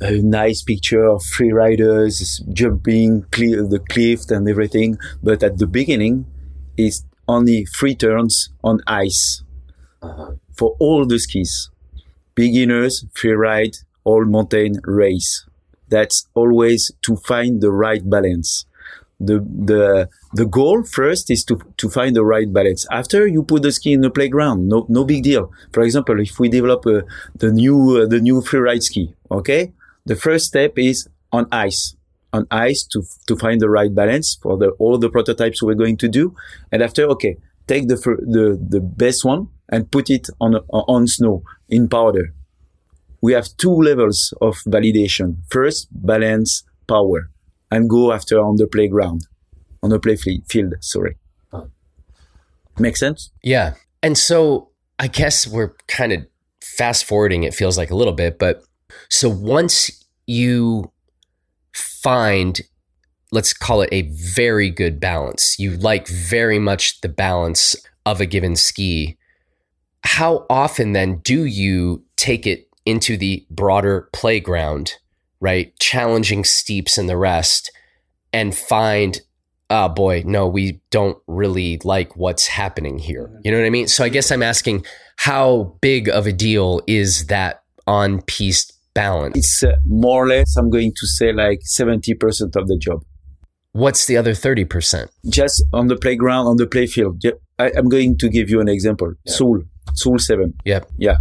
a 0.00 0.22
nice 0.22 0.62
picture 0.62 1.04
of 1.04 1.24
free 1.24 1.52
riders 1.52 2.40
jumping 2.52 3.24
clear 3.32 3.66
the 3.66 3.80
cliff 3.80 4.30
and 4.30 4.48
everything. 4.48 4.96
But 5.22 5.42
at 5.42 5.58
the 5.58 5.66
beginning, 5.66 6.26
it's 6.76 7.04
only 7.26 7.64
three 7.64 7.94
turns 7.94 8.50
on 8.62 8.80
ice 8.86 9.42
uh-huh. 10.00 10.34
for 10.56 10.76
all 10.78 11.04
the 11.04 11.18
skis. 11.18 11.70
Beginners, 12.34 13.04
free 13.12 13.32
ride, 13.32 13.76
all 14.04 14.24
mountain 14.24 14.80
race. 14.84 15.46
That's 15.88 16.26
always 16.34 16.92
to 17.02 17.16
find 17.16 17.60
the 17.60 17.72
right 17.72 18.08
balance. 18.08 18.66
The, 19.20 19.40
the, 19.40 20.08
the 20.34 20.46
goal 20.46 20.84
first 20.84 21.28
is 21.30 21.44
to, 21.46 21.58
to 21.78 21.90
find 21.90 22.14
the 22.14 22.24
right 22.24 22.52
balance. 22.52 22.86
After 22.90 23.26
you 23.26 23.42
put 23.42 23.62
the 23.62 23.72
ski 23.72 23.92
in 23.92 24.00
the 24.00 24.10
playground, 24.10 24.68
no, 24.68 24.86
no 24.88 25.04
big 25.04 25.24
deal. 25.24 25.50
For 25.72 25.82
example, 25.82 26.20
if 26.20 26.38
we 26.38 26.48
develop 26.48 26.86
uh, 26.86 27.02
the 27.34 27.50
new, 27.50 28.02
uh, 28.02 28.06
the 28.06 28.20
new 28.20 28.40
free 28.42 28.60
ride 28.60 28.84
ski, 28.84 29.14
okay? 29.30 29.72
the 30.08 30.16
first 30.16 30.46
step 30.46 30.72
is 30.76 31.06
on 31.32 31.46
ice 31.52 31.94
on 32.32 32.46
ice 32.50 32.82
to 32.82 33.02
to 33.26 33.36
find 33.36 33.60
the 33.60 33.70
right 33.70 33.94
balance 33.94 34.38
for 34.42 34.56
the 34.56 34.68
all 34.82 34.98
the 34.98 35.10
prototypes 35.10 35.62
we're 35.62 35.82
going 35.84 35.96
to 35.96 36.08
do 36.08 36.34
and 36.72 36.82
after 36.82 37.02
okay 37.04 37.36
take 37.66 37.88
the 37.88 37.96
the 38.36 38.58
the 38.74 38.80
best 38.80 39.24
one 39.24 39.48
and 39.68 39.90
put 39.90 40.10
it 40.10 40.28
on 40.40 40.56
on 40.72 41.06
snow 41.06 41.42
in 41.68 41.88
powder 41.88 42.34
we 43.20 43.32
have 43.32 43.48
two 43.58 43.76
levels 43.90 44.32
of 44.40 44.56
validation 44.66 45.36
first 45.50 45.88
balance 45.92 46.64
power 46.86 47.30
and 47.70 47.88
go 47.88 48.12
after 48.12 48.40
on 48.40 48.56
the 48.56 48.66
playground 48.66 49.26
on 49.82 49.90
the 49.90 49.98
play 49.98 50.16
field 50.16 50.74
sorry. 50.80 51.16
Make 52.78 52.96
sense? 52.96 53.30
Yeah. 53.42 53.74
And 54.02 54.16
so 54.16 54.70
i 55.00 55.06
guess 55.06 55.46
we're 55.46 55.74
kind 55.86 56.12
of 56.12 56.26
fast 56.60 57.04
forwarding 57.04 57.44
it 57.44 57.54
feels 57.54 57.78
like 57.78 57.88
a 57.90 57.94
little 57.94 58.12
bit 58.12 58.36
but 58.36 58.64
so 59.08 59.28
once 59.28 60.04
you 60.26 60.92
find, 61.72 62.60
let's 63.32 63.52
call 63.52 63.82
it 63.82 63.88
a 63.92 64.02
very 64.12 64.70
good 64.70 65.00
balance, 65.00 65.58
you 65.58 65.76
like 65.76 66.08
very 66.08 66.58
much 66.58 67.00
the 67.00 67.08
balance 67.08 67.76
of 68.06 68.20
a 68.20 68.26
given 68.26 68.56
ski, 68.56 69.16
how 70.04 70.46
often 70.48 70.92
then 70.92 71.18
do 71.18 71.44
you 71.44 72.04
take 72.16 72.46
it 72.46 72.68
into 72.86 73.16
the 73.16 73.46
broader 73.50 74.08
playground, 74.12 74.94
right? 75.40 75.72
Challenging 75.78 76.44
steeps 76.44 76.98
and 76.98 77.08
the 77.08 77.16
rest, 77.16 77.70
and 78.32 78.54
find, 78.54 79.20
oh 79.70 79.88
boy, 79.88 80.22
no, 80.26 80.46
we 80.46 80.80
don't 80.90 81.18
really 81.26 81.80
like 81.84 82.16
what's 82.16 82.46
happening 82.46 82.98
here. 82.98 83.30
You 83.44 83.50
know 83.50 83.58
what 83.58 83.66
I 83.66 83.70
mean? 83.70 83.88
So 83.88 84.04
I 84.04 84.08
guess 84.08 84.30
I'm 84.30 84.42
asking, 84.42 84.84
how 85.16 85.76
big 85.80 86.08
of 86.08 86.26
a 86.26 86.32
deal 86.32 86.80
is 86.86 87.26
that 87.26 87.62
on 87.86 88.22
piste 88.22 88.72
balance? 88.94 89.36
It's 89.36 89.62
uh, 89.62 89.76
more 89.86 90.24
or 90.24 90.28
less, 90.28 90.56
I'm 90.56 90.70
going 90.70 90.92
to 90.96 91.06
say 91.06 91.32
like 91.32 91.60
70% 91.60 92.56
of 92.56 92.68
the 92.68 92.78
job. 92.80 93.02
What's 93.72 94.06
the 94.06 94.16
other 94.16 94.32
30%? 94.32 95.08
Just 95.28 95.64
on 95.72 95.88
the 95.88 95.96
playground, 95.96 96.46
on 96.46 96.56
the 96.56 96.66
playfield. 96.66 97.22
I, 97.58 97.70
am 97.76 97.88
going 97.88 98.16
to 98.18 98.28
give 98.28 98.48
you 98.48 98.60
an 98.60 98.68
example. 98.68 99.12
Yeah. 99.24 99.32
Soul, 99.32 99.62
Soul 99.94 100.18
7. 100.18 100.54
Yeah. 100.64 100.80
Yeah. 100.96 101.18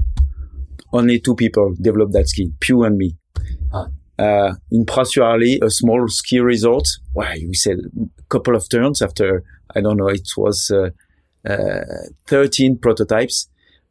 Only 0.94 1.20
two 1.20 1.36
people 1.36 1.74
developed 1.80 2.14
that 2.14 2.28
ski, 2.30 2.52
Pew 2.60 2.84
and 2.84 2.98
me. 2.98 3.16
Huh. 3.72 3.88
Uh, 4.20 4.54
in 4.72 4.86
Praz-sur-Arly, 4.86 5.60
a 5.62 5.70
small 5.70 6.08
ski 6.08 6.40
resort. 6.40 6.88
Wow, 7.14 7.34
we 7.34 7.54
said 7.54 7.78
a 7.80 8.24
couple 8.30 8.56
of 8.56 8.68
turns 8.70 9.02
after, 9.02 9.44
I 9.76 9.82
don't 9.82 9.98
know, 9.98 10.08
it 10.08 10.30
was 10.36 10.72
uh, 10.72 10.90
uh, 11.48 11.82
13 12.28 12.78
prototypes 12.80 13.48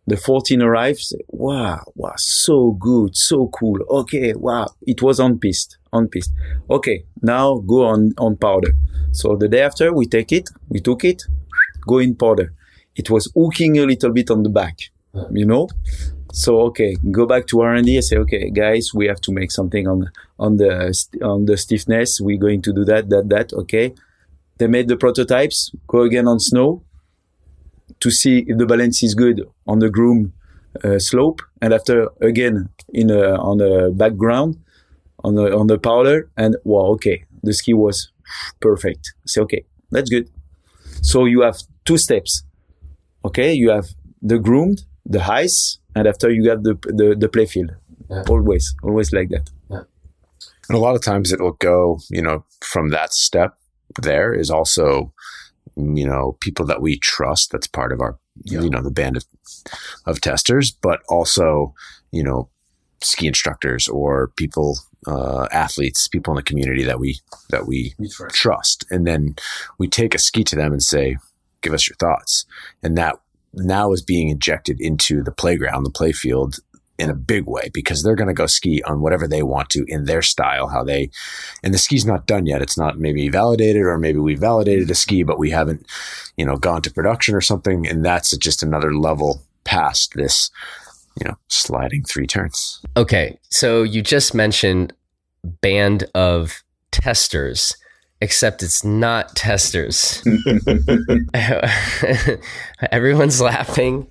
the 0.07 0.17
14 0.17 0.63
arrives. 0.63 1.15
Wow, 1.29 1.83
wow, 1.95 2.15
so 2.17 2.73
good, 2.73 3.17
so 3.17 3.49
cool. 3.49 3.79
Okay, 3.91 4.35
wow, 4.35 4.69
it 4.87 5.03
was 5.03 5.19
on 5.21 5.39
piste, 5.39 5.79
on 5.93 6.09
piste. 6.09 6.33
Okay, 6.71 7.05
now 7.23 7.59
go 7.59 7.85
on 7.87 8.13
on 8.19 8.37
powder. 8.37 8.73
So 9.13 9.37
the 9.37 9.49
day 9.49 9.63
after, 9.63 9.93
we 9.93 10.07
take 10.07 10.33
it, 10.33 10.49
we 10.69 10.81
took 10.81 11.05
it, 11.05 11.23
go 11.87 11.99
in 11.99 12.15
powder. 12.15 12.53
It 12.95 13.11
was 13.11 13.31
hooking 13.35 13.79
a 13.79 13.87
little 13.87 14.13
bit 14.13 14.31
on 14.31 14.43
the 14.43 14.49
back, 14.49 14.79
you 15.31 15.45
know. 15.45 15.69
So 16.37 16.61
okay, 16.69 16.97
go 17.11 17.25
back 17.25 17.47
to 17.47 17.63
R 17.63 17.75
and 17.75 17.87
D. 17.87 18.01
Say, 18.03 18.17
okay, 18.19 18.51
guys, 18.51 18.91
we 18.95 19.07
have 19.07 19.23
to 19.23 19.33
make 19.33 19.51
something 19.51 19.89
on 19.89 20.11
on 20.39 20.59
the 20.59 20.71
on 21.23 21.47
the 21.47 21.57
stiffness. 21.57 22.21
We're 22.21 22.45
going 22.47 22.61
to 22.63 22.73
do 22.75 22.85
that, 22.85 23.09
that, 23.09 23.31
that. 23.31 23.53
Okay. 23.55 23.95
They 24.59 24.67
made 24.67 24.89
the 24.89 24.97
prototypes. 24.97 25.71
Go 25.87 26.03
again 26.03 26.29
on 26.29 26.39
snow 26.41 26.83
to 28.01 28.11
see 28.11 28.45
if 28.47 28.59
the 28.59 28.67
balance 28.67 29.03
is 29.03 29.15
good 29.15 29.39
on 29.67 29.79
the 29.79 29.89
groom 29.89 30.35
uh, 30.85 30.99
slope, 30.99 31.41
and 31.63 31.73
after 31.73 32.09
again 32.21 32.69
in 32.93 33.11
a, 33.11 33.35
on 33.41 33.57
the 33.59 33.93
background 33.95 34.57
on 35.25 35.37
the 35.37 35.57
on 35.57 35.67
the 35.69 35.79
powder, 35.79 36.29
and 36.37 36.57
wow, 36.65 36.87
okay, 36.97 37.25
the 37.43 37.53
ski 37.53 37.73
was 37.73 38.13
perfect. 38.61 39.15
Say 39.25 39.41
okay, 39.41 39.65
that's 39.91 40.11
good. 40.11 40.29
So 41.01 41.25
you 41.25 41.41
have 41.43 41.57
two 41.87 41.97
steps. 41.97 42.45
Okay, 43.25 43.55
you 43.55 43.71
have 43.71 43.87
the 44.21 44.39
groomed, 44.39 44.85
the 45.05 45.23
ice, 45.45 45.79
and 45.97 46.07
after 46.07 46.31
you 46.31 46.45
got 46.45 46.63
the 46.63 46.75
the, 46.85 47.17
the 47.19 47.29
play 47.29 47.47
field. 47.47 47.73
Yeah. 48.09 48.23
Always, 48.29 48.73
always 48.85 49.13
like 49.13 49.31
that. 49.31 49.51
Yeah. 49.69 49.83
And 50.69 50.77
a 50.77 50.81
lot 50.81 50.95
of 50.95 51.03
times 51.03 51.33
it 51.33 51.41
will 51.41 51.59
go, 51.59 51.99
you 52.09 52.23
know, 52.23 52.45
from 52.61 52.91
that 52.91 53.13
step 53.13 53.59
there 54.01 54.33
is 54.33 54.49
also 54.49 55.13
you 55.77 56.07
know, 56.07 56.37
people 56.41 56.65
that 56.67 56.81
we 56.81 56.99
trust. 56.99 57.53
That's 57.53 57.67
part 57.67 57.93
of 57.93 58.01
our, 58.01 58.19
yeah. 58.45 58.63
you 58.63 58.71
know, 58.71 58.83
the 58.83 58.91
band 58.91 59.17
of, 59.17 59.25
of 60.07 60.21
testers, 60.21 60.71
but 60.71 61.03
also, 61.09 61.75
you 62.13 62.23
know, 62.23 62.49
ski 63.03 63.27
instructors 63.27 63.87
or 63.89 64.29
people, 64.37 64.79
uh, 65.07 65.47
athletes, 65.53 66.09
people 66.09 66.33
in 66.33 66.37
the 66.37 66.43
community 66.43 66.83
that 66.83 66.99
we, 66.99 67.21
that 67.51 67.67
we, 67.67 67.95
we 67.99 68.09
trust. 68.09 68.35
trust. 68.35 68.87
And 68.91 69.07
then 69.07 69.37
we 69.79 69.87
take 69.87 70.15
a 70.15 70.19
ski 70.19 70.45
to 70.45 70.57
them 70.57 70.73
and 70.73 70.83
say, 70.83 71.19
give 71.61 71.75
us 71.75 71.89
your 71.89 71.97
thoughts. 71.97 72.47
And 72.83 72.97
that 72.97 73.17
now 73.57 73.93
is 73.93 74.03
being 74.03 74.29
injected 74.29 74.81
into 74.81 75.23
the 75.23 75.33
playground, 75.33 75.85
the 75.85 75.91
playfield 75.91 76.61
in 76.99 77.11
a 77.11 77.15
big 77.15 77.45
way 77.47 77.71
because 77.75 78.03
they're 78.03 78.15
going 78.15 78.29
to 78.29 78.35
go 78.35 78.47
ski 78.47 78.83
on 78.85 79.01
whatever 79.01 79.29
they 79.29 79.43
want 79.43 79.69
to 79.71 79.85
in 79.87 80.05
their 80.05 80.23
style, 80.23 80.69
how 80.69 80.83
they, 80.83 81.11
and 81.63 81.75
the 81.75 81.79
ski's 81.79 82.07
not 82.07 82.27
done 82.27 82.47
yet. 82.47 82.63
It's 82.63 82.79
not 82.79 82.99
maybe 82.99 83.29
validated 83.29 83.83
or 83.83 83.99
maybe 83.99 84.19
we 84.19 84.35
validated 84.35 84.91
a 84.91 84.95
ski, 84.95 85.23
but 85.23 85.39
we 85.39 85.51
haven't, 85.51 85.87
you 86.37 86.45
know, 86.45 86.57
gone 86.57 86.83
to 86.83 86.93
production 86.93 87.35
or 87.35 87.41
something. 87.41 87.87
And 87.87 88.05
that's 88.05 88.37
just 88.39 88.63
another 88.63 88.95
level 88.95 89.43
past 89.65 90.15
this, 90.15 90.51
you 91.21 91.29
know, 91.29 91.37
sliding 91.49 92.05
three 92.05 92.27
turns. 92.27 92.81
Okay. 92.97 93.39
So 93.51 93.83
you 93.83 94.01
just 94.03 94.35
mentioned 94.35 94.95
band 95.45 96.05
of 96.15 96.63
testers. 96.91 97.77
Except 98.21 98.63
it's 98.63 98.85
not 98.85 99.35
testers. 99.37 100.23
Everyone's 102.93 103.41
laughing. 103.41 104.07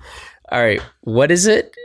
All 0.52 0.62
right, 0.62 0.82
what 1.02 1.32
is 1.32 1.48
it? 1.48 1.76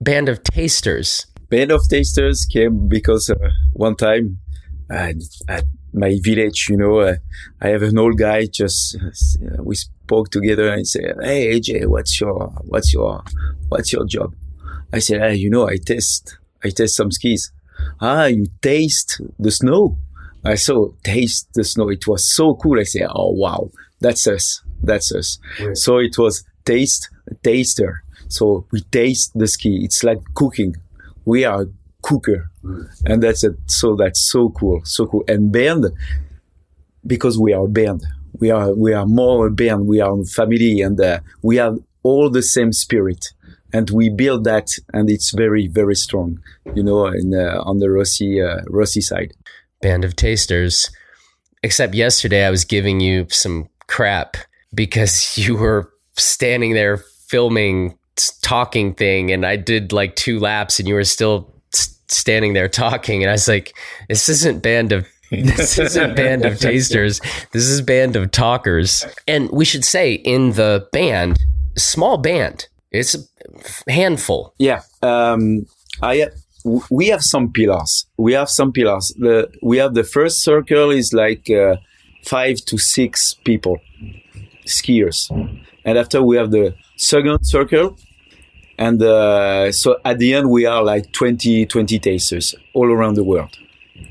Band 0.00 0.28
of 0.28 0.42
tasters. 0.42 1.26
Band 1.50 1.70
of 1.70 1.82
tasters 1.88 2.44
came 2.44 2.88
because 2.88 3.30
uh, 3.30 3.50
one 3.72 3.94
time 3.96 4.38
uh, 4.90 5.12
at 5.48 5.64
my 5.92 6.18
village, 6.22 6.66
you 6.68 6.76
know, 6.76 7.00
uh, 7.00 7.16
I 7.60 7.68
have 7.68 7.82
an 7.82 7.98
old 7.98 8.18
guy. 8.18 8.46
Just 8.46 8.96
uh, 8.96 9.62
we 9.62 9.74
spoke 9.74 10.30
together 10.30 10.68
and 10.68 10.86
said, 10.86 11.16
"Hey 11.22 11.58
AJ, 11.58 11.86
what's 11.86 12.20
your 12.20 12.52
what's 12.64 12.92
your 12.92 13.22
what's 13.68 13.92
your 13.92 14.06
job?" 14.06 14.34
I 14.92 14.98
said, 14.98 15.38
"You 15.38 15.50
know, 15.50 15.68
I 15.68 15.76
test 15.76 16.38
I 16.62 16.70
test 16.70 16.96
some 16.96 17.10
skis." 17.10 17.52
Ah, 18.00 18.26
you 18.26 18.46
taste 18.62 19.20
the 19.38 19.50
snow. 19.50 19.98
I 20.46 20.54
saw 20.54 20.90
taste 21.02 21.48
the 21.54 21.64
snow. 21.64 21.88
It 21.88 22.06
was 22.06 22.32
so 22.32 22.54
cool. 22.54 22.78
I 22.78 22.84
said, 22.84 23.08
"Oh 23.10 23.32
wow, 23.32 23.70
that's 24.00 24.26
us. 24.26 24.62
That's 24.82 25.12
us." 25.12 25.38
Right. 25.60 25.76
So 25.76 25.98
it 25.98 26.16
was 26.18 26.44
taste 26.64 27.10
taster. 27.42 28.02
So 28.28 28.66
we 28.70 28.80
taste 28.82 29.32
the 29.34 29.46
ski. 29.46 29.80
It's 29.84 30.02
like 30.04 30.18
cooking. 30.34 30.76
We 31.24 31.44
are 31.44 31.66
cooker, 32.02 32.50
mm. 32.62 32.88
and 33.04 33.22
that's 33.22 33.44
it. 33.44 33.56
So 33.66 33.96
that's 33.96 34.20
so 34.30 34.50
cool, 34.50 34.80
so 34.84 35.06
cool. 35.06 35.24
And 35.28 35.50
band, 35.50 35.86
because 37.06 37.38
we 37.38 37.52
are 37.52 37.64
a 37.64 37.68
band, 37.68 38.04
we 38.38 38.50
are 38.50 38.74
we 38.74 38.92
are 38.92 39.06
more 39.06 39.48
a 39.48 39.50
band. 39.50 39.86
We 39.86 40.00
are 40.00 40.18
a 40.18 40.24
family, 40.24 40.80
and 40.80 41.00
uh, 41.00 41.20
we 41.42 41.56
have 41.56 41.78
all 42.02 42.30
the 42.30 42.42
same 42.42 42.72
spirit, 42.72 43.32
and 43.72 43.90
we 43.90 44.08
build 44.08 44.44
that, 44.44 44.68
and 44.92 45.10
it's 45.10 45.32
very 45.32 45.66
very 45.66 45.96
strong. 45.96 46.40
You 46.74 46.82
know, 46.82 47.06
in, 47.06 47.34
uh, 47.34 47.62
on 47.64 47.78
the 47.78 47.90
Rossi 47.90 48.40
uh, 48.40 48.62
Rossi 48.68 49.00
side. 49.00 49.32
Band 49.80 50.04
of 50.04 50.16
tasters. 50.16 50.90
Except 51.62 51.94
yesterday, 51.94 52.44
I 52.44 52.50
was 52.50 52.64
giving 52.64 53.00
you 53.00 53.26
some 53.30 53.68
crap 53.86 54.36
because 54.74 55.36
you 55.38 55.56
were 55.56 55.92
standing 56.16 56.74
there 56.74 56.98
filming 57.28 57.98
talking 58.40 58.94
thing 58.94 59.30
and 59.30 59.44
I 59.44 59.56
did 59.56 59.92
like 59.92 60.16
two 60.16 60.38
laps 60.38 60.78
and 60.78 60.88
you 60.88 60.94
were 60.94 61.04
still 61.04 61.52
standing 62.08 62.54
there 62.54 62.68
talking 62.68 63.22
and 63.22 63.28
I 63.28 63.34
was 63.34 63.48
like 63.48 63.76
this 64.08 64.28
isn't 64.28 64.62
band 64.62 64.92
of 64.92 65.06
this 65.30 65.78
isn't 65.78 66.16
band 66.16 66.44
of 66.44 66.58
tasters 66.58 67.20
this 67.52 67.64
is 67.64 67.82
band 67.82 68.16
of 68.16 68.30
talkers 68.30 69.04
and 69.26 69.50
we 69.50 69.64
should 69.64 69.84
say 69.84 70.14
in 70.14 70.52
the 70.52 70.88
band 70.92 71.38
small 71.76 72.16
band 72.16 72.68
it's 72.90 73.14
a 73.14 73.92
handful 73.92 74.54
yeah 74.58 74.82
um 75.02 75.66
I 76.00 76.28
we 76.90 77.08
have 77.08 77.22
some 77.22 77.52
pillars 77.52 78.06
we 78.16 78.32
have 78.32 78.48
some 78.48 78.72
pillars 78.72 79.14
the 79.18 79.48
we 79.62 79.76
have 79.78 79.94
the 79.94 80.04
first 80.04 80.42
circle 80.42 80.90
is 80.90 81.12
like 81.12 81.48
uh, 81.50 81.76
5 82.24 82.56
to 82.66 82.78
6 82.78 83.34
people 83.44 83.78
skiers 84.64 85.30
and 85.84 85.98
after 85.98 86.22
we 86.22 86.36
have 86.36 86.50
the 86.50 86.74
second 86.96 87.38
circle 87.42 87.96
and 88.78 89.02
uh, 89.02 89.72
so 89.72 89.98
at 90.04 90.18
the 90.18 90.34
end, 90.34 90.50
we 90.50 90.66
are 90.66 90.82
like 90.82 91.12
20, 91.12 91.66
20 91.66 91.98
tasters 91.98 92.54
all 92.74 92.90
around 92.90 93.14
the 93.14 93.24
world. 93.24 93.56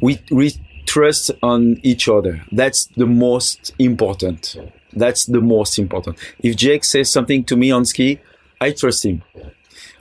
We, 0.01 0.19
we 0.31 0.53
trust 0.85 1.31
on 1.43 1.79
each 1.83 2.09
other. 2.09 2.43
That's 2.51 2.87
the 2.97 3.05
most 3.05 3.73
important. 3.77 4.57
That's 4.93 5.25
the 5.25 5.41
most 5.41 5.77
important. 5.77 6.17
If 6.39 6.55
Jake 6.55 6.83
says 6.83 7.11
something 7.11 7.43
to 7.45 7.55
me 7.55 7.71
on 7.71 7.85
ski, 7.85 8.19
I 8.59 8.71
trust 8.71 9.05
him. 9.05 9.21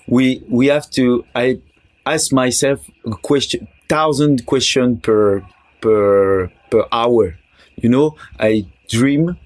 We, 0.06 0.42
we 0.48 0.66
have 0.68 0.88
to, 0.90 1.24
I 1.34 1.60
ask 2.06 2.32
myself 2.32 2.88
a 3.06 3.10
question, 3.10 3.68
thousand 3.88 4.46
question 4.46 4.98
per, 4.98 5.42
per, 5.80 6.50
per 6.70 6.84
hour. 6.92 7.36
You 7.76 7.88
know, 7.88 8.16
I 8.38 8.66
dream, 8.88 9.36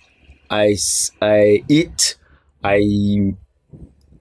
I, 0.51 0.77
I 1.21 1.65
eat, 1.69 2.17
I 2.63 3.35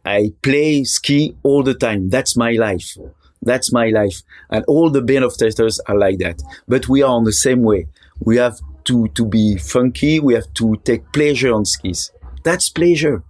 I 0.06 0.32
play 0.42 0.86
ski 0.86 1.36
all 1.44 1.64
the 1.64 1.74
time. 1.74 2.10
That's 2.10 2.38
my 2.38 2.52
life. 2.54 2.98
That's 3.42 3.74
my 3.74 3.90
life. 3.90 4.22
And 4.50 4.64
all 4.66 4.90
the 4.90 5.02
band 5.02 5.26
of 5.26 5.36
testers 5.36 5.82
are 5.82 5.98
like 5.98 6.20
that. 6.20 6.42
But 6.66 6.88
we 6.88 7.04
are 7.04 7.12
on 7.12 7.26
the 7.26 7.34
same 7.34 7.62
way. 7.62 7.88
We 8.22 8.38
have 8.38 8.58
to, 8.86 9.10
to 9.10 9.26
be 9.26 9.58
funky. 9.58 10.22
We 10.22 10.34
have 10.34 10.54
to 10.56 10.78
take 10.86 11.12
pleasure 11.12 11.54
on 11.54 11.66
skis. 11.66 12.12
That's 12.46 12.70
pleasure. 12.70 13.22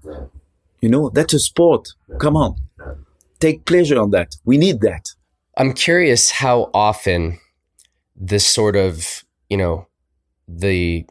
You 0.82 0.90
know, 0.90 1.10
that's 1.10 1.34
a 1.34 1.40
sport. 1.40 1.90
Come 2.20 2.38
on. 2.38 2.56
Take 3.40 3.66
pleasure 3.66 4.00
on 4.00 4.12
that. 4.12 4.36
We 4.46 4.58
need 4.58 4.82
that. 4.82 5.10
I'm 5.58 5.74
curious 5.74 6.32
how 6.32 6.70
often 6.74 7.40
this 8.16 8.48
sort 8.48 8.76
of, 8.76 9.24
you 9.50 9.58
know, 9.58 9.88
the 10.48 11.06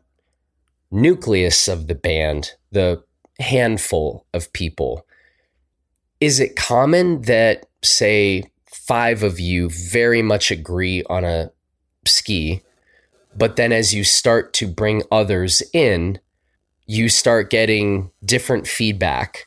nucleus 0.90 1.68
of 1.68 1.86
the 1.86 1.94
band, 1.94 2.52
the 2.72 3.02
handful 3.38 4.26
of 4.32 4.52
people 4.52 5.06
is 6.20 6.40
it 6.40 6.56
common 6.56 7.22
that, 7.22 7.66
say, 7.82 8.44
five 8.66 9.22
of 9.22 9.38
you 9.38 9.68
very 9.68 10.22
much 10.22 10.50
agree 10.50 11.02
on 11.04 11.24
a 11.24 11.50
ski, 12.06 12.62
but 13.36 13.56
then 13.56 13.72
as 13.72 13.94
you 13.94 14.04
start 14.04 14.52
to 14.54 14.66
bring 14.66 15.02
others 15.10 15.62
in, 15.72 16.18
you 16.86 17.08
start 17.08 17.50
getting 17.50 18.10
different 18.24 18.66
feedback 18.66 19.46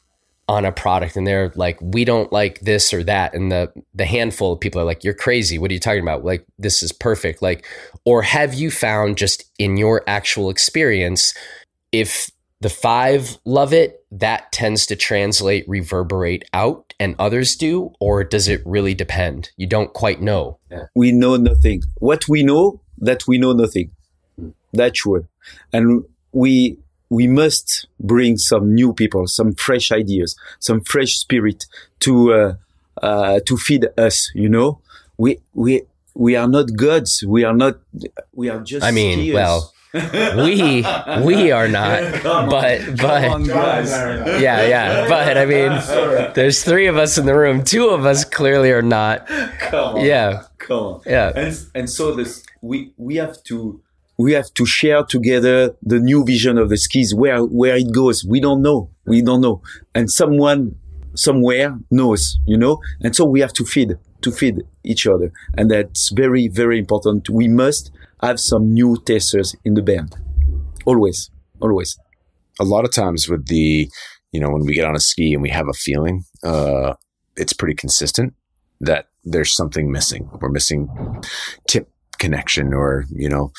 on 0.49 0.65
a 0.65 0.71
product 0.71 1.15
and 1.15 1.25
they're 1.25 1.53
like 1.55 1.77
we 1.79 2.03
don't 2.03 2.33
like 2.33 2.59
this 2.61 2.91
or 2.91 3.03
that 3.03 3.35
and 3.35 3.51
the 3.51 3.71
the 3.93 4.05
handful 4.05 4.51
of 4.51 4.59
people 4.59 4.81
are 4.81 4.85
like 4.85 5.03
you're 5.03 5.13
crazy 5.13 5.59
what 5.59 5.69
are 5.69 5.75
you 5.75 5.79
talking 5.79 6.01
about 6.01 6.25
like 6.25 6.43
this 6.57 6.81
is 6.81 6.91
perfect 6.91 7.41
like 7.41 7.65
or 8.03 8.23
have 8.23 8.55
you 8.55 8.71
found 8.71 9.15
just 9.15 9.43
in 9.59 9.77
your 9.77 10.03
actual 10.07 10.49
experience 10.49 11.35
if 11.91 12.31
the 12.61 12.69
five 12.69 13.37
love 13.45 13.73
it, 13.73 14.05
that 14.11 14.51
tends 14.51 14.85
to 14.87 14.95
translate, 14.95 15.67
reverberate 15.67 16.43
out, 16.53 16.93
and 16.99 17.15
others 17.17 17.55
do? 17.55 17.93
Or 17.99 18.23
does 18.23 18.47
it 18.47 18.61
really 18.65 18.93
depend? 18.93 19.51
You 19.55 19.67
don't 19.67 19.93
quite 19.93 20.21
know. 20.21 20.59
We 20.93 21.11
know 21.11 21.37
nothing. 21.37 21.83
What 21.95 22.27
we 22.27 22.43
know, 22.43 22.81
that 22.97 23.27
we 23.27 23.37
know 23.37 23.53
nothing. 23.53 23.91
Hmm. 24.37 24.49
That's 24.73 24.99
sure. 24.99 25.27
And 25.71 26.03
we, 26.33 26.77
we 27.09 27.27
must 27.27 27.87
bring 27.99 28.37
some 28.37 28.73
new 28.73 28.93
people, 28.93 29.27
some 29.27 29.53
fresh 29.53 29.91
ideas, 29.91 30.37
some 30.59 30.81
fresh 30.81 31.17
spirit 31.17 31.65
to, 32.01 32.33
uh, 32.33 32.53
uh, 33.01 33.39
to 33.45 33.57
feed 33.57 33.87
us, 33.97 34.31
you 34.35 34.49
know? 34.49 34.79
We, 35.17 35.39
we, 35.53 35.83
we 36.13 36.35
are 36.35 36.47
not 36.47 36.75
gods. 36.75 37.23
We 37.25 37.43
are 37.43 37.53
not, 37.53 37.79
we 38.33 38.49
are 38.49 38.59
just. 38.59 38.85
I 38.85 38.91
mean, 38.91 39.33
well, 39.33 39.73
we 39.93 40.85
we 41.23 41.51
are 41.51 41.67
not 41.67 42.03
but 42.23 42.79
but 42.95 43.23
on, 43.23 43.43
yeah 43.43 44.61
yeah 44.61 45.07
but 45.09 45.35
i 45.35 45.45
mean 45.45 45.71
there's 46.35 46.63
three 46.63 46.85
of 46.85 46.95
us 46.97 47.17
in 47.17 47.25
the 47.25 47.35
room. 47.35 47.63
Two 47.63 47.89
of 47.89 48.05
us 48.05 48.23
clearly 48.23 48.71
are 48.71 48.83
not. 48.83 49.27
Come 49.59 49.97
on, 49.97 50.05
yeah. 50.05 50.43
Come 50.57 50.77
on. 50.77 51.01
Yeah. 51.05 51.31
And, 51.35 51.59
and 51.73 51.89
so 51.89 52.13
this 52.13 52.45
we 52.61 52.93
we 52.97 53.15
have 53.15 53.41
to 53.45 53.81
we 54.19 54.33
have 54.33 54.53
to 54.53 54.65
share 54.65 55.03
together 55.05 55.73
the 55.81 55.97
new 55.97 56.25
vision 56.25 56.57
of 56.57 56.67
the 56.69 56.77
skis 56.77 57.15
where 57.15 57.39
where 57.45 57.77
it 57.77 57.91
goes. 57.93 58.25
We 58.25 58.41
don't 58.41 58.61
know. 58.61 58.91
We 59.05 59.21
don't 59.21 59.39
know. 59.39 59.61
And 59.95 60.11
someone 60.11 60.75
somewhere 61.15 61.79
knows 61.89 62.37
you 62.45 62.57
know? 62.57 62.81
And 63.01 63.15
so 63.15 63.23
we 63.25 63.39
have 63.39 63.53
to 63.53 63.65
feed 63.65 63.93
to 64.21 64.31
feed 64.31 64.57
each 64.83 65.07
other. 65.07 65.31
And 65.57 65.71
that's 65.71 66.09
very 66.09 66.49
very 66.49 66.77
important. 66.77 67.29
We 67.29 67.47
must 67.47 67.91
have 68.21 68.41
some 68.41 68.73
new 68.73 68.97
testers 69.05 69.55
in 69.63 69.75
the 69.75 69.81
band. 69.81 70.13
Always, 70.85 71.31
always. 71.61 71.97
A 72.59 72.65
lot 72.65 72.83
of 72.83 72.91
times 72.91 73.29
with 73.29 73.47
the, 73.47 73.89
you 74.33 74.41
know, 74.41 74.49
when 74.49 74.65
we 74.65 74.73
get 74.73 74.83
on 74.83 74.97
a 74.97 74.99
ski 74.99 75.33
and 75.33 75.41
we 75.41 75.49
have 75.49 75.69
a 75.69 75.73
feeling, 75.73 76.25
uh, 76.43 76.95
it's 77.37 77.53
pretty 77.53 77.75
consistent 77.75 78.33
that 78.81 79.07
there's 79.23 79.55
something 79.55 79.89
missing. 79.89 80.29
We're 80.41 80.49
missing 80.49 80.89
tip 81.69 81.89
connection 82.19 82.73
or 82.73 83.05
you 83.09 83.29
know 83.29 83.51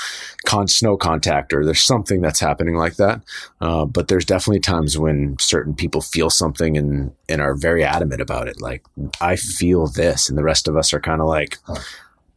con- 0.44 0.68
snow 0.68 0.96
contact 0.96 1.52
or 1.52 1.64
there's 1.64 1.80
something 1.80 2.20
that's 2.20 2.40
happening 2.40 2.76
like 2.76 2.96
that. 2.96 3.22
Uh, 3.60 3.84
but 3.84 4.08
there's 4.08 4.24
definitely 4.24 4.60
times 4.60 4.98
when 4.98 5.36
certain 5.40 5.74
people 5.74 6.00
feel 6.00 6.30
something 6.30 6.76
and 6.76 7.12
and 7.28 7.40
are 7.40 7.54
very 7.54 7.84
adamant 7.84 8.20
about 8.20 8.48
it. 8.48 8.60
Like 8.60 8.84
i 9.20 9.36
feel 9.36 9.86
this. 9.86 10.28
And 10.28 10.38
the 10.38 10.44
rest 10.44 10.68
of 10.68 10.76
us 10.76 10.92
are 10.92 11.00
kind 11.00 11.20
of 11.20 11.26
like 11.26 11.58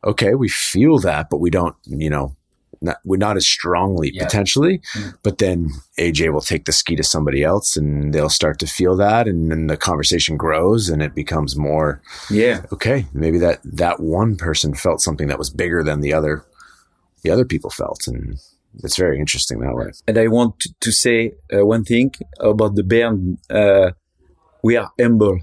okay, 0.04 0.36
we 0.36 0.50
feel 0.50 1.00
that, 1.00 1.30
but 1.30 1.38
we 1.38 1.50
don't, 1.50 1.76
you 1.86 2.10
know, 2.10 2.36
not, 2.84 2.98
we're 3.04 3.18
not 3.18 3.38
as 3.38 3.48
strongly 3.48 4.12
yeah. 4.14 4.24
potentially. 4.24 4.80
Mm-hmm. 4.96 5.10
But 5.24 5.38
then 5.38 5.70
AJ 5.98 6.32
will 6.34 6.42
take 6.42 6.66
the 6.66 6.72
ski 6.72 6.96
to 6.96 7.04
somebody 7.04 7.44
else 7.44 7.76
and 7.78 8.14
they'll 8.14 8.30
start 8.30 8.60
to 8.60 8.68
feel 8.68 8.96
that. 8.98 9.28
And 9.28 9.52
then 9.52 9.68
the 9.68 9.78
conversation 9.78 10.38
grows 10.38 10.90
and 10.90 11.02
it 11.02 11.16
becomes 11.16 11.56
more, 11.56 12.02
yeah, 12.30 12.66
okay, 12.72 13.06
maybe 13.14 13.40
that, 13.40 13.60
that 13.64 14.00
one 14.00 14.36
person 14.36 14.74
felt 14.74 15.02
something 15.02 15.28
that 15.28 15.40
was 15.40 15.50
bigger 15.50 15.84
than 15.84 16.02
the 16.02 16.14
other, 16.14 16.46
the 17.24 17.32
other 17.32 17.46
people 17.46 17.70
felt. 17.70 18.08
And 18.08 18.40
it's 18.84 18.98
very 18.98 19.20
interesting 19.20 19.60
that 19.60 19.76
way. 19.76 19.92
And 20.08 20.18
I 20.18 20.28
want 20.28 20.64
to, 20.80 20.92
say 20.92 21.34
uh, 21.54 21.66
one 21.66 21.84
thing 21.84 22.12
about 22.40 22.76
the 22.76 22.84
band. 22.84 23.40
Uh, 23.50 23.92
we 24.64 24.78
are 24.78 24.92
humble, 25.00 25.40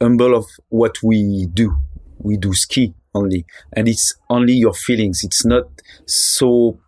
humble 0.00 0.34
of 0.34 0.46
what 0.68 1.02
we 1.02 1.46
do. 1.52 1.78
We 2.18 2.36
do 2.36 2.52
ski 2.52 2.94
only 3.18 3.44
and 3.76 3.88
it's 3.88 4.06
only 4.28 4.54
your 4.54 4.74
feelings. 4.74 5.22
It's 5.24 5.44
not 5.44 5.64
so 6.06 6.78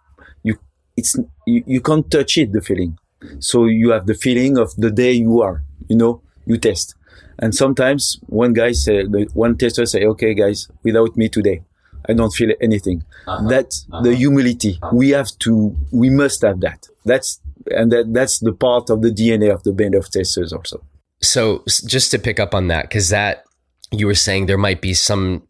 you 0.42 0.54
it's 0.96 1.16
you, 1.46 1.62
you 1.66 1.80
can't 1.80 2.10
touch 2.10 2.38
it 2.38 2.52
the 2.52 2.60
feeling. 2.60 2.98
So 3.38 3.66
you 3.66 3.90
have 3.90 4.06
the 4.06 4.14
feeling 4.14 4.58
of 4.58 4.74
the 4.76 4.90
day 4.90 5.12
you 5.12 5.40
are 5.40 5.64
you 5.88 5.96
know 5.96 6.22
you 6.46 6.56
test. 6.58 6.94
And 7.38 7.54
sometimes 7.54 8.02
one 8.26 8.52
guy 8.52 8.72
say 8.72 9.04
one 9.44 9.56
tester 9.56 9.86
say 9.86 10.04
okay 10.12 10.34
guys 10.34 10.68
without 10.84 11.16
me 11.16 11.28
today 11.28 11.62
i 12.08 12.12
don't 12.12 12.32
feel 12.32 12.52
anything. 12.60 13.04
Uh-huh. 13.26 13.48
that's 13.48 13.86
uh-huh. 13.92 14.02
the 14.02 14.14
humility. 14.14 14.78
We 14.92 15.10
have 15.10 15.30
to 15.44 15.76
we 15.92 16.10
must 16.10 16.42
have 16.42 16.60
that. 16.60 16.88
That's 17.04 17.40
and 17.66 17.92
that 17.92 18.12
that's 18.12 18.38
the 18.38 18.52
part 18.52 18.90
of 18.90 19.02
the 19.02 19.10
dna 19.10 19.52
of 19.52 19.62
the 19.62 19.72
band 19.72 19.94
of 19.94 20.10
testers 20.10 20.52
also. 20.52 20.82
So 21.22 21.64
just 21.66 22.10
to 22.12 22.18
pick 22.18 22.40
up 22.40 22.54
on 22.54 22.68
that 22.68 22.84
because 22.84 23.10
that 23.10 23.44
you 23.90 24.06
were 24.06 24.14
saying 24.14 24.46
there 24.46 24.58
might 24.58 24.80
be 24.80 24.94
some 24.94 25.42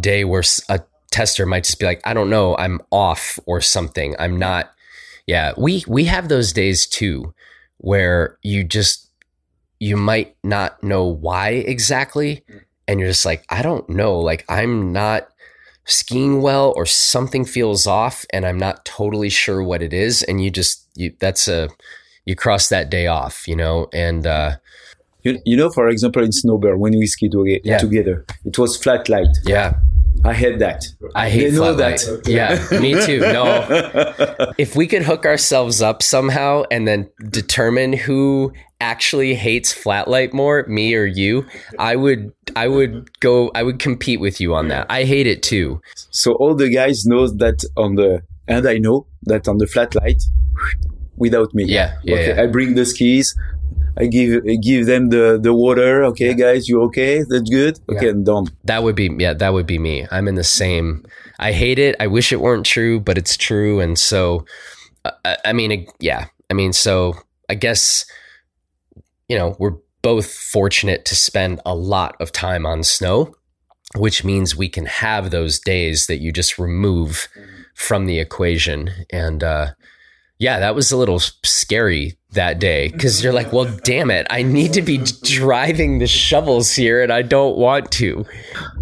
day 0.00 0.24
where 0.24 0.42
a 0.68 0.80
tester 1.10 1.44
might 1.44 1.64
just 1.64 1.78
be 1.78 1.84
like 1.84 2.00
i 2.04 2.14
don't 2.14 2.30
know 2.30 2.56
i'm 2.56 2.80
off 2.90 3.38
or 3.46 3.60
something. 3.60 4.16
I'm 4.18 4.38
not 4.38 4.72
yeah, 5.26 5.52
we 5.56 5.84
we 5.86 6.04
have 6.04 6.28
those 6.28 6.52
days 6.52 6.86
too 6.86 7.34
where 7.78 8.38
you 8.42 8.64
just 8.64 9.08
you 9.78 9.96
might 9.96 10.36
not 10.42 10.82
know 10.82 11.04
why 11.04 11.50
exactly 11.50 12.44
and 12.86 13.00
you're 13.00 13.08
just 13.08 13.24
like 13.24 13.44
I 13.48 13.62
don't 13.62 13.88
know, 13.88 14.18
like 14.18 14.44
I'm 14.48 14.92
not 14.92 15.28
skiing 15.84 16.42
well 16.42 16.72
or 16.76 16.86
something 16.86 17.44
feels 17.44 17.86
off 17.86 18.24
and 18.32 18.46
I'm 18.46 18.58
not 18.58 18.84
totally 18.84 19.30
sure 19.30 19.62
what 19.62 19.82
it 19.82 19.92
is 19.92 20.22
and 20.22 20.42
you 20.42 20.50
just 20.50 20.88
you 20.94 21.14
that's 21.18 21.48
a 21.48 21.68
you 22.24 22.36
cross 22.36 22.68
that 22.68 22.90
day 22.90 23.06
off, 23.06 23.46
you 23.46 23.56
know, 23.56 23.88
and 23.92 24.26
uh 24.26 24.56
you, 25.22 25.38
you 25.44 25.56
know, 25.56 25.70
for 25.70 25.88
example, 25.88 26.22
in 26.22 26.32
Snowbird, 26.32 26.78
when 26.78 26.92
we 26.92 27.06
ski 27.06 27.28
together, 27.28 27.60
yeah. 27.64 27.78
together, 27.78 28.24
it 28.44 28.58
was 28.58 28.76
flat 28.76 29.08
light. 29.08 29.28
Yeah. 29.44 29.74
I 30.24 30.34
hate 30.34 30.58
that. 30.60 30.84
I 31.14 31.30
hate 31.30 31.50
they 31.50 31.56
know 31.56 31.74
that. 31.74 32.06
Light. 32.06 32.28
Yeah, 32.28 32.64
me 32.80 32.94
too. 33.04 33.20
No, 33.20 33.66
if 34.58 34.76
we 34.76 34.86
could 34.86 35.02
hook 35.02 35.26
ourselves 35.26 35.82
up 35.82 36.02
somehow 36.02 36.62
and 36.70 36.86
then 36.86 37.10
determine 37.30 37.92
who 37.92 38.52
actually 38.80 39.34
hates 39.34 39.72
flatlight 39.72 40.32
more, 40.32 40.64
me 40.68 40.94
or 40.94 41.06
you, 41.06 41.46
I 41.78 41.96
would, 41.96 42.32
I 42.54 42.68
would 42.68 43.18
go, 43.20 43.50
I 43.54 43.62
would 43.62 43.80
compete 43.80 44.20
with 44.20 44.40
you 44.40 44.54
on 44.54 44.68
that. 44.68 44.86
I 44.90 45.04
hate 45.04 45.26
it 45.26 45.42
too. 45.42 45.80
So 46.10 46.34
all 46.34 46.54
the 46.54 46.68
guys 46.68 47.04
knows 47.04 47.34
that 47.36 47.64
on 47.76 47.96
the, 47.96 48.22
and 48.46 48.68
I 48.68 48.78
know 48.78 49.06
that 49.22 49.48
on 49.48 49.58
the 49.58 49.66
flat 49.66 49.94
light, 49.94 50.22
without 51.16 51.54
me. 51.54 51.64
Yeah, 51.64 51.96
yeah, 52.02 52.14
okay, 52.14 52.34
yeah. 52.34 52.42
I 52.42 52.46
bring 52.46 52.74
the 52.74 52.84
skis. 52.84 53.36
I 53.96 54.06
give 54.06 54.42
I 54.48 54.56
give 54.56 54.86
them 54.86 55.10
the 55.10 55.38
the 55.40 55.52
water. 55.52 56.04
Okay, 56.04 56.28
yeah. 56.28 56.32
guys, 56.32 56.68
you 56.68 56.82
okay? 56.82 57.22
That's 57.28 57.48
good. 57.48 57.78
Okay, 57.90 58.06
yeah. 58.06 58.24
done. 58.24 58.46
That 58.64 58.82
would 58.82 58.96
be 58.96 59.10
yeah, 59.18 59.34
that 59.34 59.52
would 59.52 59.66
be 59.66 59.78
me. 59.78 60.06
I'm 60.10 60.28
in 60.28 60.34
the 60.34 60.44
same. 60.44 61.04
I 61.38 61.52
hate 61.52 61.78
it. 61.78 61.96
I 62.00 62.06
wish 62.06 62.32
it 62.32 62.40
weren't 62.40 62.66
true, 62.66 63.00
but 63.00 63.18
it's 63.18 63.36
true. 63.36 63.80
And 63.80 63.98
so, 63.98 64.46
uh, 65.04 65.36
I 65.44 65.52
mean, 65.52 65.86
yeah. 66.00 66.26
I 66.50 66.54
mean, 66.54 66.72
so 66.72 67.14
I 67.48 67.54
guess 67.54 68.06
you 69.28 69.36
know 69.36 69.56
we're 69.58 69.76
both 70.02 70.32
fortunate 70.32 71.04
to 71.06 71.14
spend 71.14 71.60
a 71.66 71.74
lot 71.74 72.16
of 72.20 72.32
time 72.32 72.64
on 72.66 72.82
snow, 72.82 73.34
which 73.94 74.24
means 74.24 74.56
we 74.56 74.68
can 74.68 74.86
have 74.86 75.30
those 75.30 75.60
days 75.60 76.06
that 76.06 76.20
you 76.20 76.32
just 76.32 76.58
remove 76.58 77.28
from 77.74 78.06
the 78.06 78.18
equation 78.18 78.90
and. 79.10 79.42
uh 79.42 79.72
yeah, 80.38 80.58
that 80.58 80.74
was 80.74 80.90
a 80.90 80.96
little 80.96 81.20
scary 81.20 82.18
that 82.32 82.58
day 82.58 82.88
because 82.88 83.22
you're 83.22 83.32
like, 83.32 83.52
well, 83.52 83.64
damn 83.84 84.10
it, 84.10 84.26
I 84.30 84.42
need 84.42 84.72
to 84.74 84.82
be 84.82 84.98
driving 85.22 85.98
the 85.98 86.06
shovels 86.06 86.72
here, 86.72 87.02
and 87.02 87.12
I 87.12 87.22
don't 87.22 87.56
want 87.56 87.90
to. 87.92 88.24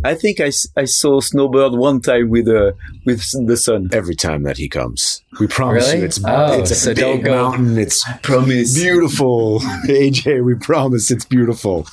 I 0.04 0.14
think 0.14 0.40
I, 0.40 0.50
I 0.76 0.84
saw 0.84 1.20
Snowbird 1.20 1.72
one 1.72 2.00
time 2.00 2.30
with 2.30 2.48
uh, 2.48 2.72
with 3.04 3.24
the 3.46 3.56
sun. 3.56 3.90
Every 3.92 4.14
time 4.14 4.42
that 4.44 4.56
he 4.56 4.68
comes, 4.68 5.22
we 5.38 5.46
promise 5.46 5.88
really? 5.88 6.00
you, 6.00 6.04
it's 6.04 6.20
oh, 6.24 6.60
it's 6.60 6.70
a 6.70 6.74
so 6.74 6.90
big 6.94 6.98
don't 6.98 7.22
go. 7.22 7.50
mountain. 7.50 7.78
It's 7.78 8.04
promise 8.22 8.74
beautiful, 8.74 9.60
AJ. 9.86 10.44
We 10.44 10.54
promise 10.54 11.10
it's 11.10 11.24
beautiful. 11.24 11.86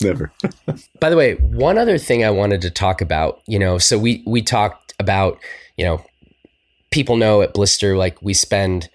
Never. 0.00 0.32
By 1.00 1.10
the 1.10 1.16
way, 1.16 1.34
one 1.34 1.76
other 1.76 1.98
thing 1.98 2.24
I 2.24 2.30
wanted 2.30 2.62
to 2.62 2.70
talk 2.70 3.00
about, 3.00 3.42
you 3.46 3.58
know, 3.58 3.78
so 3.78 3.98
we 3.98 4.22
we 4.26 4.42
talked 4.42 4.94
about, 5.00 5.38
you 5.76 5.84
know, 5.84 6.04
people 6.90 7.16
know 7.16 7.42
at 7.42 7.54
Blister, 7.54 7.96
like 7.96 8.20
we 8.22 8.34
spend 8.34 8.88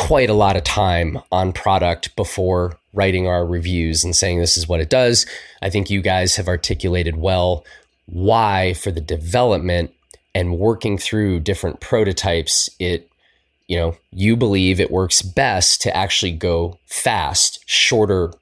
quite 0.00 0.30
a 0.30 0.34
lot 0.34 0.56
of 0.56 0.64
time 0.64 1.18
on 1.30 1.52
product 1.52 2.14
before 2.16 2.76
writing 2.92 3.26
our 3.26 3.46
reviews 3.46 4.02
and 4.02 4.16
saying 4.16 4.38
this 4.38 4.56
is 4.56 4.68
what 4.68 4.80
it 4.80 4.90
does. 4.90 5.26
I 5.62 5.70
think 5.70 5.90
you 5.90 6.00
guys 6.00 6.36
have 6.36 6.48
articulated 6.48 7.16
well 7.16 7.64
why 8.06 8.74
for 8.74 8.90
the 8.90 9.00
development 9.00 9.92
and 10.34 10.58
working 10.58 10.98
through 10.98 11.38
different 11.38 11.80
prototypes 11.80 12.68
it 12.80 13.08
you 13.68 13.76
know 13.76 13.96
you 14.10 14.36
believe 14.36 14.80
it 14.80 14.90
works 14.90 15.22
best 15.22 15.80
to 15.80 15.96
actually 15.96 16.32
go 16.32 16.76
fast 16.86 17.62
shorter 17.66 18.32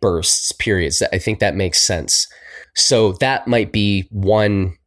bursts 0.00 0.50
periods 0.52 1.02
i 1.12 1.18
think 1.18 1.40
that 1.40 1.54
makes 1.54 1.78
sense 1.78 2.26
so 2.74 3.12
that 3.12 3.46
might 3.46 3.70
be 3.70 4.08
one 4.10 4.78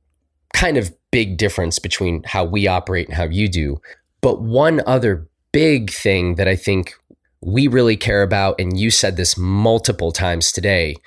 kind 0.53 0.78
of 0.78 0.91
big 1.11 1.38
difference 1.38 1.80
between 1.80 2.24
how 2.24 2.43
we 2.43 2.68
operate 2.68 3.07
and 3.07 3.16
how 3.16 3.26
you 3.26 3.47
do. 3.47 3.80
But 4.22 4.41
one 4.41 4.82
other 4.86 5.28
big 5.56 5.89
thing 5.89 6.36
that 6.36 6.49
I 6.49 6.58
think 6.58 6.95
we 7.41 7.70
really 7.70 7.95
care 7.95 8.24
about, 8.24 8.60
and 8.60 8.78
you 8.78 8.91
said 8.91 9.16
this 9.16 9.38
multiple 9.38 10.12
times 10.12 10.51
today, 10.51 10.97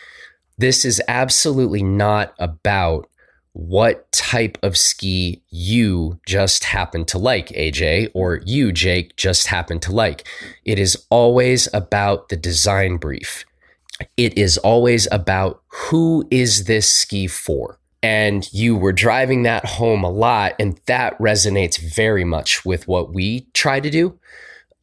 this 0.57 0.87
is 0.87 1.03
absolutely 1.07 1.83
not 1.83 2.33
about 2.39 3.11
what 3.53 4.11
type 4.11 4.57
of 4.63 4.75
ski 4.79 5.43
you 5.51 6.19
just 6.25 6.65
happen 6.65 7.05
to 7.05 7.19
like, 7.19 7.49
AJ, 7.49 8.11
or 8.15 8.41
you, 8.47 8.73
Jake, 8.73 9.17
just 9.17 9.49
happen 9.49 9.81
to 9.81 9.93
like. 9.93 10.27
It 10.65 10.79
is 10.79 11.05
always 11.11 11.69
about 11.75 12.31
the 12.31 12.37
design 12.37 12.97
brief. 12.97 13.45
It 14.17 14.39
is 14.39 14.57
always 14.57 15.07
about 15.13 15.61
who 15.91 16.27
is 16.31 16.65
this 16.65 16.91
ski 16.91 17.27
for? 17.27 17.79
And 18.03 18.51
you 18.53 18.77
were 18.77 18.93
driving 18.93 19.43
that 19.43 19.65
home 19.65 20.05
a 20.05 20.11
lot 20.11 20.55
and 20.59 20.81
that 20.87 21.19
resonates 21.19 21.79
very 21.95 22.25
much 22.25 22.65
with 22.65 22.87
what 22.87 23.13
we 23.13 23.47
try 23.55 23.81
to 23.81 23.91
do. 23.91 24.19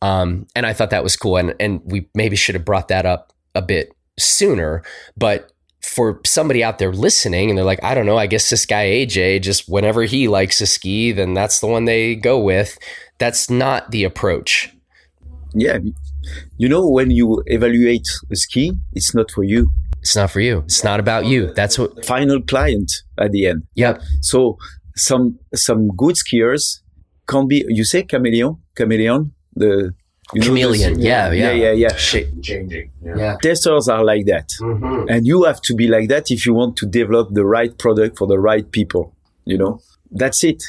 Um, 0.02 0.46
and 0.56 0.66
i 0.66 0.74
thought 0.74 0.90
that 0.90 1.04
was 1.04 1.16
cool 1.16 1.38
and, 1.38 1.56
and 1.60 1.82
we 1.86 2.10
maybe 2.14 2.36
should 2.36 2.54
have 2.54 2.66
brought 2.66 2.90
that 2.90 3.06
up 3.06 3.34
a 3.56 3.62
bit 3.62 3.96
sooner 4.20 4.84
but 5.18 5.52
for 5.82 6.20
somebody 6.26 6.64
out 6.64 6.80
there 6.80 6.92
listening 6.92 7.50
and 7.50 7.58
they're 7.58 7.66
like 7.66 7.84
i 7.84 7.96
don't 7.96 8.06
know 8.06 8.18
i 8.18 8.28
guess 8.28 8.50
this 8.50 8.66
guy 8.66 8.86
aj 8.88 9.42
just 9.42 9.70
whenever 9.70 10.04
he 10.04 10.28
likes 10.28 10.60
a 10.60 10.68
ski 10.68 11.12
then 11.14 11.34
that's 11.34 11.60
the 11.60 11.68
one 11.68 11.86
they 11.86 12.16
go 12.16 12.40
with. 12.40 12.78
That's 13.18 13.50
not 13.50 13.92
the 13.92 14.04
approach. 14.04 14.74
Yeah. 15.54 15.80
You 16.58 16.68
know 16.68 16.88
when 16.90 17.12
you 17.12 17.44
evaluate 17.46 18.08
a 18.32 18.36
ski 18.36 18.74
it's 18.94 19.14
not 19.14 19.32
for 19.32 19.44
you 19.44 19.70
it's 20.06 20.16
not 20.16 20.30
for 20.30 20.40
you. 20.40 20.60
It's 20.60 20.84
not 20.84 21.00
about 21.00 21.26
you. 21.26 21.52
That's 21.56 21.80
what 21.80 22.06
final 22.06 22.40
client 22.40 22.92
at 23.18 23.32
the 23.32 23.48
end. 23.48 23.64
Yep. 23.74 24.04
So 24.22 24.60
some 24.96 25.40
some 25.56 25.88
good 25.88 26.14
skiers 26.16 26.82
can 27.26 27.48
be. 27.48 27.66
You 27.68 27.84
say 27.84 28.04
chameleon, 28.04 28.58
chameleon. 28.76 29.34
The 29.56 29.96
you 30.36 30.42
chameleon. 30.44 31.00
yeah, 31.00 31.32
yeah, 31.32 31.52
yeah, 31.52 31.52
yeah, 31.52 31.72
yeah. 31.72 31.90
Changing. 31.90 32.92
Yeah. 33.04 33.18
yeah. 33.18 33.38
Testers 33.42 33.90
are 33.90 34.04
like 34.04 34.28
that, 34.28 34.50
mm-hmm. 34.62 35.10
and 35.10 35.26
you 35.26 35.46
have 35.46 35.60
to 35.62 35.74
be 35.74 35.88
like 35.88 36.08
that 36.10 36.30
if 36.30 36.46
you 36.46 36.54
want 36.54 36.78
to 36.78 36.86
develop 36.86 37.30
the 37.32 37.44
right 37.44 37.76
product 37.80 38.20
for 38.20 38.28
the 38.28 38.38
right 38.38 38.70
people. 38.72 39.12
You 39.46 39.58
know, 39.58 39.82
that's 40.12 40.44
it. 40.44 40.64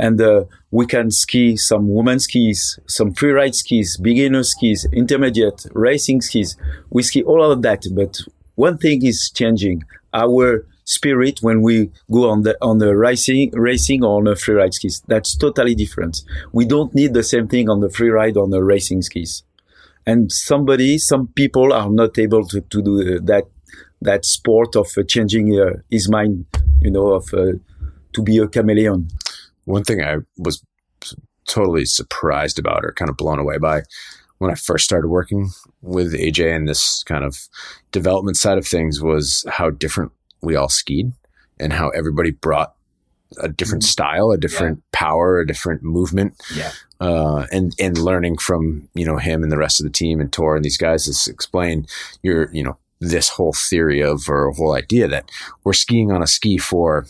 And 0.00 0.20
uh, 0.20 0.46
we 0.72 0.86
can 0.86 1.12
ski 1.12 1.56
some 1.56 1.86
woman 1.88 2.18
skis, 2.18 2.80
some 2.88 3.14
freeride 3.14 3.54
skis, 3.54 3.96
beginner 3.98 4.42
skis, 4.42 4.84
intermediate, 4.92 5.66
racing 5.74 6.22
skis. 6.22 6.56
We 6.90 7.04
ski 7.04 7.22
all 7.22 7.52
of 7.52 7.62
that, 7.62 7.84
but 7.94 8.18
one 8.60 8.76
thing 8.76 9.04
is 9.04 9.30
changing 9.34 9.82
our 10.12 10.66
spirit 10.84 11.38
when 11.40 11.62
we 11.62 11.90
go 12.10 12.28
on 12.28 12.42
the 12.42 12.54
on 12.60 12.76
the 12.78 12.94
racing 12.94 13.50
racing 13.52 14.04
or 14.04 14.18
on 14.18 14.24
the 14.24 14.36
free 14.36 14.54
ride 14.54 14.74
skis. 14.74 15.02
That's 15.06 15.36
totally 15.36 15.74
different. 15.74 16.22
We 16.52 16.64
don't 16.66 16.94
need 16.94 17.14
the 17.14 17.22
same 17.22 17.48
thing 17.48 17.70
on 17.70 17.80
the 17.80 17.90
free 17.90 18.10
ride 18.10 18.36
on 18.36 18.50
the 18.50 18.62
racing 18.62 19.02
skis. 19.02 19.44
And 20.06 20.30
somebody, 20.32 20.98
some 20.98 21.28
people 21.28 21.72
are 21.72 21.88
not 21.88 22.18
able 22.18 22.44
to, 22.48 22.60
to 22.60 22.82
do 22.82 23.20
that 23.20 23.44
that 24.02 24.24
sport 24.24 24.76
of 24.76 24.88
changing 25.06 25.58
uh, 25.58 25.80
his 25.90 26.08
mind, 26.10 26.46
you 26.80 26.90
know, 26.90 27.08
of 27.18 27.24
uh, 27.32 27.52
to 28.14 28.22
be 28.22 28.38
a 28.38 28.48
chameleon. 28.48 29.08
One 29.64 29.84
thing 29.84 30.02
I 30.02 30.16
was 30.36 30.62
totally 31.46 31.84
surprised 31.84 32.58
about 32.58 32.84
or 32.84 32.92
kind 32.92 33.10
of 33.10 33.16
blown 33.16 33.38
away 33.38 33.58
by 33.58 33.82
when 34.40 34.50
I 34.50 34.54
first 34.54 34.86
started 34.86 35.08
working 35.08 35.50
with 35.82 36.14
AJ 36.14 36.56
and 36.56 36.66
this 36.66 37.02
kind 37.04 37.24
of 37.24 37.36
development 37.92 38.38
side 38.38 38.56
of 38.56 38.66
things 38.66 39.02
was 39.02 39.44
how 39.48 39.68
different 39.68 40.12
we 40.40 40.56
all 40.56 40.70
skied 40.70 41.12
and 41.60 41.74
how 41.74 41.90
everybody 41.90 42.30
brought 42.30 42.74
a 43.38 43.50
different 43.50 43.84
mm-hmm. 43.84 43.90
style, 43.90 44.30
a 44.30 44.38
different 44.38 44.78
yeah. 44.78 44.98
power, 44.98 45.40
a 45.40 45.46
different 45.46 45.82
movement. 45.82 46.40
Yeah. 46.54 46.72
Uh, 47.00 47.46
and, 47.52 47.74
and 47.78 47.98
learning 47.98 48.38
from, 48.38 48.88
you 48.94 49.04
know, 49.04 49.18
him 49.18 49.42
and 49.42 49.52
the 49.52 49.58
rest 49.58 49.78
of 49.78 49.84
the 49.84 49.92
team 49.92 50.20
and 50.20 50.32
Tor 50.32 50.56
and 50.56 50.64
these 50.64 50.78
guys 50.78 51.04
to 51.04 51.30
explain 51.30 51.86
your, 52.22 52.50
you 52.50 52.64
know, 52.64 52.78
this 52.98 53.28
whole 53.28 53.52
theory 53.52 54.02
of 54.02 54.26
or 54.26 54.50
whole 54.52 54.74
idea 54.74 55.06
that 55.06 55.30
we're 55.64 55.74
skiing 55.74 56.10
on 56.10 56.22
a 56.22 56.26
ski 56.26 56.56
for 56.56 57.06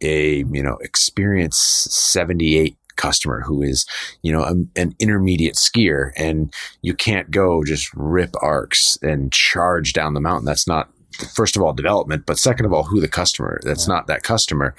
a, 0.00 0.38
you 0.38 0.62
know, 0.64 0.78
experienced 0.80 1.92
78 1.92 2.76
customer 2.96 3.40
who 3.40 3.62
is, 3.62 3.86
you 4.22 4.32
know, 4.32 4.42
a, 4.42 4.54
an 4.80 4.94
intermediate 4.98 5.56
skier 5.56 6.12
and 6.16 6.52
you 6.82 6.94
can't 6.94 7.30
go 7.30 7.64
just 7.64 7.92
rip 7.94 8.34
arcs 8.40 8.98
and 9.02 9.32
charge 9.32 9.92
down 9.92 10.14
the 10.14 10.20
mountain. 10.20 10.44
That's 10.44 10.66
not 10.66 10.90
first 11.34 11.56
of 11.56 11.62
all 11.62 11.72
development, 11.72 12.26
but 12.26 12.38
second 12.38 12.66
of 12.66 12.72
all, 12.72 12.84
who 12.84 13.00
the 13.00 13.08
customer. 13.08 13.60
That's 13.64 13.86
yeah. 13.86 13.94
not 13.94 14.06
that 14.06 14.22
customer. 14.22 14.74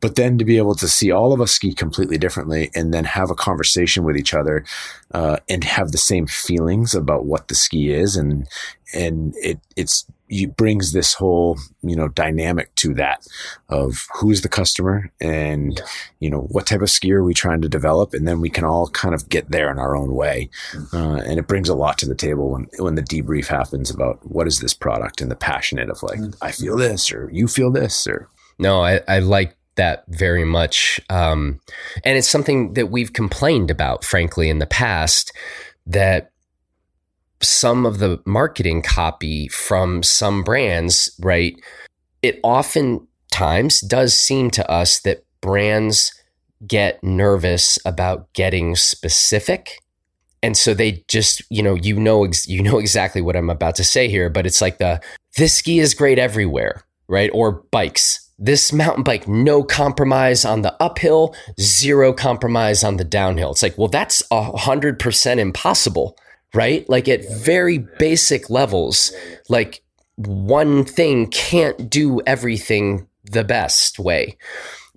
But 0.00 0.16
then 0.16 0.36
to 0.38 0.44
be 0.44 0.58
able 0.58 0.74
to 0.76 0.88
see 0.88 1.10
all 1.10 1.32
of 1.32 1.40
us 1.40 1.52
ski 1.52 1.72
completely 1.72 2.18
differently 2.18 2.70
and 2.74 2.92
then 2.92 3.04
have 3.04 3.30
a 3.30 3.34
conversation 3.34 4.04
with 4.04 4.16
each 4.16 4.34
other 4.34 4.64
uh, 5.12 5.38
and 5.48 5.64
have 5.64 5.92
the 5.92 5.98
same 5.98 6.26
feelings 6.26 6.94
about 6.94 7.24
what 7.24 7.48
the 7.48 7.54
ski 7.54 7.92
is 7.92 8.16
and 8.16 8.46
and 8.94 9.34
it 9.36 9.58
it's 9.74 10.04
it 10.08 10.14
brings 10.56 10.92
this 10.92 11.14
whole 11.14 11.58
you 11.82 11.94
know 11.94 12.08
dynamic 12.08 12.74
to 12.74 12.94
that 12.94 13.26
of 13.68 14.06
who's 14.14 14.42
the 14.42 14.48
customer 14.48 15.10
and 15.20 15.78
yeah. 15.78 15.86
you 16.20 16.30
know 16.30 16.40
what 16.42 16.66
type 16.66 16.82
of 16.82 16.88
skier 16.88 17.16
are 17.16 17.24
we 17.24 17.34
trying 17.34 17.60
to 17.60 17.68
develop 17.68 18.12
and 18.12 18.26
then 18.26 18.40
we 18.40 18.50
can 18.50 18.64
all 18.64 18.88
kind 18.88 19.14
of 19.14 19.28
get 19.28 19.50
there 19.50 19.70
in 19.70 19.78
our 19.78 19.96
own 19.96 20.14
way 20.14 20.48
mm-hmm. 20.72 20.96
uh, 20.96 21.16
and 21.18 21.38
it 21.38 21.46
brings 21.46 21.68
a 21.68 21.74
lot 21.74 21.98
to 21.98 22.06
the 22.06 22.14
table 22.14 22.50
when 22.50 22.66
when 22.78 22.96
the 22.96 23.02
debrief 23.02 23.46
happens 23.46 23.90
about 23.90 24.18
what 24.24 24.46
is 24.46 24.60
this 24.60 24.74
product 24.74 25.20
and 25.20 25.30
the 25.30 25.36
passionate 25.36 25.90
of 25.90 26.02
like 26.02 26.18
mm-hmm. 26.18 26.44
I 26.44 26.52
feel 26.52 26.76
this 26.76 27.12
or 27.12 27.30
you 27.32 27.46
feel 27.46 27.70
this 27.70 28.06
or 28.06 28.28
no 28.58 28.82
I, 28.82 29.00
I 29.06 29.20
like 29.20 29.56
that 29.76 30.04
very 30.08 30.44
much. 30.44 31.00
Um, 31.08 31.60
and 32.02 32.18
it's 32.18 32.28
something 32.28 32.72
that 32.74 32.90
we've 32.90 33.12
complained 33.12 33.70
about, 33.70 34.04
frankly, 34.04 34.48
in 34.48 34.58
the 34.58 34.66
past 34.66 35.32
that 35.86 36.32
some 37.40 37.86
of 37.86 37.98
the 37.98 38.20
marketing 38.24 38.82
copy 38.82 39.48
from 39.48 40.02
some 40.02 40.42
brands, 40.42 41.14
right? 41.20 41.54
It 42.22 42.40
oftentimes 42.42 43.80
does 43.80 44.16
seem 44.16 44.50
to 44.52 44.70
us 44.70 45.00
that 45.00 45.24
brands 45.40 46.12
get 46.66 47.02
nervous 47.04 47.78
about 47.84 48.32
getting 48.32 48.74
specific 48.74 49.82
and 50.42 50.56
so 50.56 50.72
they 50.72 51.04
just 51.06 51.42
you 51.50 51.62
know 51.62 51.74
you 51.74 52.00
know 52.00 52.26
you 52.46 52.62
know 52.62 52.78
exactly 52.78 53.20
what 53.20 53.36
i'm 53.36 53.50
about 53.50 53.74
to 53.76 53.84
say 53.84 54.08
here 54.08 54.30
but 54.30 54.46
it's 54.46 54.62
like 54.62 54.78
the 54.78 54.98
this 55.36 55.52
ski 55.52 55.80
is 55.80 55.92
great 55.92 56.18
everywhere 56.18 56.82
right 57.08 57.30
or 57.34 57.62
bikes 57.70 58.26
this 58.38 58.72
mountain 58.72 59.02
bike, 59.02 59.26
no 59.26 59.62
compromise 59.62 60.44
on 60.44 60.62
the 60.62 60.74
uphill, 60.82 61.34
zero 61.58 62.12
compromise 62.12 62.84
on 62.84 62.96
the 62.96 63.04
downhill. 63.04 63.52
It's 63.52 63.62
like, 63.62 63.78
well, 63.78 63.88
that's 63.88 64.22
a 64.30 64.56
hundred 64.56 64.98
percent 64.98 65.40
impossible, 65.40 66.16
right? 66.56 66.88
Like 66.88 67.06
at 67.06 67.30
very 67.30 67.78
basic 67.78 68.48
levels, 68.48 69.12
like 69.50 69.82
one 70.16 70.84
thing 70.84 71.26
can't 71.26 71.90
do 71.90 72.22
everything 72.26 73.06
the 73.24 73.44
best 73.44 73.98
way. 73.98 74.38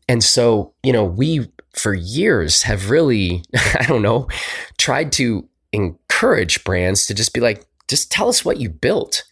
And 0.07 0.23
so, 0.23 0.73
you 0.83 0.93
know, 0.93 1.03
we 1.03 1.51
for 1.73 1.93
years 1.93 2.63
have 2.63 2.89
really, 2.89 3.43
I 3.75 3.85
don't 3.87 4.01
know, 4.01 4.29
tried 4.77 5.11
to 5.13 5.47
encourage 5.73 6.63
brands 6.63 7.05
to 7.07 7.13
just 7.13 7.33
be 7.33 7.41
like, 7.41 7.65
just 7.89 8.09
tell 8.09 8.29
us 8.29 8.45
what 8.45 8.57
you 8.57 8.69
built 8.69 9.23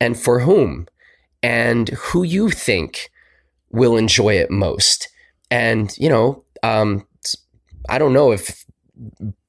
and 0.00 0.18
for 0.18 0.40
whom 0.40 0.88
and 1.42 1.88
who 1.90 2.24
you 2.24 2.50
think 2.50 3.10
will 3.70 3.96
enjoy 3.96 4.34
it 4.34 4.50
most. 4.50 5.08
And, 5.52 5.96
you 5.98 6.08
know, 6.08 6.44
um, 6.64 7.06
I 7.88 7.98
don't 7.98 8.12
know 8.12 8.32
if 8.32 8.64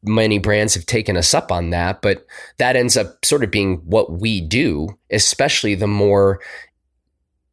many 0.04 0.40
brands 0.40 0.74
have 0.74 0.86
taken 0.86 1.16
us 1.16 1.34
up 1.34 1.52
on 1.52 1.70
that, 1.70 2.02
but 2.02 2.26
that 2.58 2.76
ends 2.76 2.98
up 2.98 3.24
sort 3.24 3.44
of 3.44 3.52
being 3.52 3.78
what 3.86 4.20
we 4.20 4.42
do, 4.42 4.90
especially 5.12 5.76
the 5.76 5.88
more 5.88 6.40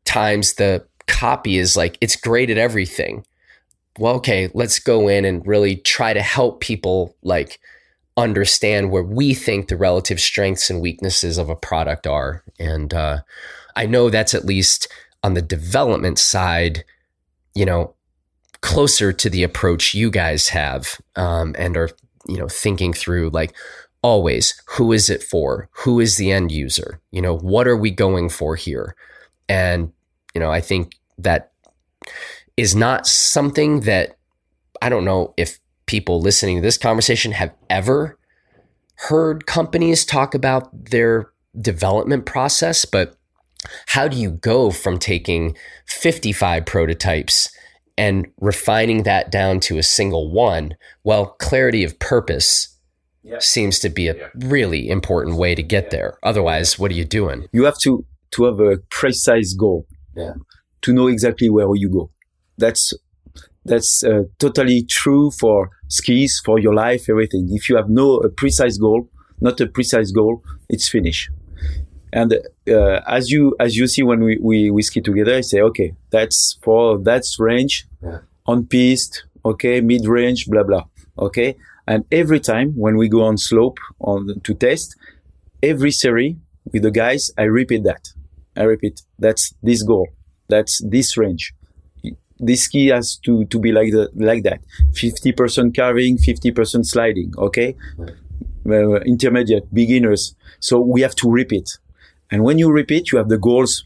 times 0.04 0.54
the 0.54 0.86
copy 1.06 1.58
is 1.58 1.76
like, 1.76 1.98
it's 2.00 2.16
great 2.16 2.50
at 2.50 2.58
everything. 2.58 3.24
Well, 3.98 4.14
okay, 4.16 4.48
let's 4.54 4.78
go 4.78 5.08
in 5.08 5.24
and 5.24 5.46
really 5.46 5.76
try 5.76 6.12
to 6.12 6.22
help 6.22 6.60
people 6.60 7.16
like 7.22 7.58
understand 8.16 8.90
where 8.90 9.02
we 9.02 9.34
think 9.34 9.68
the 9.68 9.76
relative 9.76 10.20
strengths 10.20 10.70
and 10.70 10.80
weaknesses 10.80 11.38
of 11.38 11.48
a 11.48 11.56
product 11.56 12.06
are. 12.06 12.42
And 12.58 12.92
uh, 12.94 13.18
I 13.76 13.86
know 13.86 14.10
that's 14.10 14.34
at 14.34 14.44
least 14.44 14.88
on 15.22 15.34
the 15.34 15.42
development 15.42 16.18
side, 16.18 16.84
you 17.54 17.64
know, 17.64 17.94
closer 18.60 19.12
to 19.12 19.30
the 19.30 19.42
approach 19.42 19.94
you 19.94 20.10
guys 20.10 20.48
have 20.48 21.00
um, 21.16 21.54
and 21.58 21.76
are, 21.76 21.90
you 22.28 22.36
know, 22.36 22.48
thinking 22.48 22.92
through 22.92 23.30
like 23.30 23.54
always 24.02 24.60
who 24.76 24.92
is 24.92 25.10
it 25.10 25.22
for? 25.22 25.68
Who 25.84 26.00
is 26.00 26.16
the 26.16 26.30
end 26.30 26.52
user? 26.52 27.00
You 27.10 27.22
know, 27.22 27.36
what 27.36 27.66
are 27.66 27.76
we 27.76 27.90
going 27.90 28.28
for 28.28 28.56
here? 28.56 28.94
And, 29.48 29.92
you 30.34 30.40
know, 30.40 30.50
I 30.50 30.60
think 30.60 30.94
that 31.18 31.52
is 32.56 32.76
not 32.76 33.06
something 33.06 33.80
that 33.80 34.16
I 34.80 34.88
don't 34.88 35.04
know 35.04 35.34
if 35.36 35.58
people 35.86 36.20
listening 36.20 36.56
to 36.56 36.62
this 36.62 36.78
conversation 36.78 37.32
have 37.32 37.54
ever 37.70 38.18
heard 38.94 39.46
companies 39.46 40.04
talk 40.04 40.34
about 40.34 40.90
their 40.90 41.30
development 41.60 42.26
process, 42.26 42.84
but 42.84 43.16
how 43.86 44.06
do 44.06 44.16
you 44.16 44.30
go 44.30 44.70
from 44.70 44.98
taking 44.98 45.56
55 45.86 46.66
prototypes 46.66 47.50
and 47.98 48.26
refining 48.40 49.02
that 49.02 49.30
down 49.30 49.60
to 49.60 49.78
a 49.78 49.82
single 49.82 50.30
one? 50.30 50.76
Well, 51.04 51.36
clarity 51.38 51.84
of 51.84 51.98
purpose 51.98 52.78
yeah. 53.22 53.38
seems 53.40 53.78
to 53.80 53.88
be 53.88 54.08
a 54.08 54.16
yeah. 54.16 54.28
really 54.34 54.88
important 54.88 55.36
way 55.36 55.54
to 55.54 55.62
get 55.62 55.84
yeah. 55.84 55.90
there. 55.90 56.18
Otherwise, 56.22 56.78
what 56.78 56.90
are 56.90 56.94
you 56.94 57.04
doing? 57.04 57.46
You 57.52 57.64
have 57.64 57.78
to 57.80 58.04
to 58.30 58.44
have 58.44 58.60
a 58.60 58.78
precise 58.90 59.54
goal. 59.54 59.86
Yeah. 60.16 60.34
To 60.82 60.92
know 60.92 61.08
exactly 61.08 61.50
where 61.50 61.66
you 61.74 61.90
go. 61.90 62.10
That's 62.56 62.94
that's 63.64 64.02
uh, 64.04 64.22
totally 64.38 64.84
true 64.84 65.30
for 65.30 65.70
skis, 65.88 66.40
for 66.44 66.58
your 66.58 66.74
life, 66.74 67.08
everything. 67.08 67.48
If 67.50 67.68
you 67.68 67.76
have 67.76 67.88
no 67.88 68.16
a 68.18 68.30
precise 68.30 68.78
goal, 68.78 69.08
not 69.40 69.60
a 69.60 69.66
precise 69.66 70.10
goal, 70.10 70.42
it's 70.68 70.88
finished. 70.88 71.30
And 72.12 72.38
uh, 72.68 73.00
as 73.06 73.30
you 73.30 73.54
as 73.60 73.76
you 73.76 73.86
see 73.86 74.02
when 74.02 74.20
we, 74.20 74.38
we, 74.40 74.70
we 74.70 74.82
ski 74.82 75.00
together, 75.00 75.34
I 75.34 75.42
say, 75.42 75.60
okay, 75.60 75.94
that's 76.10 76.58
for 76.62 76.98
that's 76.98 77.38
range 77.38 77.86
yeah. 78.02 78.18
on 78.46 78.66
piste, 78.66 79.24
okay, 79.44 79.80
mid 79.80 80.06
range, 80.06 80.46
blah 80.46 80.62
blah, 80.62 80.84
okay. 81.18 81.56
And 81.86 82.04
every 82.12 82.38
time 82.38 82.72
when 82.76 82.96
we 82.96 83.08
go 83.08 83.22
on 83.22 83.38
slope 83.38 83.78
on 84.00 84.40
to 84.44 84.54
test, 84.54 84.94
every 85.62 85.90
series 85.90 86.36
with 86.72 86.82
the 86.82 86.90
guys, 86.90 87.30
I 87.38 87.44
repeat 87.44 87.84
that. 87.84 88.12
I 88.56 88.64
repeat, 88.64 89.02
that's 89.18 89.54
this 89.62 89.82
goal, 89.82 90.08
that's 90.48 90.82
this 90.84 91.16
range. 91.16 91.54
This 92.38 92.64
ski 92.64 92.88
has 92.88 93.16
to, 93.24 93.46
to 93.46 93.58
be 93.58 93.72
like 93.72 93.90
the, 93.90 94.10
like 94.14 94.42
that. 94.44 94.60
50% 94.92 95.74
carving, 95.74 96.18
50% 96.18 96.84
sliding. 96.84 97.32
Okay. 97.36 97.74
Uh, 98.68 99.00
intermediate, 99.00 99.72
beginners. 99.72 100.36
So 100.60 100.78
we 100.78 101.00
have 101.00 101.16
to 101.16 101.30
repeat 101.30 101.78
and 102.30 102.44
when 102.44 102.58
you 102.58 102.70
repeat, 102.70 103.12
you 103.12 103.18
have 103.18 103.28
the 103.28 103.38
goals 103.38 103.84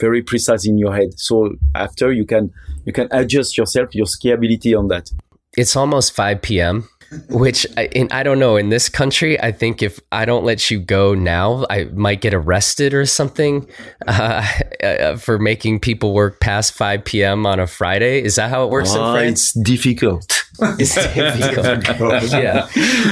very 0.00 0.22
precise 0.22 0.66
in 0.66 0.78
your 0.78 0.94
head. 0.94 1.18
So 1.18 1.54
after 1.74 2.12
you 2.12 2.26
can 2.26 2.52
you 2.84 2.92
can 2.92 3.08
adjust 3.10 3.56
yourself 3.56 3.94
your 3.94 4.06
skiability 4.06 4.76
on 4.78 4.88
that. 4.88 5.10
It's 5.56 5.76
almost 5.76 6.12
5 6.12 6.42
p.m 6.42 6.88
which 7.30 7.66
I, 7.76 7.86
in, 7.86 8.08
I 8.10 8.22
don't 8.22 8.38
know 8.38 8.56
in 8.56 8.68
this 8.68 8.88
country 8.88 9.40
i 9.40 9.52
think 9.52 9.82
if 9.82 10.00
i 10.12 10.24
don't 10.24 10.44
let 10.44 10.70
you 10.70 10.80
go 10.80 11.14
now 11.14 11.64
i 11.70 11.84
might 11.84 12.20
get 12.20 12.34
arrested 12.34 12.94
or 12.94 13.06
something 13.06 13.68
uh, 14.06 14.46
uh, 14.82 15.16
for 15.16 15.38
making 15.38 15.80
people 15.80 16.12
work 16.14 16.40
past 16.40 16.74
5 16.74 17.04
p.m 17.04 17.44
on 17.46 17.60
a 17.60 17.66
friday. 17.66 18.22
Is 18.22 18.36
that 18.36 18.50
how 18.50 18.64
it 18.64 18.70
works 18.70 18.90
oh, 18.92 19.06
in 19.06 19.14
france? 19.14 19.56
it's 19.56 19.64
difficult. 19.64 20.40
It's 20.78 20.94
difficult. 20.94 22.30
Yeah. 22.44 22.68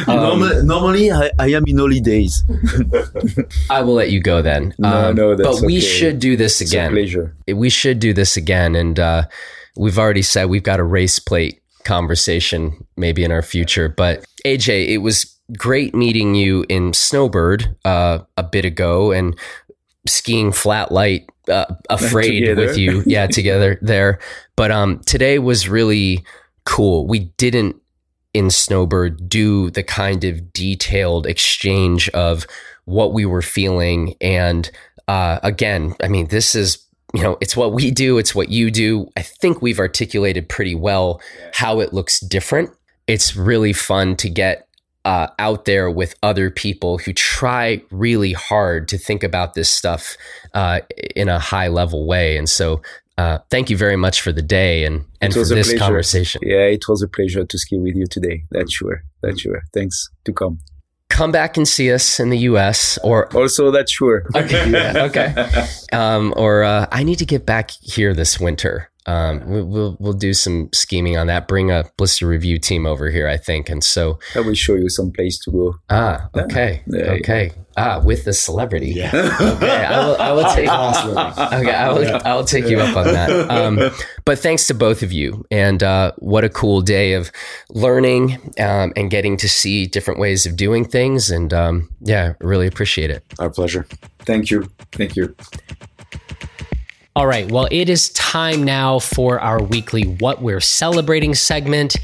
Um, 0.07 0.16
normally, 0.16 0.62
normally 0.62 1.11
I, 1.11 1.30
I, 1.38 1.48
am 1.48 1.64
in 1.66 1.78
holidays. 1.78 2.44
I 3.68 3.82
will 3.82 3.94
let 3.94 4.11
you 4.11 4.20
go 4.20 4.42
then. 4.42 4.74
No 4.78 5.09
um, 5.09 5.16
no 5.16 5.36
but 5.36 5.61
we 5.61 5.78
okay. 5.78 5.80
should 5.80 6.18
do 6.20 6.36
this 6.36 6.61
again. 6.61 6.92
pleasure. 6.92 7.34
We 7.48 7.68
should 7.68 7.98
do 7.98 8.12
this 8.12 8.36
again 8.36 8.76
and 8.76 8.98
uh, 8.98 9.24
we've 9.76 9.98
already 9.98 10.22
said 10.22 10.50
we've 10.50 10.62
got 10.62 10.78
a 10.78 10.84
race 10.84 11.18
plate 11.18 11.61
conversation 11.85 12.87
maybe 12.97 13.24
in 13.24 13.33
our 13.33 13.43
future. 13.43 13.89
But 13.89 14.24
AJ, 14.45 14.89
it 14.89 14.99
was 14.99 15.37
great 15.57 15.95
meeting 15.95 16.35
you 16.35 16.64
in 16.68 16.93
Snowbird 16.93 17.76
uh, 17.85 18.20
a 18.37 18.43
bit 18.43 18.64
ago 18.64 19.12
and 19.12 19.39
skiing 20.07 20.53
flat 20.53 20.91
light 20.91 21.28
uh, 21.49 21.66
afraid 21.91 22.57
with 22.57 22.78
you. 22.78 23.03
Yeah 23.07 23.26
together 23.26 23.78
there. 23.83 24.18
But 24.57 24.70
um 24.70 25.01
today 25.01 25.39
was 25.39 25.68
really 25.68 26.24
cool. 26.64 27.07
We 27.07 27.20
didn't 27.37 27.76
in 28.35 28.51
snowbird 28.51 29.28
do 29.28 29.70
the 29.70 29.83
kind 29.83 30.24
of 30.24 30.53
detailed 30.53 31.26
exchange 31.26 32.09
of 32.11 32.47
what 32.85 33.12
we 33.12 33.26
were 33.26 33.43
feeling 33.43 34.14
and 34.20 34.70
uh, 35.09 35.39
again 35.43 35.95
i 36.03 36.09
mean 36.09 36.26
this 36.28 36.55
is 36.55 36.78
you 37.14 37.22
know, 37.22 37.36
it's 37.40 37.56
what 37.56 37.72
we 37.72 37.90
do, 37.90 38.18
it's 38.18 38.34
what 38.34 38.48
you 38.48 38.70
do. 38.70 39.08
I 39.16 39.22
think 39.22 39.62
we've 39.62 39.78
articulated 39.78 40.48
pretty 40.48 40.74
well 40.74 41.20
how 41.52 41.80
it 41.80 41.92
looks 41.92 42.20
different. 42.20 42.70
It's 43.06 43.36
really 43.36 43.72
fun 43.72 44.16
to 44.16 44.30
get 44.30 44.68
uh, 45.04 45.26
out 45.38 45.64
there 45.64 45.90
with 45.90 46.14
other 46.22 46.50
people 46.50 46.98
who 46.98 47.12
try 47.12 47.82
really 47.90 48.32
hard 48.32 48.88
to 48.88 48.98
think 48.98 49.22
about 49.22 49.54
this 49.54 49.70
stuff 49.70 50.16
uh, 50.54 50.80
in 51.16 51.28
a 51.28 51.38
high 51.38 51.68
level 51.68 52.06
way. 52.06 52.36
And 52.36 52.48
so, 52.48 52.82
uh, 53.18 53.38
thank 53.50 53.68
you 53.68 53.76
very 53.76 53.96
much 53.96 54.22
for 54.22 54.32
the 54.32 54.42
day 54.42 54.84
and, 54.84 55.04
and 55.20 55.34
for 55.34 55.44
this 55.44 55.68
pleasure. 55.68 55.78
conversation. 55.78 56.40
Yeah, 56.44 56.64
it 56.64 56.88
was 56.88 57.02
a 57.02 57.08
pleasure 57.08 57.44
to 57.44 57.58
ski 57.58 57.78
with 57.78 57.94
you 57.94 58.06
today. 58.06 58.44
That's 58.50 58.72
sure. 58.72 59.02
That's 59.22 59.40
sure. 59.40 59.62
Thanks 59.74 60.08
to 60.24 60.32
come. 60.32 60.60
Come 61.22 61.30
back 61.30 61.56
and 61.56 61.68
see 61.68 61.92
us 61.92 62.18
in 62.18 62.30
the 62.30 62.38
U.S. 62.50 62.98
or 63.04 63.32
Also, 63.32 63.70
that's 63.70 63.92
sure. 63.92 64.24
okay, 64.34 64.92
okay. 65.02 65.68
Um, 65.92 66.34
or 66.36 66.64
uh, 66.64 66.88
I 66.90 67.04
need 67.04 67.20
to 67.20 67.24
get 67.24 67.46
back 67.46 67.70
here 67.80 68.12
this 68.12 68.40
winter. 68.40 68.90
Um, 69.07 69.44
we, 69.48 69.62
we'll 69.62 69.96
we'll 70.00 70.12
do 70.12 70.32
some 70.34 70.68
scheming 70.72 71.16
on 71.16 71.26
that. 71.26 71.48
Bring 71.48 71.70
a 71.70 71.84
blister 71.96 72.26
review 72.26 72.59
team 72.59 72.86
over 72.86 73.11
here, 73.11 73.26
I 73.28 73.36
think. 73.36 73.68
And 73.68 73.82
so, 73.82 74.18
I 74.34 74.40
will 74.40 74.55
show 74.55 74.74
you 74.74 74.88
some 74.88 75.11
place 75.11 75.38
to 75.40 75.50
go. 75.50 75.74
ah, 75.90 76.28
okay, 76.36 76.82
Yeah. 76.86 77.12
okay, 77.20 77.50
ah, 77.76 78.00
with 78.05 78.24
the 78.24 78.32
celebrity. 78.32 78.92
Yeah. 78.94 79.11
Okay, 79.12 79.84
I 79.84 80.07
will. 80.07 80.16
I 80.20 80.32
will 80.32 80.44
take. 80.55 80.68
Okay, 80.68 81.72
I 81.74 81.92
will. 81.92 82.20
I 82.24 82.34
will 82.34 82.44
take 82.44 82.66
you 82.66 82.78
up 82.80 82.96
on 82.96 83.07
that. 83.07 83.50
Um, 83.50 83.90
but 84.24 84.38
thanks 84.38 84.66
to 84.68 84.74
both 84.74 85.03
of 85.03 85.12
you, 85.12 85.44
and 85.50 85.82
uh, 85.82 86.12
what 86.18 86.44
a 86.44 86.48
cool 86.48 86.80
day 86.80 87.14
of 87.14 87.30
learning 87.70 88.34
um, 88.61 88.92
and 88.96 89.11
getting 89.11 89.36
to 89.38 89.48
see 89.48 89.86
different 89.86 90.20
ways 90.20 90.46
of 90.46 90.57
doing 90.57 90.84
things. 90.84 91.30
And 91.30 91.53
um, 91.53 91.88
yeah, 92.00 92.34
really 92.40 92.66
appreciate 92.66 93.11
it. 93.11 93.24
Our 93.38 93.50
pleasure. 93.50 93.86
Thank 94.20 94.50
you. 94.50 94.70
Thank 94.92 95.16
you. 95.16 95.34
All 97.14 97.26
right. 97.26 97.50
Well, 97.50 97.68
it 97.70 97.90
is 97.90 98.08
time 98.10 98.64
now 98.64 98.98
for 98.98 99.38
our 99.38 99.62
weekly 99.62 100.04
What 100.04 100.40
We're 100.40 100.60
Celebrating 100.60 101.34
segment. 101.34 101.96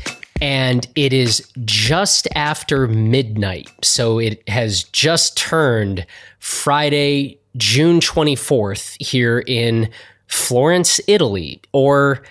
And 0.43 0.87
it 0.97 1.15
is 1.15 1.51
just 1.65 2.29
after 2.35 2.87
midnight. 2.87 3.71
So 3.83 4.19
it 4.19 4.47
has 4.51 4.85
just 4.85 5.39
turned 5.39 6.07
Friday, 6.41 7.39
June 7.57 8.01
24th 8.01 9.03
here 9.03 9.43
in 9.47 9.89
Florence, 10.27 11.01
Italy, 11.09 11.63
or 11.73 12.23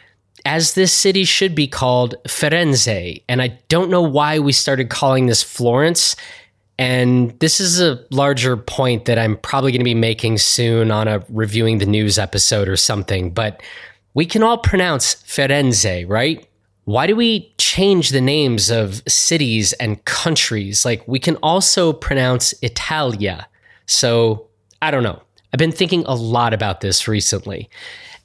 as 0.45 0.75
this 0.75 0.93
city 0.93 1.23
should 1.25 1.55
be 1.55 1.67
called, 1.67 2.13
Firenze. 2.27 3.23
And 3.27 3.41
I 3.41 3.57
don't 3.69 3.89
know 3.89 4.03
why 4.03 4.37
we 4.37 4.51
started 4.51 4.89
calling 4.89 5.25
this 5.25 5.41
Florence. 5.41 6.15
And 6.79 7.37
this 7.39 7.59
is 7.59 7.81
a 7.81 8.03
larger 8.11 8.55
point 8.55 9.05
that 9.05 9.17
I'm 9.17 9.37
probably 9.37 9.71
going 9.71 9.79
to 9.79 9.85
be 9.85 9.95
making 9.95 10.37
soon 10.37 10.91
on 10.91 11.07
a 11.07 11.23
reviewing 11.29 11.79
the 11.79 11.85
news 11.85 12.19
episode 12.19 12.69
or 12.69 12.77
something. 12.77 13.31
But 13.31 13.61
we 14.13 14.25
can 14.25 14.43
all 14.43 14.57
pronounce 14.57 15.15
Firenze, 15.15 16.07
right? 16.07 16.47
Why 16.85 17.07
do 17.07 17.15
we 17.15 17.53
change 17.57 18.09
the 18.09 18.21
names 18.21 18.69
of 18.69 19.01
cities 19.07 19.73
and 19.73 20.03
countries? 20.05 20.85
Like 20.85 21.05
we 21.07 21.19
can 21.19 21.35
also 21.37 21.93
pronounce 21.93 22.53
Italia. 22.61 23.47
So 23.87 24.47
I 24.81 24.91
don't 24.91 25.03
know. 25.03 25.21
I've 25.53 25.57
been 25.59 25.71
thinking 25.71 26.03
a 26.05 26.15
lot 26.15 26.53
about 26.53 26.81
this 26.81 27.07
recently. 27.07 27.69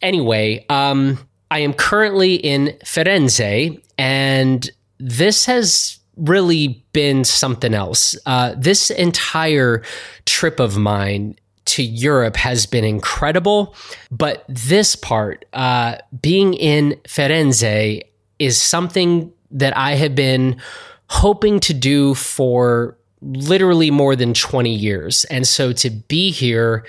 Anyway, 0.01 0.67
um, 0.69 1.19
I 1.51 1.61
am 1.61 1.73
currently 1.73 2.35
in 2.35 2.77
Firenze, 2.85 3.81
and 3.99 4.71
this 4.99 5.47
has 5.47 5.99
really 6.17 6.85
been 6.93 7.25
something 7.25 7.75
else. 7.75 8.17
Uh, 8.27 8.55
this 8.57 8.91
entire 8.91 9.83
trip 10.27 10.61
of 10.61 10.77
mine 10.77 11.37
to 11.65 11.83
Europe 11.83 12.37
has 12.37 12.67
been 12.67 12.85
incredible, 12.85 13.75
but 14.11 14.45
this 14.49 14.97
part, 14.97 15.45
uh, 15.53 15.97
being 16.21 16.55
in 16.55 17.01
Firenze, 17.05 18.03
is 18.39 18.61
something 18.61 19.33
that 19.51 19.77
I 19.77 19.95
have 19.95 20.15
been 20.15 20.61
hoping 21.09 21.61
to 21.61 21.75
do 21.75 22.15
for 22.15 22.97
literally 23.21 23.91
more 23.91 24.17
than 24.17 24.35
20 24.35 24.75
years. 24.75 25.25
And 25.25 25.47
so 25.47 25.73
to 25.75 25.91
be 25.91 26.31
here 26.31 26.85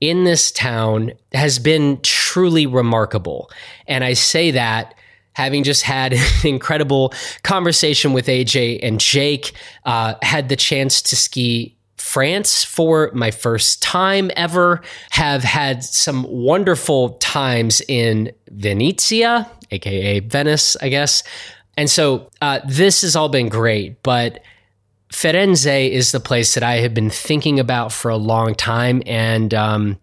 in 0.00 0.24
this 0.24 0.52
town 0.52 1.12
has 1.32 1.58
been 1.58 2.00
truly 2.02 2.66
remarkable. 2.66 3.50
And 3.86 4.04
I 4.04 4.12
say 4.12 4.50
that 4.50 4.94
having 5.38 5.62
just 5.62 5.82
had 5.82 6.12
an 6.14 6.20
incredible 6.44 7.14
conversation 7.44 8.12
with 8.12 8.26
AJ 8.26 8.80
and 8.82 9.00
Jake, 9.00 9.52
uh, 9.84 10.14
had 10.20 10.48
the 10.48 10.56
chance 10.56 11.00
to 11.02 11.16
ski 11.16 11.76
France 11.96 12.64
for 12.64 13.10
my 13.14 13.30
first 13.30 13.80
time 13.80 14.32
ever, 14.34 14.82
have 15.10 15.44
had 15.44 15.84
some 15.84 16.24
wonderful 16.24 17.10
times 17.18 17.80
in 17.86 18.32
Venezia, 18.50 19.48
aka 19.70 20.20
Venice, 20.20 20.76
I 20.80 20.88
guess. 20.88 21.22
And 21.76 21.88
so 21.88 22.28
uh, 22.42 22.58
this 22.66 23.02
has 23.02 23.14
all 23.14 23.28
been 23.28 23.48
great, 23.48 24.02
but 24.02 24.42
Firenze 25.12 25.90
is 25.90 26.10
the 26.10 26.20
place 26.20 26.54
that 26.54 26.64
I 26.64 26.78
have 26.78 26.94
been 26.94 27.10
thinking 27.10 27.60
about 27.60 27.92
for 27.92 28.10
a 28.10 28.16
long 28.16 28.56
time, 28.56 29.02
and 29.06 29.54
um, 29.54 29.98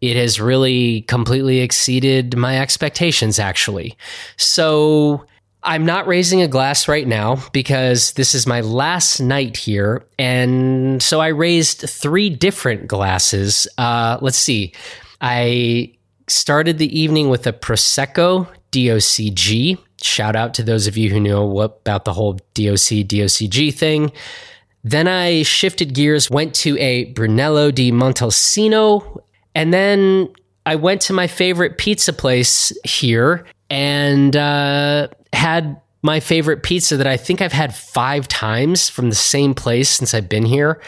it 0.00 0.16
has 0.16 0.40
really 0.40 1.02
completely 1.02 1.60
exceeded 1.60 2.36
my 2.36 2.58
expectations, 2.58 3.38
actually. 3.38 3.96
So 4.36 5.24
I'm 5.62 5.84
not 5.84 6.06
raising 6.06 6.42
a 6.42 6.48
glass 6.48 6.86
right 6.86 7.06
now 7.06 7.42
because 7.52 8.12
this 8.12 8.34
is 8.34 8.46
my 8.46 8.60
last 8.60 9.20
night 9.20 9.56
here. 9.56 10.06
And 10.18 11.02
so 11.02 11.20
I 11.20 11.28
raised 11.28 11.80
three 11.80 12.30
different 12.30 12.86
glasses. 12.86 13.66
Uh, 13.76 14.18
let's 14.20 14.38
see. 14.38 14.72
I 15.20 15.92
started 16.28 16.78
the 16.78 16.98
evening 16.98 17.30
with 17.30 17.46
a 17.46 17.52
Prosecco 17.52 18.48
DOCG. 18.70 19.78
Shout 20.02 20.36
out 20.36 20.54
to 20.54 20.62
those 20.62 20.86
of 20.86 20.96
you 20.96 21.10
who 21.10 21.18
know 21.18 21.44
what 21.44 21.78
about 21.80 22.04
the 22.04 22.12
whole 22.12 22.34
DOC 22.54 23.06
DOCG 23.08 23.74
thing. 23.74 24.12
Then 24.84 25.08
I 25.08 25.42
shifted 25.42 25.94
gears, 25.94 26.30
went 26.30 26.54
to 26.56 26.78
a 26.78 27.06
Brunello 27.06 27.72
di 27.72 27.90
Montalcino, 27.90 29.20
and 29.56 29.72
then 29.72 30.28
I 30.66 30.74
went 30.74 31.00
to 31.02 31.14
my 31.14 31.26
favorite 31.26 31.78
pizza 31.78 32.12
place 32.12 32.72
here 32.84 33.46
and 33.70 34.36
uh, 34.36 35.08
had 35.32 35.80
my 36.02 36.20
favorite 36.20 36.62
pizza 36.62 36.98
that 36.98 37.06
I 37.06 37.16
think 37.16 37.40
I've 37.40 37.52
had 37.52 37.74
five 37.74 38.28
times 38.28 38.90
from 38.90 39.08
the 39.08 39.16
same 39.16 39.54
place 39.54 39.88
since 39.88 40.12
I've 40.12 40.28
been 40.28 40.44
here, 40.44 40.80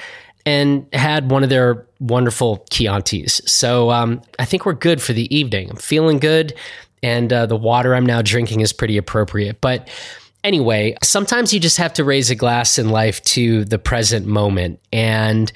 and 0.44 0.86
had 0.92 1.30
one 1.30 1.42
of 1.42 1.48
their 1.48 1.86
wonderful 1.98 2.66
Chiantis. 2.70 3.40
So 3.48 3.90
um, 3.90 4.20
I 4.38 4.44
think 4.44 4.66
we're 4.66 4.74
good 4.74 5.00
for 5.00 5.14
the 5.14 5.34
evening. 5.34 5.70
I'm 5.70 5.76
feeling 5.76 6.18
good, 6.18 6.54
and 7.02 7.32
uh, 7.32 7.46
the 7.46 7.56
water 7.56 7.94
I'm 7.94 8.06
now 8.06 8.20
drinking 8.20 8.60
is 8.60 8.72
pretty 8.72 8.98
appropriate. 8.98 9.60
But 9.62 9.88
anyway, 10.44 10.94
sometimes 11.02 11.54
you 11.54 11.58
just 11.58 11.78
have 11.78 11.94
to 11.94 12.04
raise 12.04 12.30
a 12.30 12.36
glass 12.36 12.78
in 12.78 12.90
life 12.90 13.22
to 13.24 13.64
the 13.64 13.78
present 13.78 14.26
moment, 14.26 14.78
and 14.92 15.50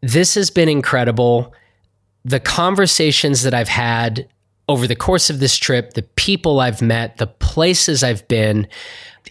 this 0.00 0.34
has 0.34 0.50
been 0.50 0.68
incredible. 0.68 1.54
The 2.24 2.40
conversations 2.40 3.42
that 3.42 3.54
I've 3.54 3.68
had 3.68 4.28
over 4.68 4.86
the 4.86 4.96
course 4.96 5.30
of 5.30 5.40
this 5.40 5.56
trip, 5.56 5.94
the 5.94 6.02
people 6.02 6.60
I've 6.60 6.82
met, 6.82 7.16
the 7.16 7.26
places 7.26 8.04
I've 8.04 8.26
been, 8.28 8.68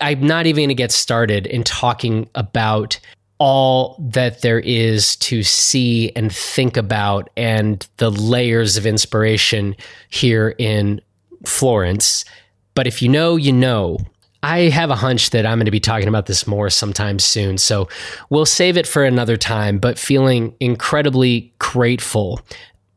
I'm 0.02 0.22
not 0.22 0.48
even 0.48 0.62
going 0.62 0.70
to 0.70 0.76
get 0.76 0.92
started 0.92 1.46
in 1.46 1.64
talking 1.64 2.28
about 2.36 3.00
all 3.40 3.96
that 4.00 4.42
there 4.42 4.60
is 4.60 5.16
to 5.18 5.44
see 5.44 6.12
and 6.16 6.34
think 6.34 6.76
about 6.76 7.30
and 7.38 7.88
the 7.98 8.10
layers 8.10 8.78
of 8.78 8.86
inspiration 8.88 9.76
here 10.10 10.56
in 10.58 11.00
Florence. 11.46 12.26
But 12.74 12.88
if 12.88 13.02
you 13.02 13.10
know, 13.10 13.36
you 13.36 13.54
know. 13.54 14.00
I 14.44 14.70
have 14.70 14.92
a 14.92 14.96
hunch 14.96 15.32
that 15.32 15.48
I'm 15.48 15.58
going 15.58 15.66
to 15.66 15.72
be 15.72 15.80
talking 15.80 16.08
about 16.08 16.28
this 16.28 16.46
more 16.46 16.70
sometime 16.70 17.18
soon. 17.18 17.58
So 17.58 17.90
we'll 18.30 18.46
save 18.46 18.78
it 18.78 18.86
for 18.86 19.04
another 19.04 19.36
time, 19.36 19.80
but 19.80 19.98
feeling 19.98 20.56
incredibly 20.60 21.52
grateful. 21.58 22.40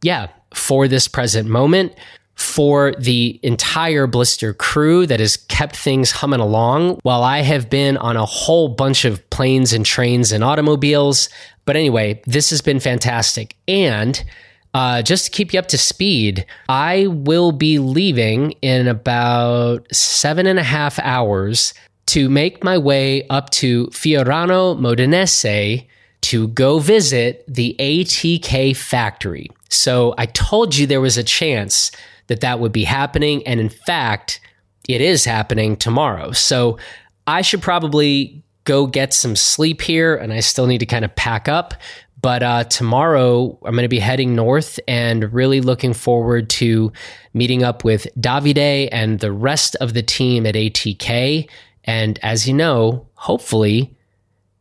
Yeah, 0.03 0.29
for 0.55 0.89
this 0.89 1.09
present 1.09 1.49
moment, 1.49 1.95
for 2.35 2.95
the 2.99 3.39
entire 3.43 4.07
Blister 4.07 4.55
crew 4.55 5.07
that 5.07 5.21
has 5.21 5.37
kept 5.37 5.77
things 5.77 6.11
humming 6.11 6.41
along 6.41 6.99
while 7.03 7.23
I 7.23 7.43
have 7.43 7.69
been 7.69 7.99
on 7.99 8.17
a 8.17 8.25
whole 8.25 8.69
bunch 8.69 9.05
of 9.05 9.29
planes 9.29 9.75
and 9.75 9.85
trains 9.85 10.33
and 10.33 10.43
automobiles. 10.43 11.29
But 11.67 11.77
anyway, 11.77 12.23
this 12.27 12.49
has 12.49 12.63
been 12.63 12.81
fantastic. 12.81 13.57
And 13.69 14.25
uh, 14.73 15.03
just 15.03 15.27
to 15.27 15.31
keep 15.31 15.53
you 15.53 15.59
up 15.59 15.69
to 15.69 15.79
speed, 15.79 16.47
I 16.69 17.09
will 17.09 17.53
be 17.53 17.79
leaving 17.79 18.53
in 18.63 18.89
about 18.89 19.87
seven 19.95 20.47
and 20.47 20.59
a 20.59 20.65
half 20.65 20.99
hours 21.01 21.75
to 22.07 22.31
make 22.31 22.65
my 22.65 22.79
way 22.79 23.27
up 23.29 23.51
to 23.51 23.87
Fiorano 23.89 24.79
Modenese 24.79 25.87
to 26.23 26.49
go 26.49 26.79
visit 26.79 27.45
the 27.49 27.75
ATK 27.79 28.77
factory. 28.77 29.49
So 29.69 30.15
I 30.19 30.27
told 30.27 30.77
you 30.77 30.87
there 30.87 31.01
was 31.01 31.17
a 31.17 31.25
chance 31.25 31.91
that 32.27 32.41
that 32.41 32.61
would 32.61 32.73
be 32.73 32.85
happening. 32.85 33.47
And 33.47 33.59
in 33.61 33.69
fact, 33.69 34.41
it 34.89 35.01
is 35.01 35.25
happening 35.25 35.77
tomorrow. 35.77 36.33
So 36.33 36.79
I 37.27 37.43
should 37.43 37.63
probably 37.63 38.43
go 38.65 38.87
get 38.87 39.15
some 39.15 39.37
sleep 39.37 39.81
here 39.81 40.17
and 40.17 40.33
I 40.33 40.41
still 40.41 40.67
need 40.67 40.79
to 40.79 40.87
kind 40.87 41.05
of 41.05 41.15
pack 41.17 41.49
up. 41.49 41.75
But 42.23 42.43
uh, 42.43 42.65
tomorrow, 42.65 43.59
I'm 43.65 43.73
going 43.73 43.83
to 43.83 43.89
be 43.89 43.99
heading 43.99 44.35
north 44.35 44.79
and 44.87 45.33
really 45.33 45.61
looking 45.61 45.95
forward 45.95 46.51
to 46.51 46.93
meeting 47.33 47.63
up 47.63 47.83
with 47.83 48.07
Davide 48.19 48.89
and 48.93 49.21
the 49.21 49.33
rest 49.33 49.75
of 49.77 49.95
the 49.95 50.03
team 50.03 50.45
at 50.45 50.55
ATK. 50.55 51.49
And 51.85 52.19
as 52.23 52.47
you 52.47 52.53
know, 52.53 53.07
hopefully 53.15 53.97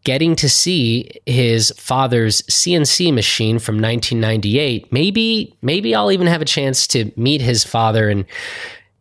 getting 0.04 0.36
to 0.38 0.50
see 0.50 1.10
his 1.26 1.72
father's 1.78 2.42
CNC 2.44 3.14
machine 3.14 3.60
from 3.60 3.76
1998. 3.76 4.92
Maybe 4.92 5.58
maybe 5.62 5.94
I'll 5.96 6.12
even 6.12 6.28
have 6.28 6.42
a 6.42 6.46
chance 6.46 6.88
to 6.88 7.12
meet 7.16 7.42
his 7.42 7.64
father 7.64 8.10
and 8.10 8.26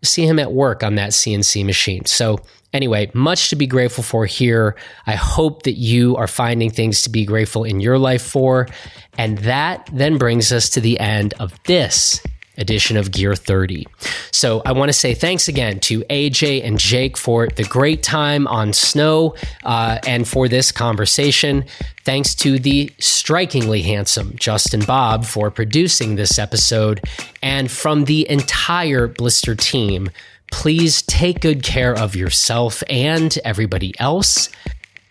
see 0.02 0.26
him 0.26 0.38
at 0.38 0.52
work 0.52 0.82
on 0.82 0.94
that 0.96 1.10
CNC 1.10 1.64
machine. 1.64 2.04
So 2.04 2.38
anyway, 2.72 3.10
much 3.14 3.50
to 3.50 3.56
be 3.56 3.66
grateful 3.66 4.04
for 4.04 4.26
here. 4.26 4.76
I 5.06 5.14
hope 5.14 5.64
that 5.64 5.78
you 5.78 6.16
are 6.16 6.26
finding 6.26 6.70
things 6.70 7.02
to 7.02 7.10
be 7.10 7.24
grateful 7.24 7.64
in 7.64 7.80
your 7.80 7.98
life 7.98 8.22
for. 8.22 8.68
And 9.16 9.38
that 9.38 9.88
then 9.92 10.18
brings 10.18 10.52
us 10.52 10.68
to 10.70 10.80
the 10.80 10.98
end 11.00 11.34
of 11.34 11.52
this 11.64 12.20
edition 12.58 12.96
of 12.96 13.10
Gear 13.10 13.34
30. 13.34 13.86
So 14.30 14.62
I 14.66 14.72
want 14.72 14.88
to 14.90 14.92
say 14.92 15.14
thanks 15.14 15.48
again 15.48 15.80
to 15.80 16.00
AJ 16.04 16.64
and 16.64 16.78
Jake 16.78 17.16
for 17.16 17.46
the 17.48 17.64
great 17.64 18.02
time 18.02 18.46
on 18.46 18.72
snow 18.72 19.34
uh, 19.64 19.98
and 20.06 20.28
for 20.28 20.48
this 20.48 20.70
conversation. 20.70 21.64
Thanks 22.04 22.34
to 22.36 22.58
the 22.58 22.90
strikingly 22.98 23.82
handsome 23.82 24.34
Justin 24.36 24.80
Bob 24.80 25.24
for 25.24 25.50
producing 25.50 26.16
this 26.16 26.38
episode. 26.38 27.00
And 27.42 27.70
from 27.70 28.04
the 28.04 28.28
entire 28.28 29.08
Blister 29.08 29.54
team, 29.54 30.10
please 30.50 31.02
take 31.02 31.40
good 31.40 31.62
care 31.62 31.94
of 31.94 32.16
yourself 32.16 32.82
and 32.88 33.36
everybody 33.44 33.98
else. 33.98 34.48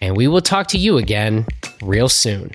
And 0.01 0.15
we 0.15 0.27
will 0.27 0.41
talk 0.41 0.67
to 0.67 0.77
you 0.77 0.97
again 0.97 1.45
real 1.81 2.09
soon. 2.09 2.51